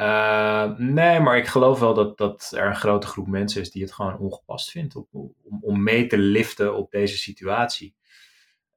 Uh, 0.00 0.76
nee, 0.76 1.20
maar 1.20 1.36
ik 1.36 1.46
geloof 1.46 1.80
wel 1.80 1.94
dat, 1.94 2.18
dat 2.18 2.52
er 2.56 2.66
een 2.66 2.76
grote 2.76 3.06
groep 3.06 3.26
mensen 3.26 3.60
is 3.60 3.70
die 3.70 3.82
het 3.82 3.92
gewoon 3.92 4.18
ongepast 4.18 4.70
vindt 4.70 4.96
om, 4.96 5.06
om, 5.10 5.58
om 5.60 5.82
mee 5.82 6.06
te 6.06 6.18
liften 6.18 6.76
op 6.76 6.90
deze 6.90 7.18
situatie. 7.18 7.94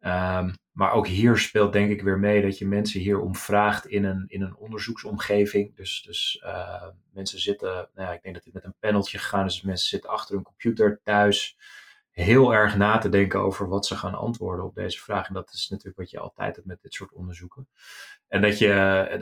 Um, 0.02 0.54
maar 0.72 0.92
ook 0.92 1.08
hier 1.08 1.38
speelt 1.38 1.74
denk 1.74 1.92
ik 1.92 2.02
weer 2.02 2.20
mee 2.20 2.42
dat 2.42 2.58
je 2.58 2.68
mensen 2.68 3.00
hier 3.00 3.20
om 3.20 3.36
vraagt 3.36 3.88
in 3.88 4.04
een, 4.04 4.26
in 4.28 4.42
een 4.42 4.56
onderzoeksomgeving. 4.56 5.76
Dus, 5.76 6.02
dus 6.02 6.42
uh, 6.46 6.88
mensen 7.14 7.40
zitten, 7.40 7.70
nou 7.70 8.08
ja, 8.08 8.14
ik 8.14 8.22
denk 8.22 8.36
dat 8.36 8.44
dit 8.44 8.54
met 8.54 8.64
een 8.64 8.76
paneltje 8.80 9.18
gegaan 9.18 9.46
is. 9.46 9.54
Dus 9.54 9.62
mensen 9.62 9.88
zitten 9.88 10.10
achter 10.10 10.36
hun 10.36 10.44
computer 10.44 11.00
thuis 11.04 11.58
heel 12.10 12.54
erg 12.54 12.78
na 12.78 12.98
te 12.98 13.10
denken 13.10 13.40
over 13.40 13.68
wat 13.68 13.86
ze 13.86 13.96
gaan 13.96 14.16
antwoorden 14.16 14.66
op 14.66 14.76
deze 14.76 15.00
vraag. 15.00 15.28
En 15.28 15.34
dat 15.34 15.52
is 15.54 15.70
natuurlijk 15.70 15.98
wat 15.98 16.10
je 16.10 16.20
altijd 16.20 16.56
hebt 16.56 16.68
met 16.68 16.82
dit 16.82 16.94
soort 16.94 17.12
onderzoeken. 17.12 17.68
En 18.28 18.42
dat 18.42 18.58
je, 18.58 18.68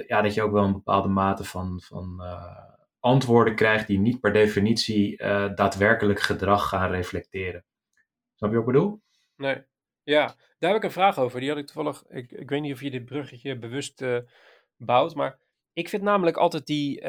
ja, 0.07 0.21
dat 0.21 0.33
je 0.33 0.41
ook 0.41 0.51
wel 0.51 0.63
een 0.63 0.71
bepaalde 0.71 1.09
mate 1.09 1.43
van, 1.43 1.81
van 1.81 2.17
uh, 2.21 2.57
antwoorden 2.99 3.55
krijgt 3.55 3.87
die 3.87 3.99
niet 3.99 4.19
per 4.19 4.33
definitie 4.33 5.17
daadwerkelijk 5.55 6.19
gedrag 6.19 6.67
gaan 6.69 6.91
reflecteren. 6.91 7.65
Snap 8.35 8.49
je 8.49 8.57
wat 8.57 8.67
ik 8.67 8.73
bedoel? 8.73 9.01
Nee. 9.35 9.63
Ja, 10.07 10.35
daar 10.59 10.69
heb 10.69 10.79
ik 10.79 10.83
een 10.83 10.91
vraag 10.91 11.19
over. 11.19 11.39
Die 11.39 11.49
had 11.49 11.57
ik 11.57 11.65
toevallig. 11.65 12.03
Ik, 12.09 12.31
ik 12.31 12.49
weet 12.49 12.61
niet 12.61 12.73
of 12.73 12.81
je 12.81 12.91
dit 12.91 13.05
bruggetje 13.05 13.57
bewust 13.57 14.01
uh, 14.01 14.17
bouwt, 14.77 15.15
maar 15.15 15.39
ik 15.73 15.89
vind 15.89 16.03
namelijk 16.03 16.37
altijd 16.37 16.65
die. 16.65 17.01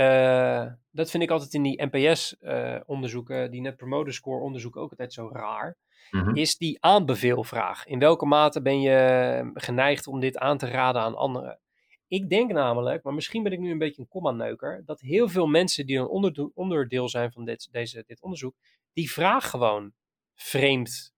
dat 0.91 1.11
vind 1.11 1.23
ik 1.23 1.31
altijd 1.31 1.55
in 1.55 1.63
die 1.63 1.87
NPS-onderzoeken, 1.91 3.51
die 3.51 3.61
Net 3.61 3.77
Promoter 3.77 4.13
Score 4.13 4.43
onderzoeken, 4.43 4.81
ook 4.81 4.91
altijd 4.91 5.13
zo 5.13 5.31
raar. 5.33 5.77
Mm-hmm. 6.11 6.37
Is 6.37 6.57
die 6.57 6.77
aanbeveelvraag. 6.81 7.87
In 7.87 7.99
welke 7.99 8.27
mate 8.27 8.63
ben 8.63 8.81
je 8.81 9.51
geneigd 9.55 10.07
om 10.07 10.21
dit 10.21 10.39
aan 10.39 10.59
te 10.59 10.67
raden 10.67 11.03
aan 11.03 11.17
anderen? 11.17 11.61
Ik 12.09 12.29
denk 12.29 12.53
namelijk, 12.53 13.03
maar 13.03 13.15
misschien 13.15 13.43
ben 13.43 13.53
ik 13.53 13.59
nu 13.59 13.71
een 13.71 13.79
beetje 13.79 14.03
een 14.03 14.09
komma-neuker, 14.09 14.83
dat 14.85 15.01
heel 15.01 15.29
veel 15.29 15.47
mensen 15.47 15.87
die 15.87 15.99
een 15.99 16.53
onderdeel 16.55 17.09
zijn 17.09 17.33
van 17.33 17.45
dit, 17.45 17.69
deze, 17.71 18.05
dit 18.07 18.23
onderzoek, 18.23 18.55
die 18.93 19.11
vraag 19.11 19.51
gewoon 19.51 19.93
vreemd, 20.35 21.13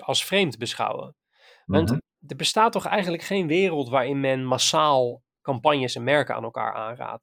als 0.00 0.24
vreemd 0.24 0.58
beschouwen. 0.58 1.16
Want 1.64 1.90
mhm. 1.90 1.98
er 2.26 2.36
bestaat 2.36 2.72
toch 2.72 2.86
eigenlijk 2.86 3.22
geen 3.22 3.46
wereld 3.46 3.88
waarin 3.88 4.20
men 4.20 4.44
massaal 4.44 5.22
campagnes 5.42 5.94
en 5.94 6.04
merken 6.04 6.34
aan 6.34 6.44
elkaar 6.44 6.74
aanraadt. 6.74 7.22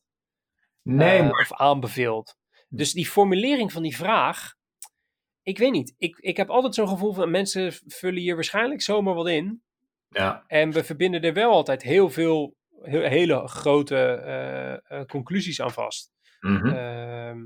Nee, 0.82 1.22
uh, 1.22 1.30
Of 1.30 1.54
aanbeveelt. 1.54 2.36
Dus 2.70 2.94
die 2.94 3.08
formulering 3.08 3.72
van 3.72 3.84
die 3.84 3.96
vraag, 3.96 4.54
ik 5.42 5.58
weet 5.58 5.72
niet. 5.72 5.94
Ik, 5.98 6.18
ik 6.18 6.38
heb 6.38 6.50
altijd 6.50 6.76
zo'n 6.76 6.88
gevoel 6.88 7.14
van 7.14 7.32
mensen 7.32 7.74
vullen 7.86 8.22
hier 8.22 8.36
waarschijnlijk 8.36 8.82
zomaar 8.82 9.14
wat 9.14 9.28
in. 9.28 9.62
Ja. 10.10 10.44
En 10.48 10.72
we 10.72 10.84
verbinden 10.84 11.22
er 11.22 11.34
wel 11.34 11.52
altijd 11.52 11.84
heel 11.84 12.10
veel 12.10 12.58
heel, 12.82 13.02
hele 13.02 13.48
grote 13.48 14.24
uh, 14.90 14.98
uh, 15.00 15.06
conclusies 15.06 15.62
aan 15.62 15.72
vast. 15.72 16.12
Mm 16.40 16.58
-hmm. 16.58 16.74
uh, 16.74 17.46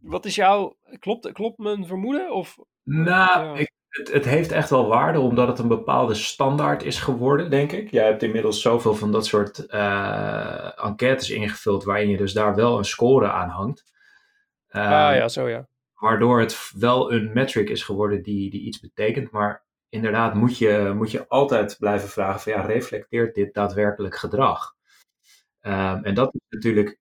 wat 0.00 0.24
is 0.24 0.34
jouw. 0.34 0.76
Klopt, 0.98 1.32
klopt 1.32 1.58
mijn 1.58 1.86
vermoeden? 1.86 2.32
Of, 2.32 2.56
nou, 2.86 3.44
ja. 3.44 3.54
ik, 3.54 3.70
het, 3.88 4.12
het, 4.12 4.24
heeft 4.24 4.52
echt 4.52 4.70
wel 4.70 4.86
waarde 4.86 5.20
omdat 5.20 5.48
het 5.48 5.58
een 5.58 5.68
bepaalde 5.68 6.14
standaard 6.14 6.82
is 6.82 7.00
geworden, 7.00 7.50
denk 7.50 7.72
ik. 7.72 7.90
Jij 7.90 8.04
hebt 8.04 8.22
inmiddels 8.22 8.62
zoveel 8.62 8.94
van 8.94 9.12
dat 9.12 9.26
soort 9.26 9.64
uh, 9.68 10.84
enquêtes 10.84 11.30
ingevuld 11.30 11.84
waarin 11.84 12.08
je 12.08 12.16
dus 12.16 12.32
daar 12.32 12.54
wel 12.54 12.78
een 12.78 12.84
score 12.84 13.30
aan 13.30 13.48
hangt. 13.48 13.84
ah 14.68 14.82
ja, 15.14 15.28
zo 15.28 15.48
ja. 15.48 15.68
Waardoor 15.94 16.40
het 16.40 16.70
wel 16.78 17.12
een 17.12 17.30
metric 17.34 17.68
is 17.68 17.82
geworden 17.82 18.22
die, 18.22 18.50
die 18.50 18.60
iets 18.60 18.80
betekent, 18.80 19.30
maar 19.30 19.64
inderdaad 19.88 20.34
moet 20.34 20.58
je, 20.58 20.92
moet 20.96 21.10
je 21.10 21.28
altijd 21.28 21.76
blijven 21.78 22.08
vragen 22.08 22.40
van 22.40 22.52
ja, 22.52 22.60
reflecteert 22.60 23.34
dit 23.34 23.54
daadwerkelijk 23.54 24.16
gedrag? 24.16 24.74
Um, 25.60 26.04
en 26.04 26.14
dat 26.14 26.34
is 26.34 26.40
natuurlijk 26.48 26.98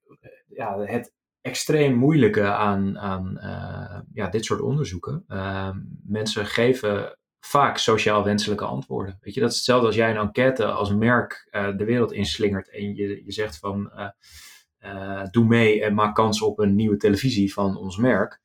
ja, 0.47 0.79
het 0.79 1.13
extreem 1.45 1.95
moeilijke 1.95 2.43
aan, 2.43 2.99
aan 2.99 3.37
uh, 3.37 3.99
ja, 4.13 4.29
dit 4.29 4.45
soort 4.45 4.61
onderzoeken. 4.61 5.25
Um, 5.27 5.99
mensen 6.03 6.45
geven 6.45 7.17
vaak 7.39 7.77
sociaal 7.77 8.23
wenselijke 8.23 8.65
antwoorden. 8.65 9.17
Weet 9.21 9.33
je, 9.33 9.39
dat 9.39 9.49
is 9.49 9.55
hetzelfde 9.55 9.85
als 9.85 9.95
jij 9.95 10.09
een 10.09 10.17
enquête 10.17 10.65
als 10.65 10.93
merk 10.93 11.47
uh, 11.51 11.77
de 11.77 11.85
wereld 11.85 12.11
inslingert 12.11 12.69
en 12.69 12.95
je, 12.95 13.21
je 13.25 13.31
zegt 13.31 13.57
van 13.59 13.91
uh, 14.79 15.23
doe 15.31 15.45
mee 15.45 15.83
en 15.83 15.93
maak 15.93 16.15
kans 16.15 16.41
op 16.41 16.59
een 16.59 16.75
nieuwe 16.75 16.97
televisie 16.97 17.53
van 17.53 17.77
ons 17.77 17.97
merk 17.97 18.41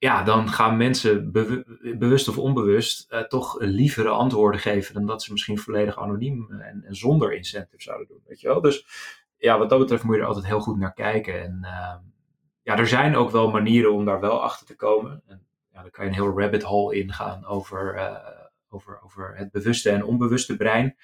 ja, 0.00 0.22
dan 0.22 0.48
gaan 0.48 0.76
mensen 0.76 1.32
bewust 1.98 2.28
of 2.28 2.38
onbewust 2.38 3.24
toch 3.28 3.56
lievere 3.58 4.08
antwoorden 4.08 4.60
geven 4.60 4.94
dan 4.94 5.06
dat 5.06 5.22
ze 5.22 5.32
misschien 5.32 5.58
volledig 5.58 5.98
anoniem 5.98 6.50
en, 6.50 6.84
en, 6.86 6.94
zonder 6.94 7.34
incentive 7.34 7.82
zouden 7.82 8.08
doen. 8.08 8.20
Weet 8.26 8.40
je 8.40 8.48
wel? 8.48 8.60
Dus 8.60 8.86
ja, 9.40 9.58
wat 9.58 9.70
dat 9.70 9.78
betreft 9.78 10.02
moet 10.02 10.14
je 10.14 10.20
er 10.20 10.26
altijd 10.26 10.46
heel 10.46 10.60
goed 10.60 10.78
naar 10.78 10.92
kijken. 10.92 11.42
En 11.42 11.58
uh, 11.62 11.94
ja, 12.62 12.76
er 12.78 12.88
zijn 12.88 13.16
ook 13.16 13.30
wel 13.30 13.50
manieren 13.50 13.92
om 13.92 14.04
daar 14.04 14.20
wel 14.20 14.42
achter 14.42 14.66
te 14.66 14.76
komen. 14.76 15.22
En 15.26 15.46
ja, 15.72 15.82
dan 15.82 15.90
kan 15.90 16.04
je 16.04 16.10
een 16.10 16.16
heel 16.16 16.40
rabbit 16.40 16.62
hole 16.62 16.94
ingaan 16.94 17.44
over, 17.44 17.94
uh, 17.94 18.16
over, 18.68 19.00
over 19.02 19.36
het 19.36 19.50
bewuste 19.50 19.90
en 19.90 20.04
onbewuste 20.04 20.56
brein. 20.56 20.96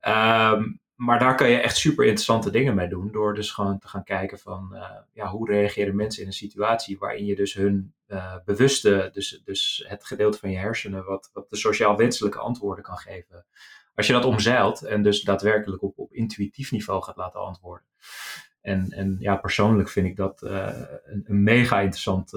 Um, 0.00 0.80
maar 0.96 1.18
daar 1.18 1.34
kan 1.34 1.50
je 1.50 1.56
echt 1.56 1.76
super 1.76 2.04
interessante 2.04 2.50
dingen 2.50 2.74
mee 2.74 2.88
doen. 2.88 3.12
Door 3.12 3.34
dus 3.34 3.50
gewoon 3.50 3.78
te 3.78 3.88
gaan 3.88 4.04
kijken 4.04 4.38
van 4.38 4.70
uh, 4.72 4.90
ja, 5.12 5.26
hoe 5.26 5.50
reageren 5.50 5.96
mensen 5.96 6.22
in 6.22 6.28
een 6.28 6.34
situatie 6.34 6.98
waarin 6.98 7.24
je 7.24 7.36
dus 7.36 7.54
hun 7.54 7.94
uh, 8.08 8.34
bewuste, 8.44 9.10
dus, 9.12 9.42
dus 9.44 9.84
het 9.88 10.04
gedeelte 10.04 10.38
van 10.38 10.50
je 10.50 10.58
hersenen, 10.58 11.04
wat, 11.04 11.30
wat 11.32 11.50
de 11.50 11.56
sociaal 11.56 11.96
wenselijke 11.96 12.38
antwoorden 12.38 12.84
kan 12.84 12.96
geven. 12.96 13.46
Als 13.96 14.06
je 14.06 14.12
dat 14.12 14.24
omzeilt 14.24 14.82
en 14.82 15.02
dus 15.02 15.22
daadwerkelijk 15.22 15.82
op, 15.82 15.98
op 15.98 16.12
intuïtief 16.12 16.70
niveau 16.70 17.02
gaat 17.02 17.16
laten 17.16 17.40
antwoorden. 17.40 17.86
En, 18.60 18.90
en 18.90 19.16
ja, 19.18 19.36
persoonlijk 19.36 19.88
vind 19.88 20.06
ik 20.06 20.16
dat 20.16 20.42
uh, 20.42 20.82
een, 21.04 21.42
mega 21.42 21.80
interessant 21.80 22.32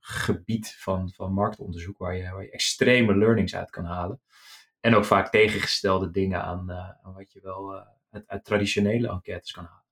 gebied 0.00 0.76
van, 0.78 1.10
van 1.10 1.32
marktonderzoek 1.32 1.98
waar 1.98 2.16
je, 2.16 2.30
waar 2.30 2.42
je 2.42 2.50
extreme 2.50 3.16
learnings 3.16 3.56
uit 3.56 3.70
kan 3.70 3.84
halen. 3.84 4.20
En 4.80 4.94
ook 4.94 5.04
vaak 5.04 5.30
tegengestelde 5.30 6.10
dingen 6.10 6.42
aan, 6.42 6.70
uh, 6.70 6.90
aan 7.02 7.14
wat 7.14 7.32
je 7.32 7.40
wel 7.42 7.84
uit, 8.26 8.44
traditionele 8.44 9.08
enquêtes 9.08 9.52
kan 9.52 9.64
halen. 9.64 9.84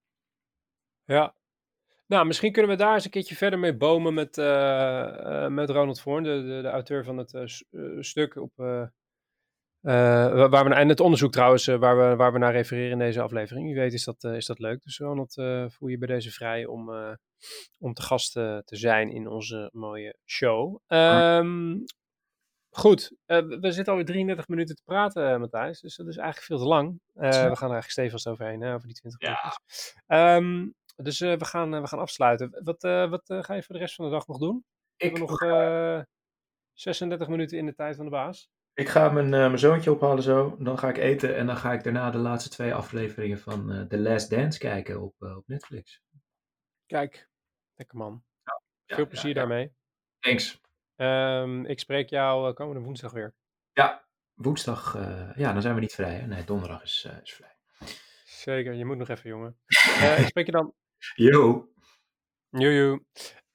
Ja. 1.05 1.35
Nou, 2.07 2.27
misschien 2.27 2.53
kunnen 2.53 2.71
we 2.71 2.77
daar 2.77 2.95
eens 2.95 3.05
een 3.05 3.11
keertje 3.11 3.37
verder 3.37 3.59
mee 3.59 3.77
bomen 3.77 4.15
met, 4.15 4.37
met 5.51 5.71
Ronald 5.71 6.01
Voorn, 6.01 6.23
de, 6.23 6.43
de, 6.43 6.63
de, 6.63 6.69
auteur 6.69 7.05
van 7.05 7.17
het 7.17 7.65
stuk 8.01 8.37
op. 8.37 8.53
waar 9.91 10.65
we, 10.65 10.75
en 10.75 10.89
het 10.89 11.01
onderzoek 11.01 11.33
trouwens, 11.33 11.67
waar, 11.67 11.99
we, 11.99 12.17
waar 12.17 12.33
we 12.33 12.39
naar 12.39 12.53
refereren 12.53 12.91
in 12.91 12.99
deze 12.99 13.23
aflevering. 13.23 13.67
Wie 13.67 13.75
weet 13.75 13.93
is 13.93 14.05
dat, 14.05 14.25
is 14.25 14.47
dat 14.47 14.59
leuk. 14.59 14.83
Dus 14.83 14.99
Ronald, 14.99 15.33
voel 15.73 15.89
je 15.89 15.99
bij 15.99 16.09
deze 16.09 16.31
vrij 16.31 16.67
om, 16.67 16.91
om 17.79 17.95
te 17.95 18.03
gast 18.03 18.33
te 18.33 18.63
zijn 18.65 19.11
in 19.11 19.29
onze 19.29 19.71
mooie 19.73 20.17
show. 20.25 20.81
Um, 20.87 21.85
Goed, 22.77 23.13
uh, 23.27 23.39
we 23.39 23.73
zitten 23.73 23.93
alweer 23.93 24.05
33 24.05 24.49
minuten 24.49 24.77
te 24.77 24.83
praten, 24.85 25.33
uh, 25.33 25.39
Matthijs. 25.39 25.81
Dus 25.81 25.97
dat 25.97 26.07
is 26.07 26.17
eigenlijk 26.17 26.47
veel 26.47 26.59
te 26.59 26.65
lang. 26.65 27.01
Uh, 27.15 27.31
we 27.31 27.31
gaan 27.31 27.43
er 27.45 27.81
eigenlijk 27.81 27.91
stevig 27.91 28.27
overheen, 28.27 28.61
hè, 28.61 28.75
over 28.75 28.87
die 28.87 28.97
20 28.97 29.21
minuten. 29.21 29.61
Ja. 30.07 30.37
Um, 30.37 30.75
dus 30.97 31.19
we, 31.19 31.45
gaan, 31.45 31.81
we 31.81 31.87
gaan 31.87 31.99
afsluiten. 31.99 32.61
Wat, 32.65 32.83
wat 33.11 33.45
ga 33.45 33.55
je 33.55 33.63
voor 33.63 33.75
de 33.75 33.81
rest 33.81 33.95
van 33.95 34.05
de 34.05 34.11
dag 34.11 34.27
nog 34.27 34.39
doen? 34.39 34.65
Ik 34.97 35.11
heb 35.11 35.29
nog 35.29 35.39
36 36.73 37.29
minuten 37.29 37.59
in 37.59 37.67
de 37.67 37.75
tijd 37.75 37.97
van 37.97 38.05
de 38.05 38.11
baas. 38.11 38.49
Ik 38.77 38.89
ga 38.89 39.09
mijn, 39.09 39.29
mijn 39.29 39.59
zoontje 39.59 39.93
ophalen 39.93 40.23
zo. 40.23 40.57
Dan 40.59 40.79
ga 40.79 40.89
ik 40.89 40.97
eten 40.97 41.37
en 41.37 41.47
dan 41.47 41.57
ga 41.57 41.73
ik 41.73 41.83
daarna 41.83 42.11
de 42.11 42.19
laatste 42.19 42.51
twee 42.51 42.75
afleveringen 42.75 43.39
van 43.39 43.87
The 43.89 43.99
Last 43.99 44.31
Dance 44.31 44.59
kijken 44.59 45.03
op, 45.03 45.15
op 45.19 45.43
Netflix. 45.47 46.03
Kijk, 46.87 47.29
lekker 47.75 47.97
man. 47.99 48.25
Ja, 48.85 48.95
veel 48.97 49.07
plezier 49.07 49.35
daarmee. 49.35 49.75
Thanks. 50.19 50.61
Um, 50.97 51.65
ik 51.65 51.79
spreek 51.79 52.09
jou 52.09 52.53
komende 52.53 52.81
woensdag 52.81 53.13
weer. 53.13 53.35
Ja, 53.73 54.09
woensdag, 54.35 54.93
ja, 55.37 55.53
dan 55.53 55.63
zijn 55.63 55.75
we 55.75 55.81
niet 55.81 55.95
vrij. 55.95 56.15
Hè? 56.15 56.27
Nee, 56.27 56.45
donderdag 56.45 56.83
is, 56.83 57.09
is 57.23 57.35
vrij. 57.35 57.57
Zeker, 58.25 58.73
je 58.73 58.85
moet 58.85 58.97
nog 58.97 59.09
even, 59.09 59.31
jongen. 59.31 59.59
ik 60.19 60.27
spreek 60.27 60.47
je 60.47 60.53
dan. 60.53 60.75
Yo. 61.15 61.69
Jojo. 62.49 62.99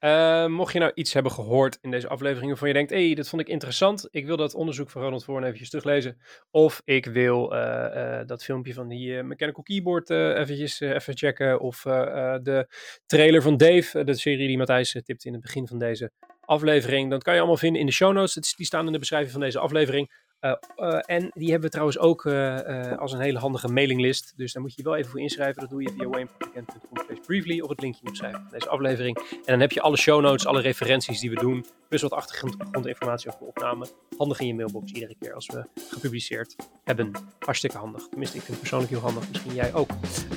Uh, 0.04 0.46
mocht 0.46 0.72
je 0.72 0.78
nou 0.78 0.90
iets 0.94 1.12
hebben 1.12 1.32
gehoord 1.32 1.78
in 1.80 1.90
deze 1.90 2.08
aflevering 2.08 2.48
waarvan 2.48 2.68
je 2.68 2.74
denkt, 2.74 2.90
hé, 2.90 3.06
hey, 3.06 3.14
dat 3.14 3.28
vond 3.28 3.42
ik 3.42 3.48
interessant. 3.48 4.08
Ik 4.10 4.26
wil 4.26 4.36
dat 4.36 4.54
onderzoek 4.54 4.90
van 4.90 5.02
Ronald 5.02 5.24
Voorn 5.24 5.42
eventjes 5.42 5.68
teruglezen. 5.68 6.18
Of 6.50 6.82
ik 6.84 7.06
wil 7.06 7.54
uh, 7.54 7.58
uh, 7.94 8.20
dat 8.26 8.44
filmpje 8.44 8.74
van 8.74 8.88
die 8.88 9.22
Mechanical 9.22 9.62
Keyboard 9.62 10.10
eventjes 10.10 10.80
even 10.80 11.16
checken. 11.16 11.60
Of 11.60 11.82
de 11.82 12.66
trailer 13.06 13.42
van 13.42 13.56
Dave, 13.56 14.04
de 14.04 14.14
serie 14.14 14.46
die 14.46 14.58
Matthijs 14.58 15.00
tipte 15.04 15.26
in 15.26 15.32
het 15.32 15.42
begin 15.42 15.66
van 15.66 15.78
deze 15.78 16.10
aflevering. 16.40 17.10
Dat 17.10 17.22
kan 17.22 17.32
je 17.32 17.38
allemaal 17.38 17.58
vinden 17.58 17.80
in 17.80 17.86
de 17.86 17.92
show 17.92 18.12
notes. 18.12 18.54
Die 18.54 18.66
staan 18.66 18.86
in 18.86 18.92
de 18.92 18.98
beschrijving 18.98 19.32
van 19.32 19.40
deze 19.40 19.58
aflevering. 19.58 20.10
Uh, 20.44 20.52
uh, 20.76 20.98
en 21.06 21.30
die 21.34 21.50
hebben 21.50 21.62
we 21.62 21.68
trouwens 21.68 21.98
ook 21.98 22.24
uh, 22.24 22.98
als 22.98 23.12
een 23.12 23.20
hele 23.20 23.38
handige 23.38 23.68
mailinglist. 23.68 24.32
Dus 24.36 24.52
daar 24.52 24.62
moet 24.62 24.74
je 24.74 24.82
wel 24.82 24.96
even 24.96 25.10
voor 25.10 25.20
inschrijven. 25.20 25.60
Dat 25.60 25.70
doe 25.70 25.82
je 25.82 25.92
via 25.96 26.08
wayneparkent.com 26.08 27.02
briefly 27.26 27.60
of 27.60 27.68
het 27.68 27.80
linkje 27.80 28.06
opschrijven 28.06 28.40
van 28.40 28.50
deze 28.50 28.68
aflevering. 28.68 29.16
En 29.16 29.42
dan 29.44 29.60
heb 29.60 29.72
je 29.72 29.80
alle 29.80 29.96
show 29.96 30.20
notes, 30.20 30.46
alle 30.46 30.60
referenties 30.60 31.20
die 31.20 31.30
we 31.30 31.40
doen. 31.40 31.66
Plus 31.88 32.02
wat 32.02 32.12
achtergrondinformatie 32.12 33.28
over 33.28 33.40
de 33.40 33.46
opname. 33.46 33.86
Handig 34.16 34.40
in 34.40 34.46
je 34.46 34.54
mailbox 34.54 34.92
iedere 34.92 35.14
keer 35.20 35.34
als 35.34 35.46
we 35.46 35.64
gepubliceerd 35.88 36.56
hebben. 36.84 37.10
Hartstikke 37.38 37.76
handig. 37.76 38.08
Tenminste, 38.08 38.36
ik 38.36 38.42
vind 38.42 38.52
het 38.52 38.60
persoonlijk 38.60 38.92
heel 38.92 39.00
handig. 39.00 39.28
Misschien 39.28 39.54
jij 39.54 39.74
ook. 39.74 39.90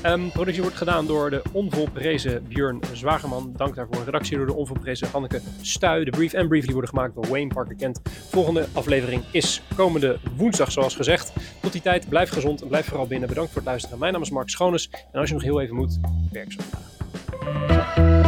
Um, 0.06 0.32
productie 0.32 0.62
wordt 0.62 0.78
gedaan 0.78 1.08
door 1.08 1.30
de 1.30 1.42
onvolprezen 1.52 2.48
Björn 2.48 2.80
Zwagerman. 2.94 3.54
Dank 3.56 3.76
daarvoor. 3.76 4.04
Redactie 4.04 4.38
door 4.38 4.46
de 4.46 4.54
onvolprezen 4.54 5.08
Hanneke 5.08 5.42
Stuy. 5.62 6.04
De 6.04 6.12
brief 6.12 6.34
en 6.34 6.48
briefly 6.48 6.72
worden 6.72 6.90
gemaakt 6.90 7.16
door 7.16 7.28
Wayne 7.28 7.54
Parker 7.54 7.76
Kent. 7.76 8.02
Volgende 8.30 8.68
aflevering 8.74 9.24
is 9.32 9.62
komende 10.00 10.20
woensdag, 10.36 10.72
zoals 10.72 10.96
gezegd. 10.96 11.34
Tot 11.62 11.72
die 11.72 11.82
tijd, 11.82 12.10
blijf 12.10 12.30
gezond 12.30 12.62
en 12.62 12.68
blijf 12.68 12.86
vooral 12.86 13.08
binnen. 13.08 13.30
Bedankt 13.30 13.52
voor 13.52 13.62
het 13.62 13.70
luisteren. 13.70 14.00
Mijn 14.00 14.14
naam 14.14 14.22
is 14.22 14.30
Mark 14.30 14.50
Schoones. 14.50 14.90
En 15.12 15.20
als 15.20 15.30
je 15.30 15.36
nog 15.36 15.44
heel 15.44 15.62
even 15.62 15.76
moet, 15.76 16.00
werk 16.32 16.52
zo. 16.52 18.25